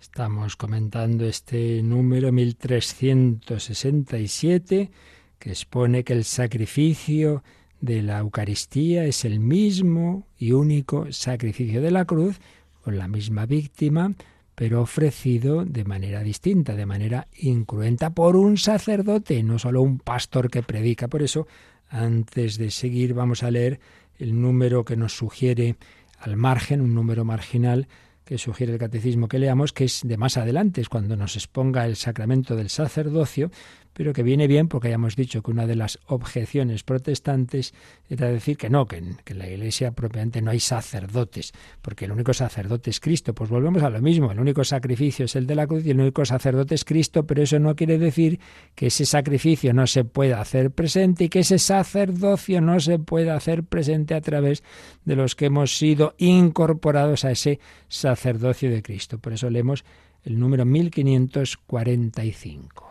Estamos 0.00 0.54
comentando 0.54 1.24
este 1.24 1.82
número 1.82 2.30
1367 2.30 4.92
que 5.40 5.50
expone 5.50 6.04
que 6.04 6.12
el 6.12 6.22
sacrificio 6.22 7.42
de 7.80 8.02
la 8.02 8.20
Eucaristía 8.20 9.06
es 9.06 9.24
el 9.24 9.40
mismo 9.40 10.28
y 10.38 10.52
único 10.52 11.10
sacrificio 11.10 11.82
de 11.82 11.90
la 11.90 12.04
cruz, 12.04 12.38
con 12.84 12.96
la 12.96 13.08
misma 13.08 13.44
víctima, 13.44 14.12
pero 14.54 14.82
ofrecido 14.82 15.64
de 15.64 15.82
manera 15.82 16.22
distinta, 16.22 16.76
de 16.76 16.86
manera 16.86 17.26
incruenta, 17.36 18.10
por 18.10 18.36
un 18.36 18.56
sacerdote, 18.56 19.42
no 19.42 19.58
solo 19.58 19.82
un 19.82 19.98
pastor 19.98 20.48
que 20.48 20.62
predica. 20.62 21.08
Por 21.08 21.22
eso, 21.22 21.48
antes 21.88 22.58
de 22.58 22.70
seguir, 22.70 23.14
vamos 23.14 23.42
a 23.42 23.50
leer 23.50 23.80
el 24.18 24.40
número 24.40 24.84
que 24.84 24.96
nos 24.96 25.16
sugiere 25.16 25.76
al 26.18 26.36
margen, 26.36 26.80
un 26.80 26.94
número 26.94 27.24
marginal 27.24 27.88
que 28.24 28.36
sugiere 28.36 28.74
el 28.74 28.78
catecismo 28.78 29.26
que 29.26 29.38
leamos, 29.38 29.72
que 29.72 29.84
es 29.84 30.02
de 30.04 30.18
más 30.18 30.36
adelante, 30.36 30.82
es 30.82 30.90
cuando 30.90 31.16
nos 31.16 31.36
exponga 31.36 31.86
el 31.86 31.96
sacramento 31.96 32.56
del 32.56 32.68
sacerdocio, 32.68 33.50
pero 33.98 34.12
que 34.12 34.22
viene 34.22 34.46
bien 34.46 34.68
porque 34.68 34.86
hayamos 34.86 35.16
dicho 35.16 35.42
que 35.42 35.50
una 35.50 35.66
de 35.66 35.74
las 35.74 35.98
objeciones 36.06 36.84
protestantes 36.84 37.74
era 38.08 38.28
decir 38.28 38.56
que 38.56 38.70
no, 38.70 38.86
que 38.86 38.98
en, 38.98 39.18
la 39.36 39.48
Iglesia 39.48 39.90
propiamente 39.90 40.40
no 40.40 40.52
hay 40.52 40.60
sacerdotes, 40.60 41.52
porque 41.82 42.04
el 42.04 42.12
único 42.12 42.32
sacerdote 42.32 42.90
es 42.90 43.00
Cristo. 43.00 43.34
Pues 43.34 43.50
volvemos 43.50 43.82
a 43.82 43.90
lo 43.90 44.00
mismo, 44.00 44.30
el 44.30 44.38
único 44.38 44.62
sacrificio 44.62 45.24
es 45.24 45.34
el 45.34 45.48
de 45.48 45.56
la 45.56 45.66
cruz 45.66 45.84
y 45.84 45.90
el 45.90 45.98
único 45.98 46.24
sacerdote 46.24 46.76
es 46.76 46.84
Cristo, 46.84 47.26
pero 47.26 47.42
eso 47.42 47.58
no 47.58 47.74
quiere 47.74 47.98
decir 47.98 48.38
que 48.76 48.86
ese 48.86 49.04
sacrificio 49.04 49.74
no 49.74 49.88
se 49.88 50.04
pueda 50.04 50.40
hacer 50.40 50.70
presente 50.70 51.24
y 51.24 51.28
que 51.28 51.40
ese 51.40 51.58
sacerdocio 51.58 52.60
no 52.60 52.78
se 52.78 53.00
pueda 53.00 53.34
hacer 53.34 53.64
presente 53.64 54.14
a 54.14 54.20
través 54.20 54.62
de 55.06 55.16
los 55.16 55.34
que 55.34 55.46
hemos 55.46 55.76
sido 55.76 56.14
incorporados 56.18 57.24
a 57.24 57.32
ese 57.32 57.58
sacerdocio 57.88 58.70
de 58.70 58.80
Cristo. 58.80 59.18
Por 59.18 59.32
eso 59.32 59.50
leemos 59.50 59.84
el 60.22 60.38
número 60.38 60.64
1545. 60.64 62.87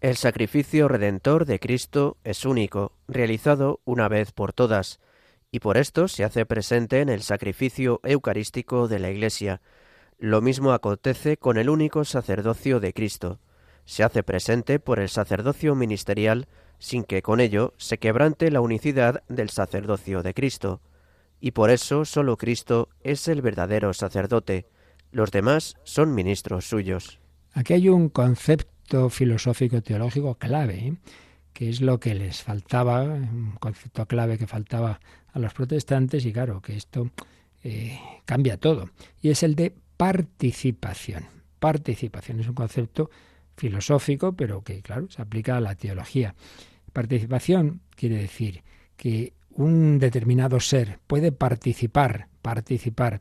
El 0.00 0.16
sacrificio 0.16 0.88
redentor 0.88 1.44
de 1.44 1.60
Cristo 1.60 2.16
es 2.24 2.46
único, 2.46 2.92
realizado 3.06 3.80
una 3.84 4.08
vez 4.08 4.32
por 4.32 4.54
todas, 4.54 4.98
y 5.50 5.60
por 5.60 5.76
esto 5.76 6.08
se 6.08 6.24
hace 6.24 6.46
presente 6.46 7.02
en 7.02 7.10
el 7.10 7.20
sacrificio 7.20 8.00
eucarístico 8.02 8.88
de 8.88 8.98
la 8.98 9.10
Iglesia. 9.10 9.60
Lo 10.18 10.40
mismo 10.40 10.72
acontece 10.72 11.36
con 11.36 11.58
el 11.58 11.68
único 11.68 12.06
sacerdocio 12.06 12.80
de 12.80 12.94
Cristo. 12.94 13.40
Se 13.84 14.02
hace 14.02 14.22
presente 14.22 14.78
por 14.78 15.00
el 15.00 15.10
sacerdocio 15.10 15.74
ministerial 15.74 16.48
sin 16.78 17.04
que 17.04 17.20
con 17.20 17.38
ello 17.38 17.74
se 17.76 17.98
quebrante 17.98 18.50
la 18.50 18.62
unicidad 18.62 19.22
del 19.28 19.50
sacerdocio 19.50 20.22
de 20.22 20.32
Cristo. 20.32 20.80
Y 21.40 21.50
por 21.50 21.68
eso 21.68 22.06
sólo 22.06 22.38
Cristo 22.38 22.88
es 23.02 23.28
el 23.28 23.42
verdadero 23.42 23.92
sacerdote. 23.92 24.66
Los 25.12 25.30
demás 25.30 25.76
son 25.84 26.14
ministros 26.14 26.66
suyos. 26.66 27.20
Aquí 27.52 27.74
hay 27.74 27.90
un 27.90 28.08
concepto 28.08 28.79
filosófico 29.10 29.82
teológico 29.82 30.34
clave, 30.36 30.78
¿eh? 30.78 30.94
que 31.52 31.68
es 31.68 31.80
lo 31.80 32.00
que 32.00 32.14
les 32.14 32.42
faltaba, 32.42 33.02
un 33.02 33.56
concepto 33.60 34.06
clave 34.06 34.38
que 34.38 34.46
faltaba 34.46 35.00
a 35.32 35.38
los 35.38 35.52
protestantes 35.54 36.24
y 36.24 36.32
claro 36.32 36.60
que 36.60 36.76
esto 36.76 37.10
eh, 37.62 37.98
cambia 38.24 38.56
todo. 38.56 38.90
Y 39.20 39.30
es 39.30 39.42
el 39.42 39.54
de 39.54 39.74
participación. 39.96 41.26
Participación 41.58 42.40
es 42.40 42.48
un 42.48 42.54
concepto 42.54 43.10
filosófico, 43.56 44.32
pero 44.32 44.62
que 44.62 44.80
claro 44.82 45.10
se 45.10 45.20
aplica 45.20 45.56
a 45.56 45.60
la 45.60 45.74
teología. 45.74 46.34
Participación 46.92 47.82
quiere 47.94 48.16
decir 48.16 48.62
que 48.96 49.34
un 49.50 49.98
determinado 49.98 50.60
ser 50.60 50.98
puede 51.06 51.32
participar, 51.32 52.28
participar 52.42 53.20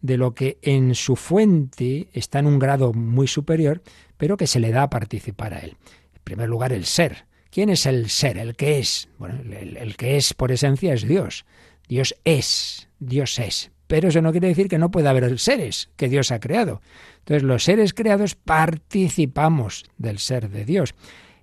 de 0.00 0.16
lo 0.16 0.34
que 0.34 0.58
en 0.62 0.94
su 0.94 1.16
fuente 1.16 2.08
está 2.12 2.38
en 2.38 2.46
un 2.46 2.58
grado 2.58 2.92
muy 2.92 3.26
superior, 3.26 3.82
pero 4.16 4.36
que 4.36 4.46
se 4.46 4.60
le 4.60 4.70
da 4.70 4.84
a 4.84 4.90
participar 4.90 5.54
a 5.54 5.60
él. 5.60 5.76
En 6.14 6.22
primer 6.24 6.48
lugar, 6.48 6.72
el 6.72 6.84
ser. 6.84 7.26
¿Quién 7.50 7.70
es 7.70 7.86
el 7.86 8.10
ser? 8.10 8.38
El 8.38 8.56
que 8.56 8.78
es. 8.78 9.08
Bueno, 9.18 9.40
el, 9.54 9.96
que 9.96 10.16
es 10.16 10.34
por 10.34 10.52
esencia 10.52 10.92
es 10.92 11.06
Dios. 11.06 11.46
Dios 11.88 12.14
es, 12.24 12.88
Dios 12.98 13.38
es. 13.38 13.70
Pero 13.86 14.08
eso 14.08 14.20
no 14.20 14.32
quiere 14.32 14.48
decir 14.48 14.68
que 14.68 14.78
no 14.78 14.90
pueda 14.90 15.10
haber 15.10 15.38
seres 15.38 15.88
que 15.96 16.08
Dios 16.08 16.30
ha 16.30 16.40
creado. 16.40 16.82
Entonces 17.20 17.42
los 17.42 17.64
seres 17.64 17.94
creados 17.94 18.34
participamos 18.34 19.84
del 19.96 20.18
ser 20.18 20.50
de 20.50 20.66
Dios. 20.66 20.94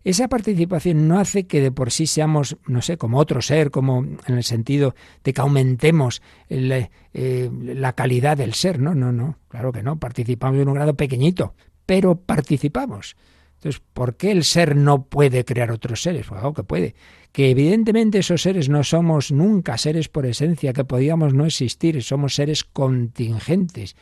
Esa 0.05 0.27
participación 0.27 1.07
no 1.07 1.17
hace 1.17 1.47
que 1.47 1.59
de 1.59 1.71
por 1.71 1.89
sí 1.89 2.05
seamos, 2.05 2.57
no 2.67 2.83
sé, 2.83 2.95
como 2.95 3.17
otro 3.17 3.41
ser, 3.41 3.71
como 3.71 4.03
en 4.03 4.37
el 4.37 4.43
sentido 4.43 4.93
de 5.23 5.33
que 5.33 5.41
aumentemos 5.41 6.21
eh, 6.47 7.49
la 7.63 7.93
calidad 7.93 8.37
del 8.37 8.53
ser. 8.53 8.79
No, 8.79 8.93
no, 8.93 9.11
no, 9.11 9.39
claro 9.47 9.71
que 9.71 9.81
no. 9.81 9.99
Participamos 9.99 10.61
en 10.61 10.67
un 10.67 10.75
grado 10.75 10.93
pequeñito, 10.93 11.55
pero 11.87 12.19
participamos. 12.19 13.17
Entonces, 13.55 13.81
¿por 13.93 14.15
qué 14.15 14.29
el 14.29 14.43
ser 14.43 14.75
no 14.75 15.05
puede 15.05 15.43
crear 15.43 15.71
otros 15.71 16.03
seres? 16.03 16.27
Pues 16.27 16.39
claro 16.39 16.53
que 16.53 16.63
puede. 16.63 16.93
Que 17.31 17.49
evidentemente 17.49 18.19
esos 18.19 18.43
seres 18.43 18.69
no 18.69 18.83
somos 18.83 19.31
nunca 19.31 19.75
seres 19.79 20.07
por 20.07 20.27
esencia, 20.27 20.71
que 20.71 20.85
podíamos 20.85 21.33
no 21.33 21.47
existir, 21.47 22.03
somos 22.03 22.35
seres 22.35 22.63
contingentes 22.63 23.95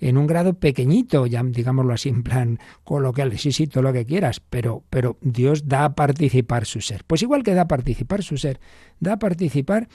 en 0.00 0.16
un 0.16 0.26
grado 0.26 0.54
pequeñito, 0.54 1.26
ya 1.26 1.42
digámoslo 1.42 1.92
así 1.92 2.08
en 2.08 2.22
plan 2.22 2.58
coloquial, 2.84 3.36
sí, 3.38 3.52
sí, 3.52 3.66
todo 3.66 3.82
lo 3.82 3.92
que 3.92 4.04
quieras, 4.04 4.40
pero, 4.40 4.82
pero 4.90 5.16
Dios 5.20 5.68
da 5.68 5.84
a 5.84 5.94
participar 5.94 6.66
su 6.66 6.80
ser. 6.80 7.04
Pues 7.04 7.22
igual 7.22 7.42
que 7.42 7.54
da 7.54 7.62
a 7.62 7.68
participar 7.68 8.22
su 8.22 8.36
ser, 8.36 8.60
da 9.00 9.14
a 9.14 9.18
participar 9.18 9.88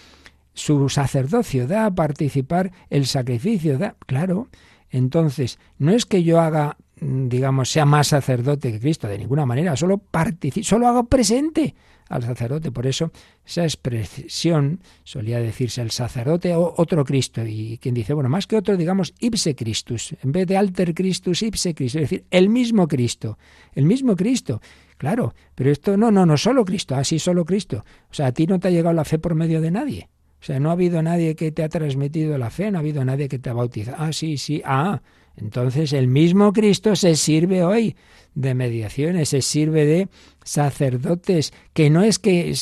su 0.53 0.89
sacerdocio, 0.89 1.67
da 1.67 1.85
a 1.85 1.95
participar 1.95 2.71
el 2.89 3.05
sacrificio, 3.05 3.77
da, 3.77 3.95
claro. 4.05 4.49
Entonces, 4.89 5.59
no 5.79 5.91
es 5.91 6.05
que 6.05 6.23
yo 6.23 6.39
haga, 6.39 6.77
digamos, 6.99 7.71
sea 7.71 7.85
más 7.85 8.07
sacerdote 8.07 8.71
que 8.71 8.79
Cristo, 8.79 9.07
de 9.07 9.17
ninguna 9.17 9.45
manera, 9.45 9.75
solo 9.75 9.97
participo, 9.97 10.65
solo 10.65 10.87
hago 10.87 11.05
presente 11.05 11.75
al 12.15 12.23
sacerdote. 12.23 12.71
Por 12.71 12.87
eso 12.87 13.11
esa 13.45 13.63
expresión 13.63 14.79
solía 15.03 15.39
decirse 15.39 15.81
el 15.81 15.91
sacerdote 15.91 16.55
o 16.55 16.73
otro 16.77 17.03
Cristo. 17.03 17.45
Y 17.45 17.77
quien 17.79 17.95
dice, 17.95 18.13
bueno, 18.13 18.29
más 18.29 18.47
que 18.47 18.55
otro, 18.55 18.77
digamos 18.77 19.13
ipse 19.19 19.55
Christus. 19.55 20.15
En 20.23 20.31
vez 20.31 20.47
de 20.47 20.57
alter 20.57 20.93
Christus, 20.93 21.41
ipse 21.41 21.73
Christus. 21.73 22.01
Es 22.01 22.09
decir, 22.09 22.25
el 22.29 22.49
mismo 22.49 22.87
Cristo. 22.87 23.37
El 23.73 23.85
mismo 23.85 24.15
Cristo. 24.15 24.61
Claro, 24.97 25.33
pero 25.55 25.71
esto 25.71 25.97
no, 25.97 26.11
no, 26.11 26.25
no, 26.25 26.37
solo 26.37 26.63
Cristo. 26.63 26.95
Así, 26.95 27.15
ah, 27.17 27.19
solo 27.19 27.45
Cristo. 27.45 27.83
O 28.09 28.13
sea, 28.13 28.27
a 28.27 28.31
ti 28.31 28.47
no 28.47 28.59
te 28.59 28.69
ha 28.69 28.71
llegado 28.71 28.93
la 28.93 29.05
fe 29.05 29.19
por 29.19 29.35
medio 29.35 29.59
de 29.61 29.71
nadie. 29.71 30.09
O 30.41 30.45
sea, 30.45 30.59
no 30.59 30.69
ha 30.69 30.73
habido 30.73 31.01
nadie 31.01 31.35
que 31.35 31.51
te 31.51 31.63
ha 31.63 31.69
transmitido 31.69 32.37
la 32.37 32.49
fe, 32.49 32.69
no 32.69 32.77
ha 32.77 32.81
habido 32.81 33.05
nadie 33.05 33.29
que 33.29 33.39
te 33.39 33.49
ha 33.49 33.53
bautizado. 33.53 33.97
Ah, 33.99 34.11
sí, 34.11 34.37
sí, 34.37 34.61
ah. 34.65 35.01
Entonces 35.35 35.93
el 35.93 36.07
mismo 36.07 36.53
Cristo 36.53 36.95
se 36.95 37.15
sirve 37.15 37.63
hoy 37.63 37.95
de 38.35 38.53
mediaciones, 38.53 39.29
se 39.29 39.41
sirve 39.41 39.85
de 39.85 40.07
sacerdotes, 40.43 41.53
que 41.73 41.89
no 41.89 42.03
es 42.03 42.19
que 42.19 42.53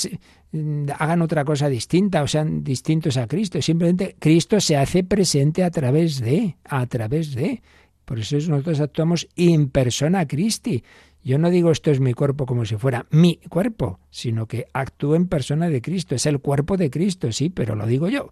hagan 0.98 1.22
otra 1.22 1.46
cosa 1.46 1.70
distinta 1.70 2.24
o 2.24 2.28
sean 2.28 2.64
distintos 2.64 3.18
a 3.18 3.28
Cristo, 3.28 3.62
simplemente 3.62 4.16
Cristo 4.20 4.60
se 4.60 4.76
hace 4.78 5.04
presente 5.04 5.64
a 5.64 5.72
través 5.72 6.20
de, 6.20 6.58
a 6.66 6.86
través 6.88 7.34
de. 7.36 7.62
Por 8.06 8.20
eso 8.20 8.36
nosotros 8.36 8.80
actuamos 8.82 9.28
in 9.36 9.70
persona 9.70 10.28
Christi. 10.28 10.84
Yo 11.24 11.38
no 11.38 11.50
digo 11.50 11.72
esto 11.72 11.92
es 11.92 12.00
mi 12.00 12.14
cuerpo 12.14 12.46
como 12.46 12.66
si 12.66 12.76
fuera 12.76 13.06
mi 13.12 13.38
cuerpo, 13.48 14.00
sino 14.10 14.48
que 14.48 14.66
actúo 14.74 15.16
en 15.16 15.28
persona 15.28 15.70
de 15.70 15.82
Cristo. 15.82 16.16
Es 16.16 16.26
el 16.26 16.40
cuerpo 16.40 16.78
de 16.78 16.90
Cristo, 16.90 17.32
sí, 17.32 17.50
pero 17.50 17.76
lo 17.76 17.86
digo 17.86 18.10
yo. 18.10 18.32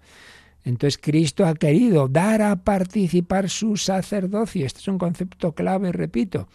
Entonces 0.69 0.99
Cristo 1.01 1.45
ha 1.45 1.55
querido 1.55 2.07
dar 2.07 2.41
a 2.41 2.55
participar 2.57 3.49
su 3.49 3.75
sacerdocio. 3.75 4.65
Este 4.65 4.79
es 4.79 4.87
un 4.87 4.99
concepto 4.99 5.53
clave, 5.53 5.91
repito, 5.91 6.47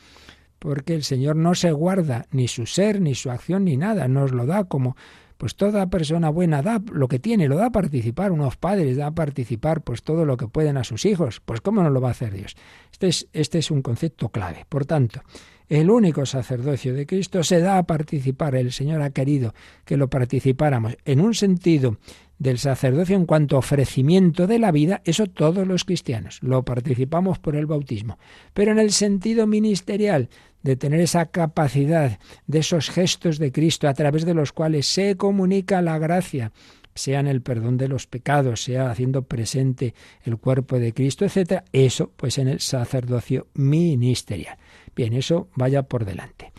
porque 0.59 0.95
el 0.95 1.03
Señor 1.03 1.37
no 1.37 1.55
se 1.55 1.73
guarda 1.73 2.27
ni 2.31 2.49
su 2.49 2.65
ser, 2.65 3.01
ni 3.01 3.15
su 3.15 3.31
acción, 3.31 3.65
ni 3.65 3.77
nada, 3.77 4.07
nos 4.09 4.33
lo 4.33 4.47
da 4.47 4.65
como 4.65 4.97
pues 5.37 5.57
toda 5.57 5.91
persona 5.91 6.31
buena 6.31 6.63
da 6.63 6.81
lo 6.93 7.09
que 7.09 7.19
tiene, 7.19 7.49
lo 7.49 7.57
da 7.57 7.67
a 7.67 7.73
participar, 7.73 8.31
unos 8.31 8.57
padres 8.57 8.97
da 8.97 9.09
a 9.09 9.15
participar 9.15 9.83
pues 9.83 10.03
todo 10.03 10.25
lo 10.25 10.37
que 10.37 10.47
pueden 10.47 10.77
a 10.77 10.85
sus 10.85 11.05
hijos, 11.05 11.43
pues 11.45 11.61
cómo 11.61 11.83
no 11.83 11.91
lo 11.91 12.01
va 12.01 12.09
a 12.09 12.13
hacer 12.13 12.33
Dios. 12.33 12.57
Este 12.93 13.09
es, 13.09 13.29
este 13.33 13.59
es 13.59 13.71
un 13.73 13.83
concepto 13.83 14.29
clave. 14.29 14.65
Por 14.69 14.87
tanto, 14.87 15.23
el 15.69 15.91
único 15.91 16.25
sacerdocio 16.25 16.95
de 16.95 17.07
Cristo 17.07 17.43
se 17.43 17.59
da 17.61 17.79
a 17.79 17.83
participar, 17.83 18.55
el 18.55 18.71
Señor 18.71 19.03
ha 19.03 19.11
querido 19.11 19.55
que 19.85 19.97
lo 19.97 20.09
participáramos 20.09 20.97
en 21.05 21.21
un 21.21 21.35
sentido 21.35 21.99
del 22.39 22.59
sacerdocio 22.59 23.17
en 23.17 23.27
cuanto 23.27 23.57
a 23.57 23.61
ofrecimiento 23.61 24.47
de 24.47 24.59
la 24.59 24.73
vida, 24.73 25.03
eso 25.05 25.27
todos 25.27 25.67
los 25.67 25.85
cristianos 25.85 26.39
lo 26.43 26.65
participamos 26.65 27.39
por 27.39 27.57
el 27.57 27.67
bautismo. 27.67 28.19
Pero 28.53 28.73
en 28.73 28.79
el 28.79 28.93
sentido 28.93 29.47
ministerial 29.47 30.29
de 30.63 30.77
tener 30.77 31.01
esa 31.01 31.27
capacidad 31.27 32.19
de 32.47 32.59
esos 32.59 32.91
gestos 32.91 33.39
de 33.39 33.53
Cristo 33.53 33.89
a 33.89 33.95
través 33.95 34.25
de 34.25 34.35
los 34.35 34.53
cuales 34.53 34.87
se 34.87 35.17
comunica 35.17 35.83
la 35.83 35.99
gracia 35.99 36.53
sea 36.95 37.21
en 37.21 37.27
el 37.27 37.43
perdón 37.43 37.77
de 37.77 37.89
los 37.89 38.07
pecados, 38.07 38.63
sea 38.63 38.91
haciendo 38.91 39.23
presente 39.23 39.95
el 40.23 40.37
cuerpo 40.37 40.79
de 40.79 40.93
Cristo, 40.93 41.25
etcétera, 41.25 41.65
eso 41.73 42.13
pues 42.17 42.39
en 42.39 42.49
el 42.49 42.61
sacerdocio 42.61 43.49
ministerial. 43.55 44.57
Bien, 44.95 45.13
eso 45.13 45.49
vaya 45.57 45.83
por 45.83 46.05
delante. 46.05 46.53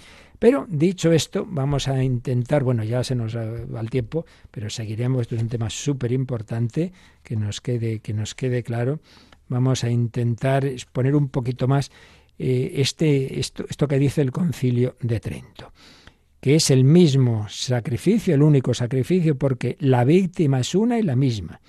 Pero 0.45 0.67
dicho 0.69 1.11
esto, 1.11 1.43
vamos 1.49 1.87
a 1.87 2.03
intentar, 2.03 2.63
bueno, 2.63 2.83
ya 2.83 3.03
se 3.03 3.15
nos 3.15 3.35
va 3.35 3.81
el 3.81 3.89
tiempo, 3.89 4.27
pero 4.51 4.69
seguiremos, 4.69 5.21
esto 5.21 5.35
es 5.35 5.41
un 5.41 5.49
tema 5.49 5.71
súper 5.71 6.11
importante, 6.11 6.93
que 7.23 7.35
nos 7.35 7.61
quede, 7.61 7.97
que 7.97 8.13
nos 8.13 8.35
quede 8.35 8.61
claro. 8.61 8.99
Vamos 9.49 9.83
a 9.83 9.89
intentar 9.89 10.63
exponer 10.63 11.15
un 11.15 11.29
poquito 11.29 11.67
más 11.67 11.89
eh, 12.37 12.73
este, 12.75 13.39
esto, 13.39 13.65
esto 13.67 13.87
que 13.87 13.97
dice 13.97 14.21
el 14.21 14.31
concilio 14.31 14.95
de 15.01 15.19
Trento 15.19 15.73
que 16.39 16.53
es 16.53 16.69
el 16.69 16.83
mismo 16.83 17.47
sacrificio, 17.49 18.35
el 18.35 18.43
único 18.43 18.75
sacrificio, 18.75 19.35
porque 19.39 19.77
la 19.79 20.03
víctima 20.03 20.59
es 20.59 20.75
una 20.75 20.99
y 20.99 21.01
la 21.01 21.15
misma. 21.15 21.59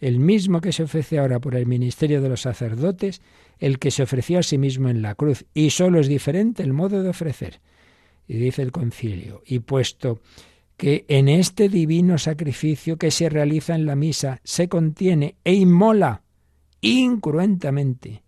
El 0.00 0.18
mismo 0.18 0.60
que 0.60 0.72
se 0.72 0.82
ofrece 0.82 1.20
ahora 1.20 1.38
por 1.38 1.54
el 1.54 1.66
ministerio 1.66 2.20
de 2.20 2.30
los 2.30 2.40
sacerdotes, 2.40 3.22
el 3.60 3.78
que 3.78 3.92
se 3.92 4.02
ofreció 4.02 4.40
a 4.40 4.42
sí 4.42 4.58
mismo 4.58 4.88
en 4.88 5.02
la 5.02 5.14
cruz, 5.14 5.44
y 5.54 5.70
solo 5.70 6.00
es 6.00 6.08
diferente 6.08 6.64
el 6.64 6.72
modo 6.72 7.00
de 7.00 7.10
ofrecer. 7.10 7.60
Y 8.26 8.38
dice 8.38 8.62
el 8.62 8.72
concilio, 8.72 9.42
y 9.46 9.58
puesto 9.60 10.20
que 10.76 11.04
en 11.08 11.28
este 11.28 11.68
divino 11.68 12.18
sacrificio 12.18 12.96
que 12.96 13.10
se 13.10 13.28
realiza 13.28 13.74
en 13.74 13.86
la 13.86 13.96
misa 13.96 14.40
se 14.44 14.68
contiene 14.68 15.36
e 15.44 15.54
inmola 15.54 16.22
incruentamente 16.80 18.22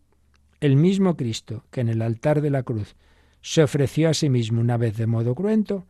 el 0.61 0.76
mismo 0.76 1.16
Cristo 1.16 1.64
que 1.70 1.80
en 1.80 1.88
el 1.88 2.03
altar 2.03 2.40
de 2.40 2.51
la 2.51 2.62
cruz 2.62 2.97
se 3.42 3.62
ofreció 3.62 4.09
a 4.09 4.14
sí 4.14 4.28
mismo 4.28 4.61
una 4.61 4.76
vez 4.76 4.97
de 4.97 5.07
modo 5.07 5.34
cruento, 5.34 5.86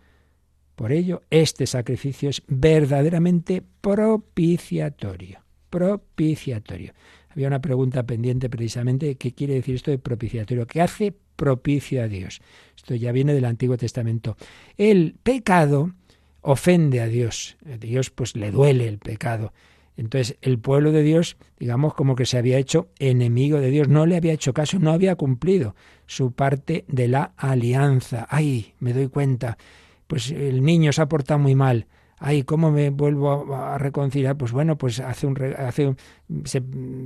por 0.74 0.92
ello 0.92 1.22
este 1.30 1.66
sacrificio 1.66 2.28
es 2.28 2.42
verdaderamente 2.46 3.62
propiciatorio, 3.80 5.40
propiciatorio. 5.70 6.92
Había 7.36 7.48
una 7.48 7.60
pregunta 7.60 8.04
pendiente 8.04 8.48
precisamente, 8.48 9.16
¿qué 9.16 9.32
quiere 9.32 9.52
decir 9.52 9.74
esto 9.74 9.90
de 9.90 9.98
propiciatorio? 9.98 10.66
¿Qué 10.66 10.80
hace 10.80 11.14
propicio 11.36 12.02
a 12.02 12.08
Dios? 12.08 12.40
Esto 12.74 12.94
ya 12.94 13.12
viene 13.12 13.34
del 13.34 13.44
Antiguo 13.44 13.76
Testamento. 13.76 14.38
El 14.78 15.16
pecado 15.22 15.92
ofende 16.40 17.02
a 17.02 17.08
Dios. 17.08 17.58
A 17.70 17.76
Dios 17.76 18.08
pues 18.08 18.36
le 18.36 18.50
duele 18.50 18.88
el 18.88 18.96
pecado. 18.96 19.52
Entonces 19.98 20.38
el 20.40 20.58
pueblo 20.58 20.92
de 20.92 21.02
Dios, 21.02 21.36
digamos, 21.58 21.92
como 21.92 22.16
que 22.16 22.24
se 22.24 22.38
había 22.38 22.56
hecho 22.56 22.88
enemigo 22.98 23.60
de 23.60 23.68
Dios, 23.70 23.86
no 23.86 24.06
le 24.06 24.16
había 24.16 24.32
hecho 24.32 24.54
caso, 24.54 24.78
no 24.78 24.90
había 24.92 25.16
cumplido 25.16 25.76
su 26.06 26.32
parte 26.32 26.86
de 26.88 27.08
la 27.08 27.34
alianza. 27.36 28.26
Ay, 28.30 28.72
me 28.80 28.94
doy 28.94 29.08
cuenta, 29.08 29.58
pues 30.06 30.30
el 30.30 30.62
niño 30.62 30.90
se 30.90 31.02
ha 31.02 31.08
portado 31.10 31.38
muy 31.38 31.54
mal, 31.54 31.86
ay, 32.18 32.42
¿cómo 32.42 32.70
me 32.70 32.90
vuelvo 32.90 33.54
a, 33.54 33.78
reconciliar? 33.78 34.36
Pues 34.36 34.52
bueno, 34.52 34.76
pues 34.76 35.00
hace 35.00 35.26
un, 35.26 35.36
hace 35.58 35.94
se 36.44 36.62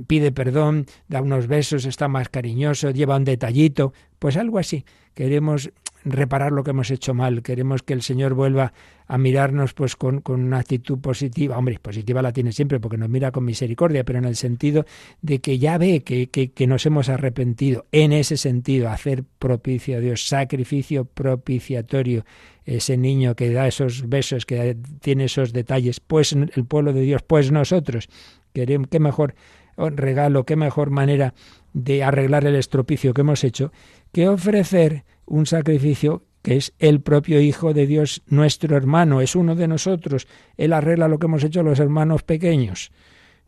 pide 0.07 0.31
perdón, 0.31 0.85
da 1.07 1.21
unos 1.21 1.47
besos, 1.47 1.85
está 1.85 2.07
más 2.07 2.29
cariñoso, 2.29 2.91
lleva 2.91 3.17
un 3.17 3.25
detallito, 3.25 3.93
pues 4.19 4.37
algo 4.37 4.59
así. 4.59 4.85
Queremos 5.13 5.71
reparar 6.03 6.51
lo 6.51 6.63
que 6.63 6.71
hemos 6.71 6.91
hecho 6.91 7.13
mal, 7.13 7.41
queremos 7.43 7.83
que 7.83 7.93
el 7.93 8.01
Señor 8.01 8.33
vuelva 8.33 8.73
a 9.07 9.17
mirarnos 9.17 9.73
pues 9.73 9.95
con, 9.95 10.21
con, 10.21 10.41
una 10.41 10.59
actitud 10.59 10.99
positiva. 10.99 11.57
Hombre, 11.57 11.77
positiva 11.79 12.21
la 12.21 12.31
tiene 12.31 12.51
siempre 12.51 12.79
porque 12.79 12.97
nos 12.97 13.09
mira 13.09 13.31
con 13.31 13.43
misericordia, 13.43 14.03
pero 14.03 14.19
en 14.19 14.25
el 14.25 14.35
sentido 14.35 14.85
de 15.21 15.39
que 15.39 15.59
ya 15.59 15.77
ve 15.77 16.01
que, 16.03 16.29
que, 16.29 16.67
nos 16.67 16.85
hemos 16.85 17.09
arrepentido. 17.09 17.85
En 17.91 18.13
ese 18.13 18.37
sentido, 18.37 18.89
hacer 18.89 19.23
propicio 19.39 19.97
a 19.97 19.99
Dios, 19.99 20.27
sacrificio 20.27 21.05
propiciatorio, 21.05 22.25
ese 22.65 22.95
niño 22.95 23.35
que 23.35 23.51
da 23.51 23.67
esos 23.67 24.07
besos, 24.07 24.45
que 24.45 24.77
tiene 25.01 25.25
esos 25.25 25.51
detalles, 25.51 25.99
pues 25.99 26.31
el 26.33 26.65
pueblo 26.65 26.93
de 26.93 27.01
Dios, 27.01 27.21
pues 27.23 27.51
nosotros, 27.51 28.07
queremos, 28.53 28.87
qué 28.89 28.99
mejor 28.99 29.35
regalo, 29.77 30.45
qué 30.45 30.55
mejor 30.55 30.89
manera 30.89 31.33
de 31.73 32.03
arreglar 32.03 32.45
el 32.45 32.55
estropicio 32.55 33.13
que 33.13 33.21
hemos 33.21 33.43
hecho, 33.43 33.71
que 34.11 34.27
ofrecer 34.27 35.03
un 35.31 35.45
sacrificio 35.45 36.25
que 36.41 36.57
es 36.57 36.73
el 36.79 37.01
propio 37.01 37.39
Hijo 37.39 37.73
de 37.73 37.87
Dios, 37.87 38.21
nuestro 38.27 38.75
hermano, 38.75 39.21
es 39.21 39.35
uno 39.35 39.55
de 39.55 39.67
nosotros. 39.67 40.27
Él 40.57 40.73
arregla 40.73 41.07
lo 41.07 41.19
que 41.19 41.27
hemos 41.27 41.43
hecho 41.43 41.63
los 41.63 41.79
hermanos 41.79 42.23
pequeños. 42.23 42.91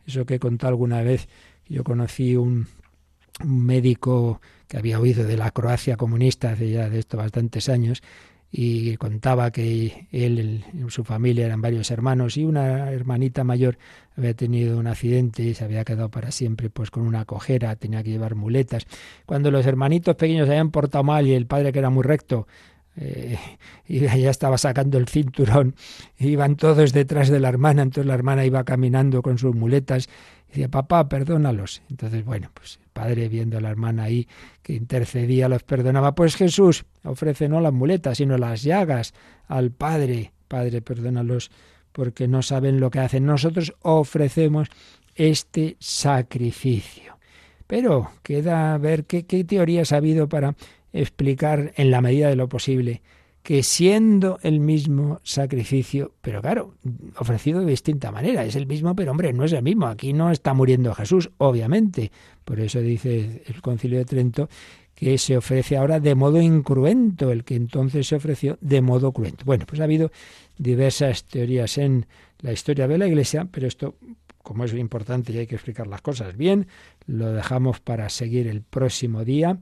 Eso 0.06 0.24
que 0.24 0.38
contó 0.38 0.68
alguna 0.68 1.02
vez, 1.02 1.28
yo 1.68 1.82
conocí 1.84 2.36
un, 2.36 2.68
un 3.42 3.66
médico 3.66 4.40
que 4.68 4.78
había 4.78 5.00
oído 5.00 5.24
de 5.24 5.36
la 5.36 5.50
Croacia 5.50 5.96
comunista 5.96 6.52
hace 6.52 6.70
ya 6.70 6.88
de 6.88 7.00
esto 7.00 7.16
bastantes 7.16 7.68
años, 7.68 8.02
y 8.56 8.96
contaba 8.98 9.50
que 9.50 10.06
él 10.12 10.64
y 10.72 10.88
su 10.88 11.02
familia 11.02 11.46
eran 11.46 11.60
varios 11.60 11.90
hermanos 11.90 12.36
y 12.36 12.44
una 12.44 12.92
hermanita 12.92 13.42
mayor 13.42 13.78
había 14.16 14.32
tenido 14.34 14.78
un 14.78 14.86
accidente 14.86 15.42
y 15.42 15.54
se 15.54 15.64
había 15.64 15.84
quedado 15.84 16.08
para 16.08 16.30
siempre 16.30 16.70
pues 16.70 16.92
con 16.92 17.04
una 17.04 17.24
cojera, 17.24 17.74
tenía 17.74 18.04
que 18.04 18.10
llevar 18.10 18.36
muletas. 18.36 18.86
Cuando 19.26 19.50
los 19.50 19.66
hermanitos 19.66 20.14
pequeños 20.14 20.46
se 20.46 20.52
habían 20.52 20.70
portado 20.70 21.02
mal 21.02 21.26
y 21.26 21.34
el 21.34 21.46
padre 21.46 21.72
que 21.72 21.80
era 21.80 21.90
muy 21.90 22.04
recto 22.04 22.46
eh, 22.96 23.38
y 23.88 24.00
ya 24.00 24.30
estaba 24.30 24.58
sacando 24.58 24.98
el 24.98 25.08
cinturón, 25.08 25.74
iban 26.18 26.56
todos 26.56 26.92
detrás 26.92 27.28
de 27.28 27.40
la 27.40 27.48
hermana, 27.48 27.82
entonces 27.82 28.06
la 28.06 28.14
hermana 28.14 28.44
iba 28.44 28.64
caminando 28.64 29.22
con 29.22 29.38
sus 29.38 29.54
muletas 29.54 30.08
Decía, 30.54 30.68
papá, 30.68 31.08
perdónalos. 31.08 31.82
Entonces, 31.90 32.24
bueno, 32.24 32.48
pues 32.54 32.78
el 32.80 32.88
padre 32.92 33.28
viendo 33.28 33.58
a 33.58 33.60
la 33.60 33.70
hermana 33.70 34.04
ahí 34.04 34.28
que 34.62 34.72
intercedía, 34.72 35.48
los 35.48 35.64
perdonaba. 35.64 36.14
Pues 36.14 36.36
Jesús 36.36 36.84
ofrece 37.02 37.48
no 37.48 37.60
las 37.60 37.72
muletas, 37.72 38.18
sino 38.18 38.38
las 38.38 38.62
llagas 38.62 39.14
al 39.48 39.72
Padre. 39.72 40.32
Padre, 40.46 40.80
perdónalos 40.80 41.50
porque 41.90 42.28
no 42.28 42.40
saben 42.40 42.78
lo 42.78 42.88
que 42.88 43.00
hacen. 43.00 43.26
Nosotros 43.26 43.74
ofrecemos 43.82 44.68
este 45.16 45.76
sacrificio. 45.80 47.18
Pero 47.66 48.12
queda 48.22 48.78
ver 48.78 49.06
qué, 49.06 49.26
qué 49.26 49.42
teorías 49.42 49.90
ha 49.90 49.96
habido 49.96 50.28
para 50.28 50.54
explicar 50.94 51.72
en 51.76 51.90
la 51.90 52.00
medida 52.00 52.28
de 52.28 52.36
lo 52.36 52.48
posible 52.48 53.02
que 53.42 53.62
siendo 53.62 54.38
el 54.42 54.58
mismo 54.58 55.20
sacrificio, 55.22 56.14
pero 56.22 56.40
claro, 56.40 56.76
ofrecido 57.18 57.60
de 57.60 57.66
distinta 57.66 58.10
manera, 58.10 58.42
es 58.42 58.56
el 58.56 58.66
mismo, 58.66 58.96
pero 58.96 59.10
hombre, 59.10 59.34
no 59.34 59.44
es 59.44 59.52
el 59.52 59.62
mismo, 59.62 59.86
aquí 59.86 60.14
no 60.14 60.30
está 60.30 60.54
muriendo 60.54 60.94
Jesús, 60.94 61.30
obviamente. 61.36 62.10
Por 62.42 62.58
eso 62.58 62.80
dice 62.80 63.42
el 63.46 63.60
concilio 63.60 63.98
de 63.98 64.06
Trento 64.06 64.48
que 64.94 65.18
se 65.18 65.36
ofrece 65.36 65.76
ahora 65.76 66.00
de 66.00 66.14
modo 66.14 66.40
incruento, 66.40 67.32
el 67.32 67.44
que 67.44 67.56
entonces 67.56 68.06
se 68.06 68.16
ofreció 68.16 68.56
de 68.62 68.80
modo 68.80 69.12
cruento. 69.12 69.44
Bueno, 69.44 69.66
pues 69.66 69.78
ha 69.82 69.84
habido 69.84 70.10
diversas 70.56 71.24
teorías 71.24 71.76
en 71.76 72.06
la 72.40 72.52
historia 72.52 72.88
de 72.88 72.96
la 72.96 73.08
Iglesia, 73.08 73.46
pero 73.50 73.66
esto, 73.66 73.96
como 74.42 74.64
es 74.64 74.72
importante 74.72 75.34
y 75.34 75.38
hay 75.38 75.46
que 75.46 75.56
explicar 75.56 75.86
las 75.86 76.00
cosas 76.00 76.34
bien, 76.34 76.66
lo 77.06 77.30
dejamos 77.32 77.80
para 77.80 78.08
seguir 78.08 78.46
el 78.46 78.62
próximo 78.62 79.22
día 79.22 79.58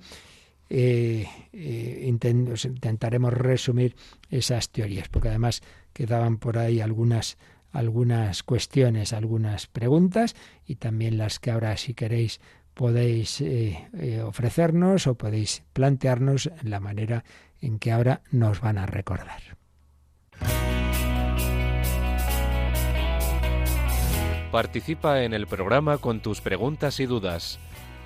eh, 0.74 1.28
intentaremos 1.52 3.32
resumir 3.32 3.94
esas 4.30 4.70
teorías, 4.70 5.08
porque 5.08 5.28
además 5.28 5.60
quedaban 5.92 6.38
por 6.38 6.56
ahí 6.56 6.80
algunas 6.80 7.36
algunas 7.72 8.42
cuestiones, 8.42 9.12
algunas 9.12 9.66
preguntas 9.66 10.34
y 10.66 10.76
también 10.76 11.18
las 11.18 11.38
que 11.38 11.50
ahora 11.50 11.76
si 11.76 11.94
queréis 11.94 12.40
podéis 12.74 13.40
eh, 13.40 13.88
eh, 13.98 14.22
ofrecernos 14.22 15.06
o 15.06 15.14
podéis 15.14 15.62
plantearnos 15.72 16.50
la 16.62 16.80
manera 16.80 17.24
en 17.60 17.78
que 17.78 17.92
ahora 17.92 18.22
nos 18.30 18.60
van 18.60 18.78
a 18.78 18.86
recordar. 18.86 19.42
Participa 24.50 25.22
en 25.22 25.32
el 25.32 25.46
programa 25.46 25.98
con 25.98 26.20
tus 26.20 26.40
preguntas 26.42 27.00
y 27.00 27.06
dudas 27.06 27.58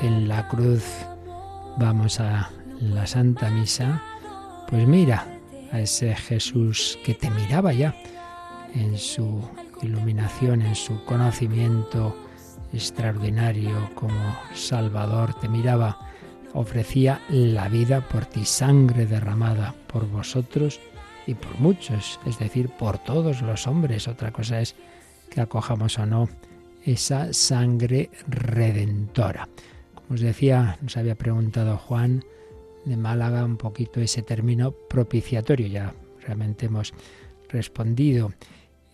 en 0.00 0.28
la 0.28 0.48
cruz, 0.48 0.82
vamos 1.76 2.20
a 2.20 2.50
la 2.80 3.06
Santa 3.06 3.50
Misa, 3.50 4.02
pues 4.66 4.88
mira 4.88 5.26
a 5.72 5.80
ese 5.80 6.14
Jesús 6.14 6.98
que 7.04 7.12
te 7.12 7.28
miraba 7.28 7.74
ya 7.74 7.94
en 8.74 8.96
su 8.96 9.42
iluminación, 9.82 10.62
en 10.62 10.74
su 10.74 11.04
conocimiento 11.04 12.16
extraordinario 12.72 13.90
como 13.94 14.34
Salvador, 14.54 15.34
te 15.34 15.50
miraba, 15.50 15.98
ofrecía 16.54 17.20
la 17.28 17.68
vida 17.68 18.08
por 18.08 18.24
ti, 18.24 18.46
sangre 18.46 19.04
derramada 19.04 19.74
por 19.86 20.08
vosotros 20.08 20.80
y 21.26 21.34
por 21.34 21.60
muchos, 21.60 22.18
es 22.24 22.38
decir, 22.38 22.70
por 22.70 22.96
todos 22.96 23.42
los 23.42 23.66
hombres. 23.66 24.08
Otra 24.08 24.32
cosa 24.32 24.62
es 24.62 24.76
que 25.30 25.42
acojamos 25.42 25.98
o 25.98 26.06
no 26.06 26.28
esa 26.86 27.32
sangre 27.32 28.10
redentora. 28.28 29.48
Como 29.94 30.14
os 30.14 30.20
decía, 30.20 30.78
nos 30.80 30.96
había 30.96 31.16
preguntado 31.16 31.76
Juan 31.76 32.24
de 32.84 32.96
Málaga 32.96 33.44
un 33.44 33.56
poquito 33.56 34.00
ese 34.00 34.22
término 34.22 34.70
propiciatorio, 34.70 35.66
ya 35.66 35.92
realmente 36.24 36.66
hemos 36.66 36.94
respondido. 37.48 38.32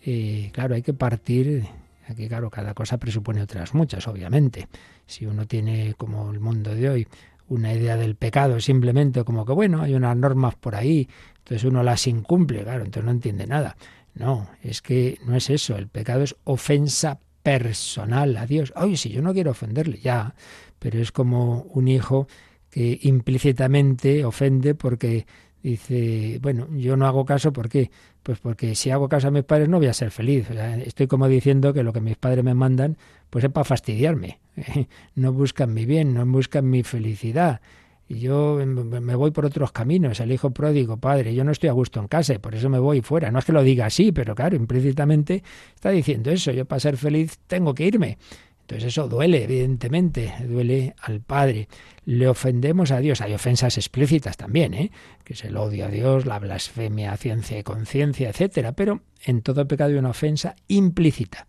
Eh, 0.05 0.51
claro, 0.53 0.75
hay 0.75 0.83
que 0.83 0.95
partir, 0.95 1.67
aquí 2.09 2.27
claro, 2.29 2.49
cada 2.51 2.73
cosa 2.73 2.97
presupone 2.97 3.43
otras 3.43 3.75
muchas, 3.75 4.09
obviamente. 4.09 4.69
Si 5.07 5.27
uno 5.27 5.47
tiene, 5.47 5.95
como 5.95 6.31
el 6.33 6.41
mundo 6.41 6.75
de 6.75 6.89
hoy, 6.89 7.09
una 7.49 7.75
idea 7.75 7.97
del 7.97 8.17
pecado 8.17 8.59
simplemente 8.61 9.25
como 9.25 9.45
que, 9.45 9.53
bueno, 9.53 9.83
hay 9.83 9.95
unas 9.95 10.17
normas 10.17 10.55
por 10.55 10.75
ahí, 10.75 11.09
entonces 11.39 11.65
uno 11.65 11.83
las 11.83 12.07
incumple, 12.07 12.63
claro, 12.63 12.85
entonces 12.85 13.05
no 13.05 13.11
entiende 13.11 13.47
nada. 13.47 13.77
No, 14.15 14.49
es 14.63 14.81
que 14.81 15.19
no 15.27 15.37
es 15.37 15.51
eso, 15.51 15.77
el 15.77 15.89
pecado 15.89 16.23
es 16.23 16.37
ofensa 16.45 17.19
personal 17.43 18.37
a 18.37 18.47
Dios. 18.47 18.73
Ay, 18.77 18.97
si 18.97 19.11
yo 19.11 19.23
no 19.23 19.33
quiero 19.33 19.51
ofenderle, 19.51 19.99
ya, 19.99 20.35
pero 20.79 20.99
es 20.99 21.13
como 21.13 21.63
un 21.73 21.89
hijo 21.89 22.29
que 22.71 22.99
implícitamente 23.03 24.25
ofende 24.25 24.75
porque 24.75 25.27
dice, 25.63 26.39
bueno, 26.41 26.69
yo 26.77 26.97
no 26.97 27.07
hago 27.07 27.25
caso, 27.25 27.53
¿por 27.53 27.69
qué? 27.69 27.91
Pues 28.23 28.39
porque 28.39 28.75
si 28.75 28.91
hago 28.91 29.09
caso 29.09 29.29
a 29.29 29.31
mis 29.31 29.45
padres 29.45 29.69
no 29.69 29.79
voy 29.79 29.89
a 29.89 29.93
ser 29.93 30.11
feliz. 30.11 30.49
Estoy 30.85 31.07
como 31.07 31.29
diciendo 31.29 31.73
que 31.73 31.83
lo 31.83 31.93
que 31.93 32.01
mis 32.01 32.17
padres 32.17 32.45
me 32.45 32.55
mandan, 32.55 32.97
pues 33.31 33.45
es 33.45 33.51
para 33.51 33.65
fastidiarme. 33.65 34.41
No 35.15 35.33
buscan 35.33 35.73
mi 35.73 35.87
bien, 35.87 36.15
no 36.15 36.25
buscan 36.27 36.69
mi 36.69 36.83
felicidad. 36.83 37.61
Y 38.09 38.19
yo 38.19 38.59
me 38.65 39.15
voy 39.15 39.31
por 39.31 39.47
otros 39.47 39.73
caminos, 39.73 40.21
el 40.21 40.33
hijo 40.33 40.51
pródigo, 40.51 40.99
padre, 40.99 41.35
yo 41.35 41.45
no 41.45 41.53
estoy 41.53 41.71
a 41.71 41.73
gusto 41.73 42.01
en 42.01 42.09
casa, 42.09 42.35
y 42.35 42.39
por 42.39 42.55
eso 42.55 42.69
me 42.69 42.79
voy 42.79 43.01
fuera. 43.01 43.31
No 43.31 43.39
es 43.39 43.45
que 43.45 43.53
lo 43.53 43.63
diga 43.63 43.87
así, 43.87 44.13
pero 44.13 44.35
claro, 44.35 44.57
implícitamente 44.57 45.43
está 45.75 45.91
diciendo 45.91 46.31
eso, 46.31 46.51
yo 46.53 46.65
para 46.65 46.81
ser 46.81 46.97
feliz 46.97 47.39
tengo 47.47 47.75
que 47.75 47.87
irme. 47.87 48.19
Entonces 48.63 48.89
eso 48.89 49.09
duele, 49.09 49.45
evidentemente, 49.45 50.33
duele 50.49 50.95
al 51.03 51.21
Padre. 51.21 51.69
Le 52.05 52.29
ofendemos 52.29 52.91
a 52.91 53.01
Dios. 53.01 53.21
Hay 53.21 53.35
ofensas 53.35 53.77
explícitas 53.77 54.37
también, 54.37 54.73
¿eh? 54.73 54.91
que 55.25 55.35
es 55.35 55.45
el 55.45 55.57
odio 55.57 55.87
a 55.87 55.89
Dios, 55.89 56.27
la 56.27 56.39
blasfemia, 56.39 57.17
ciencia 57.17 57.59
y 57.59 57.63
conciencia, 57.63 58.31
etcétera. 58.31 58.73
Pero 58.73 59.03
en 59.25 59.43
todo 59.43 59.67
pecado 59.67 59.91
hay 59.91 59.99
una 59.99 60.11
ofensa 60.11 60.55
implícita, 60.69 61.47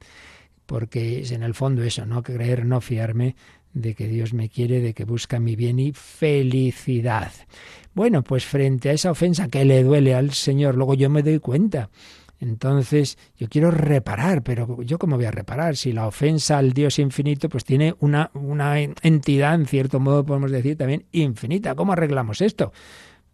porque 0.66 1.22
es 1.22 1.32
en 1.32 1.44
el 1.44 1.54
fondo 1.54 1.84
eso, 1.84 2.06
no 2.06 2.24
creer, 2.24 2.66
no 2.66 2.82
fiarme 2.82 3.36
de 3.74 3.96
que 3.96 4.08
Dios 4.08 4.34
me 4.34 4.50
quiere, 4.50 4.82
de 4.82 4.94
que 4.94 5.06
busca 5.06 5.40
mi 5.40 5.56
bien 5.56 5.80
y 5.80 5.92
felicidad. 5.92 7.32
Bueno, 7.94 8.24
pues 8.24 8.46
frente 8.46 8.90
a 8.90 8.94
esa 8.94 9.12
ofensa 9.12 9.48
que 9.48 9.66
le 9.66 9.84
duele 9.84 10.16
al 10.16 10.32
Señor, 10.32 10.76
luego 10.76 10.94
yo 10.94 11.10
me 11.10 11.24
doy 11.24 11.40
cuenta. 11.40 11.90
Entonces, 12.40 13.18
yo 13.38 13.48
quiero 13.48 13.72
reparar, 13.72 14.44
pero 14.44 14.82
yo 14.82 15.00
cómo 15.00 15.16
voy 15.16 15.26
a 15.26 15.32
reparar 15.32 15.78
si 15.78 15.94
la 15.94 16.08
ofensa 16.08 16.58
al 16.58 16.74
Dios 16.74 17.00
infinito 17.00 17.48
pues 17.48 17.64
tiene 17.64 17.96
una, 18.00 18.32
una 18.34 18.80
entidad, 18.82 19.56
en 19.56 19.66
cierto 19.66 20.00
modo 20.00 20.26
podemos 20.26 20.52
decir 20.52 20.78
también 20.78 21.06
infinita. 21.14 21.74
¿Cómo 21.74 21.94
arreglamos 21.94 22.42
esto? 22.42 22.74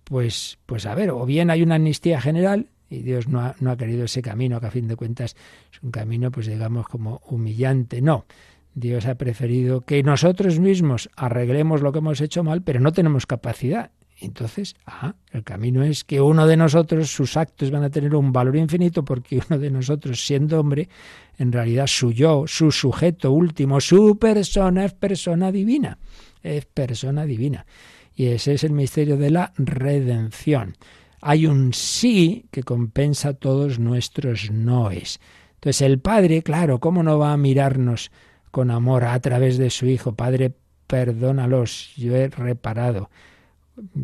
Pues, 0.03 0.59
pues 0.65 0.85
a 0.85 0.93
ver, 0.93 1.09
o 1.09 1.25
bien 1.25 1.49
hay 1.49 1.63
una 1.63 1.75
amnistía 1.75 2.21
general 2.21 2.67
y 2.89 3.01
Dios 3.01 3.27
no 3.27 3.41
ha, 3.41 3.55
no 3.59 3.71
ha 3.71 3.77
querido 3.77 4.05
ese 4.05 4.21
camino, 4.21 4.59
que 4.59 4.67
a 4.67 4.71
fin 4.71 4.87
de 4.87 4.95
cuentas 4.95 5.35
es 5.71 5.81
un 5.81 5.91
camino, 5.91 6.31
pues 6.31 6.47
digamos, 6.47 6.87
como 6.87 7.21
humillante. 7.27 8.01
No, 8.01 8.25
Dios 8.73 9.05
ha 9.05 9.15
preferido 9.15 9.81
que 9.81 10.03
nosotros 10.03 10.59
mismos 10.59 11.09
arreglemos 11.15 11.81
lo 11.81 11.91
que 11.91 11.99
hemos 11.99 12.21
hecho 12.21 12.43
mal, 12.43 12.61
pero 12.61 12.79
no 12.79 12.91
tenemos 12.91 13.25
capacidad. 13.25 13.91
Entonces, 14.21 14.75
ah, 14.85 15.15
el 15.31 15.43
camino 15.43 15.81
es 15.83 16.03
que 16.03 16.19
uno 16.19 16.45
de 16.45 16.57
nosotros, 16.57 17.09
sus 17.09 17.37
actos 17.37 17.71
van 17.71 17.83
a 17.83 17.89
tener 17.89 18.13
un 18.15 18.33
valor 18.33 18.57
infinito 18.57 19.05
porque 19.05 19.41
uno 19.49 19.57
de 19.57 19.71
nosotros, 19.71 20.25
siendo 20.25 20.59
hombre, 20.59 20.89
en 21.37 21.51
realidad 21.51 21.87
su 21.87 22.11
yo, 22.11 22.43
su 22.45 22.71
sujeto 22.71 23.31
último, 23.31 23.79
su 23.79 24.17
persona 24.17 24.85
es 24.85 24.93
persona 24.93 25.51
divina, 25.51 25.97
es 26.43 26.65
persona 26.65 27.25
divina. 27.25 27.65
Y 28.13 28.25
ese 28.27 28.53
es 28.53 28.65
el 28.65 28.73
misterio 28.73 29.15
de 29.15 29.29
la 29.29 29.53
redención. 29.55 30.75
Hay 31.21 31.45
un 31.45 31.73
sí 31.73 32.45
que 32.51 32.63
compensa 32.63 33.33
todos 33.33 33.79
nuestros 33.79 34.51
noes. 34.51 35.21
Entonces 35.55 35.81
el 35.81 35.99
Padre, 35.99 36.41
claro, 36.41 36.79
¿cómo 36.79 37.03
no 37.03 37.17
va 37.17 37.31
a 37.31 37.37
mirarnos 37.37 38.11
con 38.51 38.71
amor 38.71 39.03
a 39.05 39.19
través 39.19 39.57
de 39.57 39.69
su 39.69 39.85
Hijo. 39.85 40.13
Padre, 40.13 40.53
perdónalos, 40.87 41.93
yo 41.95 42.15
he 42.15 42.29
reparado. 42.29 43.09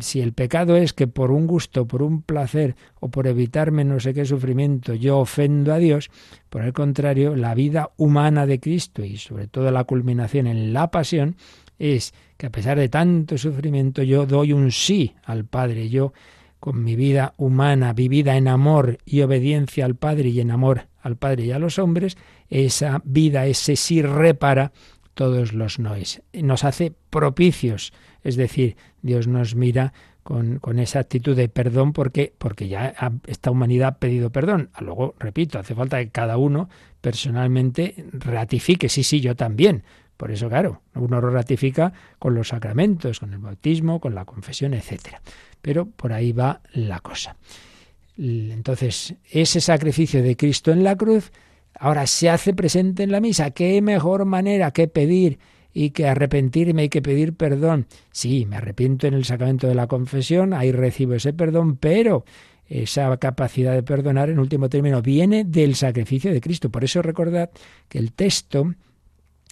Si 0.00 0.20
el 0.20 0.32
pecado 0.32 0.76
es 0.76 0.92
que 0.92 1.06
por 1.06 1.30
un 1.30 1.46
gusto, 1.46 1.86
por 1.86 2.02
un 2.02 2.22
placer 2.22 2.76
o 3.00 3.10
por 3.10 3.26
evitarme 3.26 3.84
no 3.84 4.00
sé 4.00 4.14
qué 4.14 4.24
sufrimiento 4.24 4.94
yo 4.94 5.18
ofendo 5.18 5.72
a 5.74 5.78
Dios, 5.78 6.10
por 6.48 6.62
el 6.62 6.72
contrario, 6.72 7.36
la 7.36 7.54
vida 7.54 7.90
humana 7.96 8.46
de 8.46 8.58
Cristo 8.58 9.04
y 9.04 9.18
sobre 9.18 9.48
todo 9.48 9.70
la 9.70 9.84
culminación 9.84 10.46
en 10.46 10.72
la 10.72 10.90
pasión 10.90 11.36
es 11.78 12.14
que 12.36 12.46
a 12.46 12.50
pesar 12.50 12.78
de 12.78 12.88
tanto 12.88 13.36
sufrimiento 13.36 14.02
yo 14.02 14.24
doy 14.24 14.52
un 14.52 14.72
sí 14.72 15.14
al 15.24 15.44
Padre, 15.44 15.90
yo 15.90 16.12
con 16.58 16.82
mi 16.82 16.96
vida 16.96 17.34
humana 17.36 17.92
vivida 17.92 18.36
en 18.36 18.48
amor 18.48 18.98
y 19.04 19.20
obediencia 19.20 19.84
al 19.84 19.94
Padre 19.94 20.30
y 20.30 20.40
en 20.40 20.50
amor 20.50 20.88
al 21.02 21.16
Padre 21.16 21.44
y 21.44 21.52
a 21.52 21.58
los 21.58 21.78
hombres, 21.78 22.16
esa 22.50 23.02
vida, 23.04 23.46
ese 23.46 23.76
sí 23.76 24.02
repara 24.02 24.72
todos 25.14 25.52
los 25.52 25.78
noes. 25.78 26.22
Nos 26.32 26.64
hace 26.64 26.92
propicios, 27.10 27.92
es 28.22 28.36
decir, 28.36 28.76
Dios 29.02 29.26
nos 29.26 29.54
mira 29.54 29.92
con, 30.22 30.58
con, 30.58 30.78
esa 30.78 30.98
actitud 30.98 31.36
de 31.36 31.48
perdón 31.48 31.92
porque, 31.92 32.34
porque 32.36 32.68
ya 32.68 32.92
ha, 32.98 33.12
esta 33.26 33.50
humanidad 33.50 33.88
ha 33.88 33.98
pedido 33.98 34.30
perdón. 34.30 34.70
Luego, 34.80 35.14
repito, 35.18 35.58
hace 35.58 35.74
falta 35.74 35.98
que 35.98 36.10
cada 36.10 36.36
uno 36.36 36.68
personalmente 37.00 38.04
ratifique, 38.12 38.88
sí, 38.88 39.02
sí, 39.02 39.20
yo 39.20 39.36
también. 39.36 39.84
Por 40.16 40.30
eso, 40.30 40.48
claro, 40.48 40.82
uno 40.94 41.20
lo 41.20 41.30
ratifica 41.30 41.92
con 42.18 42.34
los 42.34 42.48
sacramentos, 42.48 43.20
con 43.20 43.32
el 43.32 43.38
bautismo, 43.38 44.00
con 44.00 44.14
la 44.14 44.24
confesión, 44.24 44.74
etcétera. 44.74 45.20
Pero 45.60 45.86
por 45.86 46.12
ahí 46.12 46.32
va 46.32 46.60
la 46.72 47.00
cosa. 47.00 47.36
Entonces, 48.18 49.14
ese 49.30 49.60
sacrificio 49.60 50.22
de 50.22 50.36
Cristo 50.36 50.72
en 50.72 50.84
la 50.84 50.96
cruz 50.96 51.30
ahora 51.78 52.06
se 52.06 52.30
hace 52.30 52.54
presente 52.54 53.02
en 53.02 53.12
la 53.12 53.20
misa. 53.20 53.50
¿Qué 53.50 53.80
mejor 53.82 54.24
manera 54.24 54.70
que 54.70 54.88
pedir 54.88 55.38
y 55.72 55.90
que 55.90 56.08
arrepentirme 56.08 56.84
y 56.84 56.88
que 56.88 57.02
pedir 57.02 57.34
perdón? 57.34 57.86
Sí, 58.10 58.46
me 58.46 58.56
arrepiento 58.56 59.06
en 59.06 59.14
el 59.14 59.24
sacramento 59.24 59.66
de 59.66 59.74
la 59.74 59.86
confesión, 59.86 60.54
ahí 60.54 60.72
recibo 60.72 61.14
ese 61.14 61.32
perdón, 61.32 61.76
pero 61.76 62.24
esa 62.68 63.16
capacidad 63.18 63.74
de 63.74 63.82
perdonar, 63.82 64.30
en 64.30 64.38
último 64.38 64.68
término, 64.68 65.02
viene 65.02 65.44
del 65.44 65.76
sacrificio 65.76 66.32
de 66.32 66.40
Cristo. 66.40 66.70
Por 66.70 66.84
eso 66.84 67.02
recordad 67.02 67.50
que 67.88 67.98
el 67.98 68.12
texto, 68.12 68.74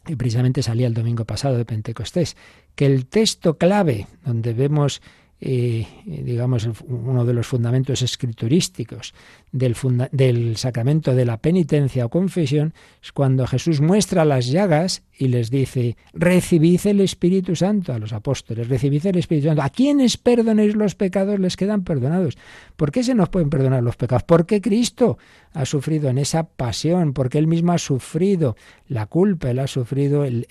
que 0.04 0.16
precisamente 0.16 0.62
salía 0.62 0.86
el 0.86 0.94
domingo 0.94 1.24
pasado 1.24 1.56
de 1.56 1.64
Pentecostés, 1.64 2.36
que 2.74 2.86
el 2.86 3.06
texto 3.06 3.56
clave 3.56 4.06
donde 4.24 4.52
vemos 4.52 5.00
digamos, 5.40 6.68
uno 6.86 7.24
de 7.24 7.34
los 7.34 7.46
fundamentos 7.46 8.00
escriturísticos 8.00 9.12
del, 9.52 9.76
del 10.12 10.56
sacramento 10.56 11.14
de 11.14 11.26
la 11.26 11.36
penitencia 11.36 12.06
o 12.06 12.08
confesión 12.08 12.72
es 13.02 13.12
cuando 13.12 13.46
Jesús 13.46 13.80
muestra 13.80 14.24
las 14.24 14.46
llagas 14.46 15.02
y 15.18 15.28
les 15.28 15.50
dice, 15.50 15.96
recibid 16.12 16.80
el 16.86 17.00
Espíritu 17.00 17.56
Santo 17.56 17.92
a 17.92 17.98
los 17.98 18.12
apóstoles, 18.12 18.68
recibid 18.68 19.06
el 19.06 19.18
Espíritu 19.18 19.48
Santo. 19.48 19.62
A 19.62 19.68
quienes 19.70 20.16
perdonéis 20.16 20.76
los 20.76 20.94
pecados 20.94 21.38
les 21.38 21.56
quedan 21.56 21.84
perdonados. 21.84 22.38
¿Por 22.76 22.90
qué 22.90 23.02
se 23.02 23.14
nos 23.14 23.28
pueden 23.28 23.50
perdonar 23.50 23.82
los 23.82 23.96
pecados? 23.96 24.22
Porque 24.22 24.60
Cristo 24.60 25.18
ha 25.52 25.66
sufrido 25.66 26.08
en 26.08 26.18
esa 26.18 26.44
pasión, 26.44 27.12
porque 27.12 27.38
Él 27.38 27.46
mismo 27.46 27.72
ha 27.72 27.78
sufrido 27.78 28.56
la 28.88 29.06
culpa, 29.06 29.50
Él 29.50 29.58
ha 29.58 29.66
sufrido 29.66 30.24
el 30.24 30.46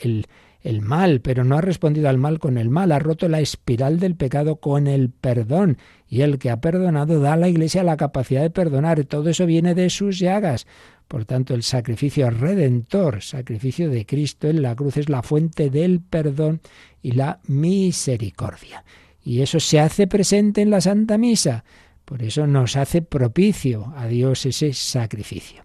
el 0.64 0.82
mal, 0.82 1.20
pero 1.20 1.44
no 1.44 1.58
ha 1.58 1.62
respondido 1.62 2.10
al 2.10 2.18
mal 2.18 2.40
con 2.40 2.58
el 2.58 2.70
mal, 2.70 2.92
ha 2.94 3.00
roto 3.00 3.28
la 3.28 3.42
espiral 3.42 4.00
del 4.00 4.16
pecado 4.16 4.56
con 4.56 4.88
el 4.88 5.10
perdón. 5.10 5.78
Y 6.08 6.22
el 6.22 6.40
que 6.40 6.50
ha 6.50 6.62
perdonado 6.62 7.20
da 7.20 7.34
a 7.34 7.38
la 7.38 7.50
Iglesia 7.50 7.84
la 7.84 7.98
capacidad 7.98 8.42
de 8.42 8.50
perdonar. 8.50 9.04
Todo 9.06 9.30
eso 9.30 9.46
viene 9.46 9.76
de 9.76 9.90
sus 9.90 10.20
llagas. 10.20 10.66
Por 11.08 11.26
tanto, 11.26 11.54
el 11.54 11.64
sacrificio 11.64 12.30
redentor, 12.30 13.22
sacrificio 13.22 13.90
de 13.90 14.06
Cristo 14.06 14.48
en 14.48 14.62
la 14.62 14.76
cruz, 14.76 14.98
es 14.98 15.10
la 15.10 15.22
fuente 15.22 15.70
del 15.70 16.00
perdón 16.00 16.62
y 17.02 17.12
la 17.12 17.40
misericordia. 17.48 18.86
Y 19.24 19.42
eso 19.42 19.60
se 19.60 19.80
hace 19.80 20.08
presente 20.08 20.62
en 20.62 20.70
la 20.70 20.82
Santa 20.82 21.18
Misa. 21.18 21.66
Por 22.06 22.24
eso 22.24 22.48
nos 22.48 22.76
hace 22.76 23.02
propicio 23.02 23.94
a 23.98 24.08
Dios 24.08 24.46
ese 24.46 24.74
sacrificio. 24.74 25.64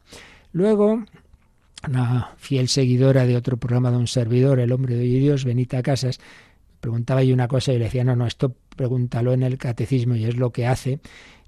Luego, 0.53 1.05
una 1.87 2.35
fiel 2.39 2.69
seguidora 2.69 3.27
de 3.27 3.37
otro 3.37 3.57
programa 3.57 3.91
de 3.91 3.99
un 3.99 4.07
servidor, 4.07 4.61
El 4.61 4.73
hombre 4.73 4.97
de 4.97 5.05
Dios, 5.05 5.45
Benita 5.45 5.83
Casas, 5.83 6.19
preguntaba 6.81 7.23
yo 7.23 7.35
una 7.35 7.49
cosa 7.49 7.73
y 7.73 7.79
le 7.79 7.85
decía, 7.85 8.05
no, 8.05 8.17
no, 8.17 8.27
esto 8.27 8.55
pregúntalo 8.77 9.33
en 9.33 9.43
el 9.43 9.59
catecismo 9.59 10.15
y 10.15 10.25
es 10.25 10.37
lo 10.37 10.51
que 10.51 10.67
hace. 10.67 11.01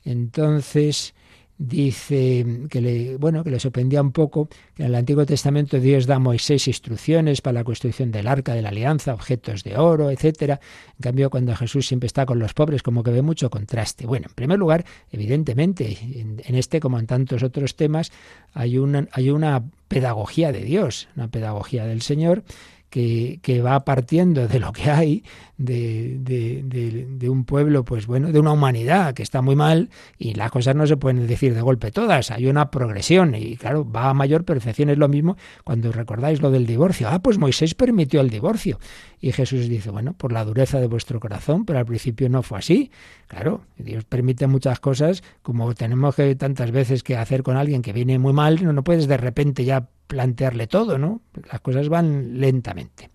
Entonces 0.05 1.15
dice 1.61 2.47
que 2.71 2.81
le, 2.81 3.17
bueno, 3.19 3.45
que 3.45 3.51
le 3.51 3.61
sorprendía 3.61 4.01
un 4.01 4.13
poco 4.13 4.49
que 4.75 4.83
en 4.83 4.89
el 4.89 4.95
Antiguo 4.95 5.27
Testamento 5.27 5.79
Dios 5.79 6.07
da 6.07 6.17
a 6.17 6.19
Moisés 6.19 6.67
instrucciones 6.67 7.43
para 7.43 7.61
la 7.61 7.65
construcción 7.65 8.11
del 8.11 8.29
arca 8.29 8.55
de 8.55 8.63
la 8.63 8.71
alianza, 8.71 9.13
objetos 9.13 9.63
de 9.63 9.77
oro, 9.77 10.11
etcétera. 10.11 10.59
En 10.97 11.03
cambio, 11.03 11.29
cuando 11.29 11.55
Jesús 11.55 11.87
siempre 11.87 12.07
está 12.07 12.25
con 12.25 12.39
los 12.39 12.55
pobres, 12.55 12.83
como 12.83 13.03
que 13.03 13.11
ve 13.11 13.21
mucho 13.21 13.51
contraste. 13.51 14.07
Bueno, 14.07 14.29
en 14.29 14.35
primer 14.35 14.59
lugar, 14.59 14.87
evidentemente, 15.13 15.99
en, 16.01 16.41
en 16.43 16.55
este 16.55 16.81
como 16.81 16.99
en 16.99 17.07
tantos 17.07 17.43
otros 17.43 17.77
temas, 17.77 18.11
hay 18.55 18.79
una, 18.79 19.07
hay 19.13 19.29
una 19.29 19.63
pedagogía 19.89 20.53
de 20.53 20.63
Dios, 20.63 21.09
una 21.15 21.29
pedagogía 21.29 21.85
del 21.85 22.01
Señor 22.01 22.43
que, 22.89 23.39
que, 23.43 23.61
va 23.61 23.85
partiendo 23.85 24.49
de 24.49 24.59
lo 24.59 24.73
que 24.73 24.91
hay, 24.91 25.25
de, 25.61 27.29
un 27.29 27.45
pueblo, 27.45 27.85
pues 27.85 28.07
bueno, 28.07 28.33
de 28.33 28.41
una 28.41 28.53
humanidad 28.53 29.15
que 29.15 29.23
está 29.23 29.43
muy 29.43 29.57
mal 29.57 29.91
y 30.19 30.35
las 30.35 30.51
cosas 30.51 30.75
no 30.75 30.87
se 30.87 30.97
pueden 30.97 31.27
decir 31.27 31.55
de 31.55 31.61
golpe 31.61 31.91
todas, 31.91 32.31
hay 32.31 32.47
una 32.47 32.71
progresión 32.71 33.35
y 33.35 33.57
claro, 33.57 33.91
va 33.91 34.09
a 34.09 34.15
mayor 34.15 34.45
perfección, 34.45 34.89
es 34.89 34.99
lo 34.99 35.09
mismo 35.09 35.37
cuando 35.65 35.93
recordáis 35.93 36.41
lo 36.41 36.51
del 36.51 36.67
divorcio, 36.67 37.09
ah, 37.11 37.21
pues 37.21 37.39
Moisés 37.39 37.75
permitió 37.75 38.21
el 38.21 38.31
divorcio 38.31 38.79
y 39.21 39.33
Jesús 39.33 39.69
dice, 39.69 39.91
bueno, 39.91 40.15
por 40.15 40.33
la 40.33 40.45
dureza 40.45 40.81
de 40.81 40.87
vuestro 40.87 41.21
corazón, 41.21 41.67
pero 41.67 41.79
al 41.79 41.87
principio 41.87 42.29
no 42.31 42.43
fue 42.43 42.59
así, 42.59 42.91
claro, 43.29 43.63
Dios 43.77 44.05
permite 44.05 44.47
muchas 44.47 44.81
cosas 44.81 45.23
como 45.43 45.75
tenemos 45.75 46.15
que 46.15 46.35
tantas 46.37 46.71
veces 46.71 47.03
que 47.03 47.17
hacer 47.17 47.43
con 47.43 47.57
alguien 47.57 47.83
que 47.83 47.93
viene 47.93 48.19
muy 48.19 48.33
mal, 48.33 48.65
no, 48.65 48.73
no 48.73 48.83
puedes 48.83 49.07
de 49.07 49.19
repente 49.19 49.65
ya 49.65 49.89
plantearle 50.07 50.67
todo, 50.67 50.99
¿no? 50.99 51.21
Las 51.53 51.61
cosas 51.61 51.89
van 51.89 52.41
lentamente. 52.41 53.11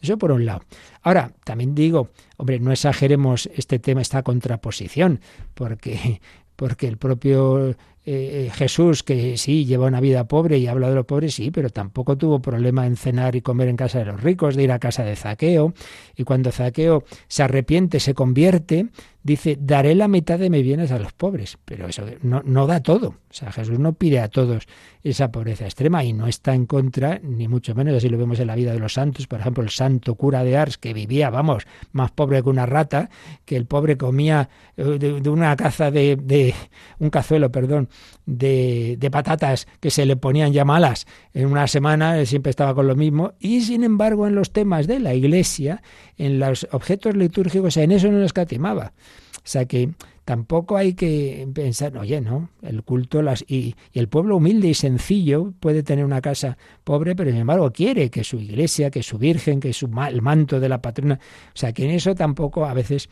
Eso 0.00 0.18
por 0.18 0.32
un 0.32 0.46
lado. 0.46 0.62
Ahora, 1.02 1.32
también 1.44 1.74
digo, 1.74 2.10
hombre, 2.36 2.58
no 2.60 2.72
exageremos 2.72 3.48
este 3.54 3.78
tema, 3.78 4.00
esta 4.00 4.22
contraposición, 4.22 5.20
porque, 5.54 6.20
porque 6.56 6.88
el 6.88 6.96
propio 6.96 7.76
eh, 8.06 8.50
Jesús, 8.54 9.02
que 9.02 9.36
sí, 9.36 9.66
lleva 9.66 9.86
una 9.86 10.00
vida 10.00 10.26
pobre 10.26 10.56
y 10.56 10.66
habla 10.66 10.88
de 10.88 10.94
los 10.94 11.04
pobres, 11.04 11.34
sí, 11.34 11.50
pero 11.50 11.68
tampoco 11.68 12.16
tuvo 12.16 12.40
problema 12.40 12.86
en 12.86 12.96
cenar 12.96 13.36
y 13.36 13.42
comer 13.42 13.68
en 13.68 13.76
casa 13.76 13.98
de 13.98 14.06
los 14.06 14.22
ricos, 14.22 14.56
de 14.56 14.62
ir 14.62 14.72
a 14.72 14.78
casa 14.78 15.04
de 15.04 15.16
Zaqueo. 15.16 15.74
Y 16.16 16.24
cuando 16.24 16.50
Zaqueo 16.50 17.04
se 17.28 17.42
arrepiente, 17.42 18.00
se 18.00 18.14
convierte, 18.14 18.86
dice, 19.22 19.56
daré 19.60 19.94
la 19.94 20.08
mitad 20.08 20.38
de 20.38 20.50
mis 20.50 20.62
bienes 20.62 20.92
a 20.92 20.98
los 20.98 21.12
pobres. 21.12 21.58
Pero 21.64 21.88
eso 21.88 22.04
no, 22.22 22.42
no 22.44 22.66
da 22.66 22.80
todo. 22.80 23.08
O 23.08 23.32
sea, 23.32 23.52
Jesús 23.52 23.78
no 23.78 23.92
pide 23.92 24.18
a 24.18 24.28
todos 24.28 24.66
esa 25.04 25.30
pobreza 25.30 25.64
extrema 25.64 26.02
y 26.02 26.12
no 26.12 26.26
está 26.26 26.52
en 26.54 26.66
contra, 26.66 27.20
ni 27.22 27.46
mucho 27.46 27.74
menos, 27.74 27.94
así 27.94 28.08
lo 28.08 28.18
vemos 28.18 28.40
en 28.40 28.48
la 28.48 28.56
vida 28.56 28.72
de 28.72 28.80
los 28.80 28.94
santos. 28.94 29.26
Por 29.28 29.40
ejemplo, 29.40 29.62
el 29.62 29.70
santo 29.70 30.14
cura 30.16 30.42
de 30.42 30.56
Ars, 30.56 30.78
que 30.78 30.92
vivía, 30.92 31.30
vamos, 31.30 31.66
más 31.92 32.10
pobre 32.10 32.42
que 32.42 32.48
una 32.48 32.66
rata, 32.66 33.08
que 33.44 33.56
el 33.56 33.66
pobre 33.66 33.96
comía 33.96 34.48
de, 34.76 34.98
de 35.20 35.30
una 35.30 35.54
caza 35.56 35.90
de, 35.90 36.16
de, 36.16 36.54
un 36.98 37.10
cazuelo, 37.10 37.52
perdón, 37.52 37.88
de, 38.26 38.96
de, 38.98 39.10
patatas 39.10 39.68
que 39.78 39.90
se 39.90 40.06
le 40.06 40.16
ponían 40.16 40.52
ya 40.52 40.64
malas 40.64 41.06
en 41.32 41.46
una 41.46 41.66
semana, 41.66 42.24
siempre 42.26 42.50
estaba 42.50 42.74
con 42.74 42.88
lo 42.88 42.96
mismo, 42.96 43.34
y 43.38 43.60
sin 43.60 43.84
embargo 43.84 44.26
en 44.26 44.34
los 44.34 44.52
temas 44.52 44.86
de 44.86 44.98
la 44.98 45.14
iglesia, 45.14 45.82
en 46.18 46.40
los 46.40 46.66
objetos 46.72 47.16
litúrgicos, 47.16 47.76
en 47.76 47.92
eso 47.92 48.10
no 48.10 48.18
lo 48.18 48.24
escatimaba. 48.24 48.92
O 49.36 49.48
sea 49.50 49.64
que 49.64 49.90
tampoco 50.30 50.76
hay 50.76 50.94
que 50.94 51.48
pensar, 51.52 51.96
oye, 51.98 52.20
no, 52.20 52.50
el 52.62 52.84
culto 52.84 53.20
las, 53.20 53.44
y, 53.48 53.74
el 53.92 54.08
pueblo 54.08 54.36
humilde 54.36 54.68
y 54.68 54.74
sencillo 54.74 55.52
puede 55.58 55.82
tener 55.82 56.04
una 56.04 56.20
casa 56.20 56.56
pobre, 56.84 57.16
pero 57.16 57.30
sin 57.30 57.40
embargo 57.40 57.72
quiere 57.72 58.10
que 58.10 58.22
su 58.22 58.38
iglesia, 58.38 58.90
que 58.90 59.02
su 59.02 59.18
virgen, 59.18 59.58
que 59.58 59.72
su 59.72 59.90
el 60.08 60.22
manto 60.22 60.60
de 60.60 60.68
la 60.68 60.80
patrona, 60.80 61.18
o 61.48 61.58
sea 61.58 61.72
que 61.72 61.84
en 61.84 61.90
eso 61.90 62.14
tampoco 62.14 62.64
a 62.66 62.74
veces 62.74 63.08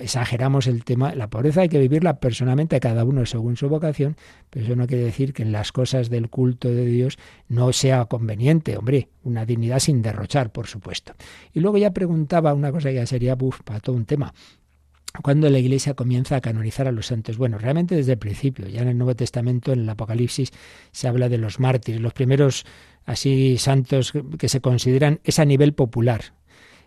exageramos 0.00 0.68
el 0.68 0.84
tema, 0.84 1.16
la 1.16 1.28
pobreza 1.28 1.62
hay 1.62 1.68
que 1.68 1.80
vivirla 1.80 2.20
personalmente 2.20 2.78
cada 2.78 3.04
uno 3.04 3.26
según 3.26 3.56
su 3.56 3.68
vocación, 3.68 4.16
pero 4.50 4.66
eso 4.66 4.76
no 4.76 4.86
quiere 4.86 5.02
decir 5.02 5.32
que 5.32 5.42
en 5.42 5.50
las 5.50 5.72
cosas 5.72 6.10
del 6.10 6.28
culto 6.28 6.68
de 6.68 6.86
Dios 6.86 7.18
no 7.48 7.72
sea 7.72 8.04
conveniente, 8.04 8.76
hombre, 8.76 9.08
una 9.24 9.46
dignidad 9.46 9.80
sin 9.80 10.00
derrochar, 10.00 10.52
por 10.52 10.68
supuesto. 10.68 11.14
Y 11.52 11.58
luego 11.58 11.78
ya 11.78 11.92
preguntaba 11.92 12.54
una 12.54 12.70
cosa 12.70 12.90
que 12.90 12.96
ya 12.96 13.06
sería 13.06 13.34
buf, 13.34 13.62
para 13.62 13.80
todo 13.80 13.96
un 13.96 14.04
tema, 14.04 14.32
cuando 15.22 15.48
la 15.50 15.58
Iglesia 15.58 15.94
comienza 15.94 16.36
a 16.36 16.40
canonizar 16.40 16.88
a 16.88 16.92
los 16.92 17.06
santos. 17.06 17.36
Bueno, 17.38 17.58
realmente 17.58 17.94
desde 17.96 18.12
el 18.12 18.18
principio, 18.18 18.66
ya 18.68 18.82
en 18.82 18.88
el 18.88 18.98
Nuevo 18.98 19.14
Testamento, 19.14 19.72
en 19.72 19.80
el 19.80 19.88
Apocalipsis, 19.88 20.52
se 20.92 21.08
habla 21.08 21.28
de 21.28 21.38
los 21.38 21.60
mártires, 21.60 22.00
los 22.00 22.12
primeros 22.12 22.64
así 23.04 23.58
santos 23.58 24.12
que 24.38 24.48
se 24.48 24.60
consideran 24.60 25.20
es 25.24 25.38
a 25.38 25.44
nivel 25.44 25.72
popular. 25.74 26.34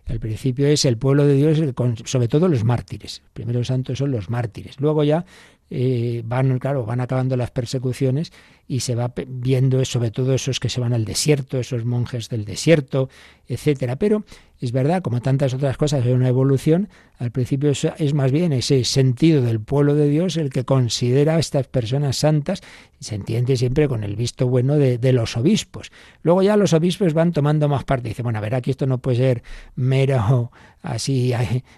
El 0.06 0.18
principio 0.18 0.66
es 0.66 0.84
el 0.84 0.98
pueblo 0.98 1.26
de 1.26 1.34
Dios, 1.34 1.60
sobre 2.04 2.28
todo 2.28 2.48
los 2.48 2.64
mártires. 2.64 3.20
Los 3.22 3.32
primeros 3.32 3.68
santos 3.68 3.98
son 3.98 4.10
los 4.10 4.28
mártires. 4.28 4.80
Luego 4.80 5.04
ya 5.04 5.24
eh, 5.70 6.22
van, 6.24 6.58
claro, 6.58 6.84
van 6.84 7.00
acabando 7.00 7.36
las 7.36 7.52
persecuciones 7.52 8.32
y 8.66 8.80
se 8.80 8.94
va 8.94 9.12
viendo 9.26 9.84
sobre 9.84 10.10
todo 10.10 10.34
esos 10.34 10.60
que 10.60 10.68
se 10.68 10.80
van 10.80 10.92
al 10.92 11.04
desierto, 11.04 11.58
esos 11.58 11.84
monjes 11.84 12.28
del 12.28 12.44
desierto, 12.44 13.08
etcétera. 13.48 13.96
Pero 13.96 14.24
es 14.60 14.72
verdad, 14.72 15.00
como 15.02 15.20
tantas 15.20 15.54
otras 15.54 15.76
cosas, 15.76 16.04
hay 16.04 16.12
una 16.12 16.28
evolución. 16.28 16.88
Al 17.18 17.30
principio 17.30 17.70
es, 17.70 18.14
más 18.14 18.30
bien 18.30 18.52
ese 18.52 18.84
sentido 18.84 19.42
del 19.42 19.60
pueblo 19.60 19.94
de 19.94 20.08
Dios 20.08 20.36
el 20.36 20.50
que 20.50 20.64
considera 20.64 21.36
a 21.36 21.38
estas 21.38 21.66
personas 21.66 22.16
santas 22.16 22.62
y 23.00 23.04
se 23.04 23.14
entiende 23.14 23.56
siempre 23.56 23.88
con 23.88 24.04
el 24.04 24.16
visto 24.16 24.46
bueno 24.48 24.76
de, 24.76 24.98
de, 24.98 25.12
los 25.12 25.36
obispos. 25.36 25.90
Luego 26.22 26.42
ya 26.42 26.56
los 26.56 26.72
obispos 26.72 27.14
van 27.14 27.32
tomando 27.32 27.68
más 27.68 27.84
parte. 27.84 28.08
Dice, 28.08 28.22
bueno, 28.22 28.38
a 28.38 28.42
ver, 28.42 28.54
aquí 28.54 28.70
esto 28.70 28.86
no 28.86 28.98
puede 28.98 29.16
ser 29.16 29.42
mero 29.76 30.50
así, 30.82 31.32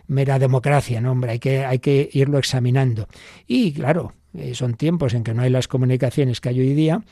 mera 0.07 0.39
democracia, 0.39 1.01
no, 1.01 1.13
hombre, 1.13 1.33
hay 1.33 1.39
que, 1.39 1.65
hay 1.65 1.79
que 1.79 2.09
irlo 2.13 2.39
examinando. 2.39 3.09
Y 3.47 3.73
claro, 3.73 4.15
eh, 4.35 4.55
son 4.55 4.75
tiempos 4.75 5.15
en 5.15 5.25
que 5.25 5.35
no 5.35 5.43
hay 5.43 5.51
las 5.51 5.69
comunicaciones 5.69 6.41
que 6.41 6.49
hay 6.49 6.61
hoy 6.61 6.75
día, 6.75 7.03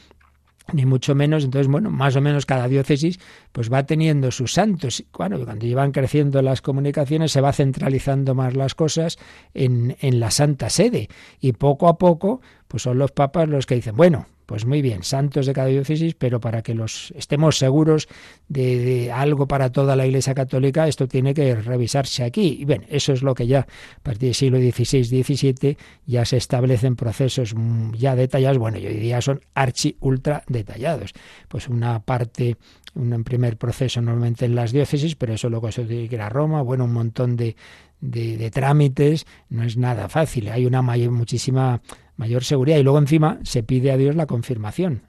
ni 0.73 0.87
mucho 0.87 1.15
menos. 1.15 1.45
Entonces, 1.45 1.69
bueno, 1.69 1.91
más 1.91 2.17
o 2.17 2.21
menos 2.21 2.47
cada 2.47 2.69
diócesis 2.69 3.19
pues 3.53 3.73
va 3.73 3.85
teniendo 3.85 4.31
sus 4.31 4.53
santos. 4.53 5.05
Bueno, 5.17 5.45
cuando 5.45 5.67
llevan 5.67 5.93
creciendo 5.93 6.43
las 6.43 6.63
comunicaciones 6.63 7.33
se 7.33 7.41
va 7.41 7.53
centralizando 7.53 8.35
más 8.35 8.55
las 8.55 8.75
cosas 8.75 9.19
en, 9.55 9.97
en 10.01 10.21
la 10.21 10.31
Santa 10.31 10.71
Sede. 10.71 11.09
Y 11.41 11.53
poco 11.53 11.89
a 11.89 11.99
poco, 11.99 12.41
pues 12.69 12.83
son 12.83 12.99
los 12.99 13.13
papas 13.13 13.49
los 13.49 13.67
que 13.67 13.75
dicen, 13.75 13.97
bueno, 13.97 14.27
pues 14.51 14.67
muy 14.67 14.83
bien, 14.83 15.05
santos 15.05 15.47
de 15.47 15.53
cada 15.53 15.69
diócesis, 15.69 16.17
pero 16.17 16.41
para 16.41 16.61
que 16.63 16.75
los 16.75 17.13
estemos 17.17 17.57
seguros 17.57 18.09
de, 18.49 19.13
algo 19.13 19.47
para 19.47 19.71
toda 19.71 19.95
la 19.95 20.07
Iglesia 20.07 20.35
Católica, 20.35 20.89
esto 20.89 21.07
tiene 21.07 21.35
que 21.35 21.55
revisarse 21.55 22.25
aquí. 22.25 22.57
Y 22.59 22.65
bien, 22.65 22.85
eso 22.89 23.13
es 23.13 23.23
lo 23.23 23.33
que 23.33 23.47
ya 23.47 23.61
a 23.61 24.01
partir 24.03 24.23
del 24.23 24.35
siglo 24.35 24.59
XVI-XVII 24.59 25.77
ya 26.05 26.25
se 26.25 26.37
establecen 26.37 26.97
procesos 26.97 27.55
ya 27.93 28.17
detallados, 28.17 28.59
bueno, 28.59 28.79
yo 28.79 28.89
diría 28.89 29.21
son 29.21 29.41
archi 29.55 29.97
ultra 30.01 30.43
detallados. 30.49 31.13
Pues 31.47 31.69
una 31.69 32.01
parte 32.01 32.57
un 32.97 33.23
primer 33.23 33.57
proceso 33.57 34.03
normalmente 34.03 34.47
en 34.47 34.57
las 34.57 34.73
diócesis, 34.73 35.15
pero 35.15 35.35
eso 35.35 35.49
luego 35.49 35.71
se 35.71 35.85
tiene 35.85 36.09
que 36.09 36.17
ir 36.17 36.23
a 36.23 36.29
Roma, 36.29 36.61
bueno, 36.63 36.87
un 36.87 36.93
montón 36.93 37.37
de, 37.37 37.55
de, 38.01 38.51
trámites, 38.51 39.27
no 39.49 39.63
es 39.63 39.77
nada 39.77 40.09
fácil, 40.09 40.49
hay 40.49 40.67
una 40.67 40.83
mayor, 40.83 41.11
muchísima 41.13 41.83
mayor 42.21 42.45
seguridad 42.45 42.77
y 42.77 42.83
luego 42.83 42.99
encima 42.99 43.41
se 43.43 43.63
pide 43.63 43.91
a 43.91 43.97
Dios 43.97 44.15
la 44.15 44.27
confirmación 44.27 45.03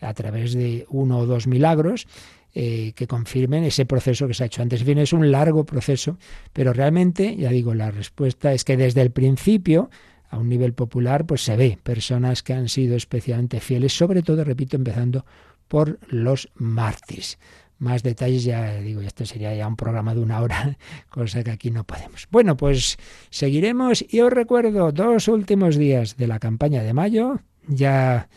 a 0.00 0.12
través 0.12 0.52
de 0.54 0.84
uno 0.90 1.18
o 1.18 1.26
dos 1.26 1.46
milagros 1.46 2.08
eh, 2.52 2.92
que 2.96 3.06
confirmen 3.06 3.62
ese 3.62 3.86
proceso 3.86 4.26
que 4.26 4.34
se 4.34 4.42
ha 4.42 4.46
hecho 4.46 4.60
antes. 4.60 4.80
En 4.80 4.86
fin, 4.86 4.98
es 4.98 5.12
un 5.12 5.30
largo 5.30 5.64
proceso, 5.64 6.18
pero 6.52 6.72
realmente, 6.72 7.36
ya 7.36 7.50
digo, 7.50 7.74
la 7.74 7.92
respuesta 7.92 8.52
es 8.52 8.64
que 8.64 8.76
desde 8.76 9.02
el 9.02 9.12
principio, 9.12 9.88
a 10.28 10.38
un 10.38 10.48
nivel 10.48 10.74
popular, 10.74 11.26
pues 11.26 11.42
se 11.42 11.56
ve 11.56 11.78
personas 11.80 12.42
que 12.42 12.54
han 12.54 12.68
sido 12.68 12.96
especialmente 12.96 13.60
fieles, 13.60 13.92
sobre 13.92 14.22
todo, 14.22 14.42
repito, 14.42 14.76
empezando 14.76 15.24
por 15.68 16.00
los 16.08 16.50
mártires 16.56 17.38
más 17.82 18.02
detalles, 18.02 18.44
ya 18.44 18.76
digo, 18.76 19.00
esto 19.00 19.26
sería 19.26 19.54
ya 19.54 19.66
un 19.66 19.76
programa 19.76 20.14
de 20.14 20.20
una 20.20 20.40
hora, 20.40 20.78
cosa 21.10 21.42
que 21.42 21.50
aquí 21.50 21.70
no 21.70 21.84
podemos. 21.84 22.28
Bueno, 22.30 22.56
pues 22.56 22.96
seguiremos 23.30 24.04
y 24.08 24.20
os 24.20 24.32
recuerdo 24.32 24.92
dos 24.92 25.28
últimos 25.28 25.76
días 25.76 26.16
de 26.16 26.28
la 26.28 26.38
campaña 26.38 26.82
de 26.82 26.94
mayo, 26.94 27.40
ya 27.66 28.28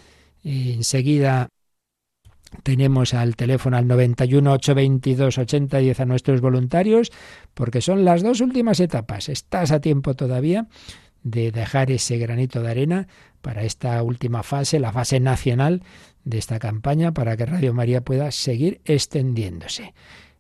enseguida 0.43 1.49
tenemos 2.63 3.13
al 3.13 3.35
teléfono 3.35 3.77
al 3.77 3.87
91 3.87 4.53
822 4.53 5.37
8010 5.37 5.99
a 5.99 6.05
nuestros 6.05 6.41
voluntarios, 6.41 7.11
porque 7.53 7.81
son 7.81 8.05
las 8.05 8.23
dos 8.23 8.41
últimas 8.41 8.79
etapas. 8.79 9.29
Estás 9.29 9.71
a 9.71 9.79
tiempo 9.79 10.15
todavía 10.15 10.67
de 11.23 11.51
dejar 11.51 11.91
ese 11.91 12.17
granito 12.17 12.61
de 12.61 12.71
arena 12.71 13.07
para 13.41 13.63
esta 13.63 14.01
última 14.03 14.43
fase, 14.43 14.79
la 14.79 14.91
fase 14.91 15.19
nacional 15.19 15.83
de 16.25 16.39
esta 16.39 16.59
campaña 16.59 17.13
para 17.13 17.37
que 17.37 17.45
Radio 17.45 17.73
María 17.73 18.01
pueda 18.01 18.31
seguir 18.31 18.81
extendiéndose. 18.83 19.93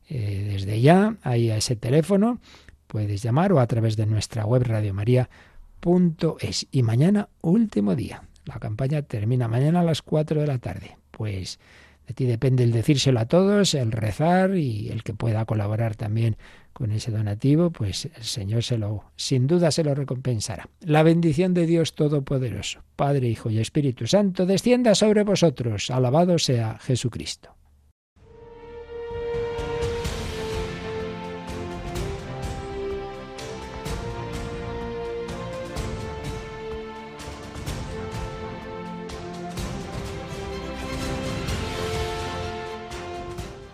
Eh, 0.09 0.49
desde 0.51 0.81
ya, 0.81 1.15
ahí 1.21 1.49
a 1.49 1.57
ese 1.57 1.77
teléfono, 1.77 2.39
puedes 2.87 3.21
llamar 3.21 3.53
o 3.53 3.59
a 3.59 3.67
través 3.67 3.95
de 3.95 4.05
nuestra 4.05 4.45
web 4.45 4.63
radiomaria.es. 4.63 6.67
Y 6.71 6.83
mañana, 6.83 7.29
último 7.41 7.95
día. 7.95 8.23
La 8.45 8.59
campaña 8.59 9.01
termina 9.03 9.47
mañana 9.47 9.79
a 9.79 9.83
las 9.83 10.01
4 10.01 10.41
de 10.41 10.47
la 10.47 10.57
tarde. 10.57 10.97
Pues 11.11 11.59
de 12.07 12.13
ti 12.13 12.25
depende 12.25 12.63
el 12.63 12.71
decírselo 12.71 13.19
a 13.19 13.25
todos, 13.25 13.73
el 13.73 13.91
rezar 13.91 14.55
y 14.55 14.89
el 14.89 15.03
que 15.03 15.13
pueda 15.13 15.45
colaborar 15.45 15.95
también 15.95 16.37
con 16.75 16.91
ese 16.91 17.09
donativo, 17.09 17.71
pues 17.71 18.09
el 18.17 18.23
Señor 18.23 18.61
se 18.61 18.77
lo, 18.77 19.05
sin 19.15 19.47
duda 19.47 19.71
se 19.71 19.81
lo 19.81 19.95
recompensará. 19.95 20.67
La 20.81 21.03
bendición 21.03 21.53
de 21.53 21.65
Dios 21.65 21.95
Todopoderoso, 21.95 22.83
Padre, 22.97 23.29
Hijo 23.29 23.49
y 23.49 23.59
Espíritu 23.59 24.07
Santo, 24.07 24.45
descienda 24.45 24.93
sobre 24.93 25.23
vosotros. 25.23 25.89
Alabado 25.89 26.37
sea 26.37 26.77
Jesucristo. 26.79 27.55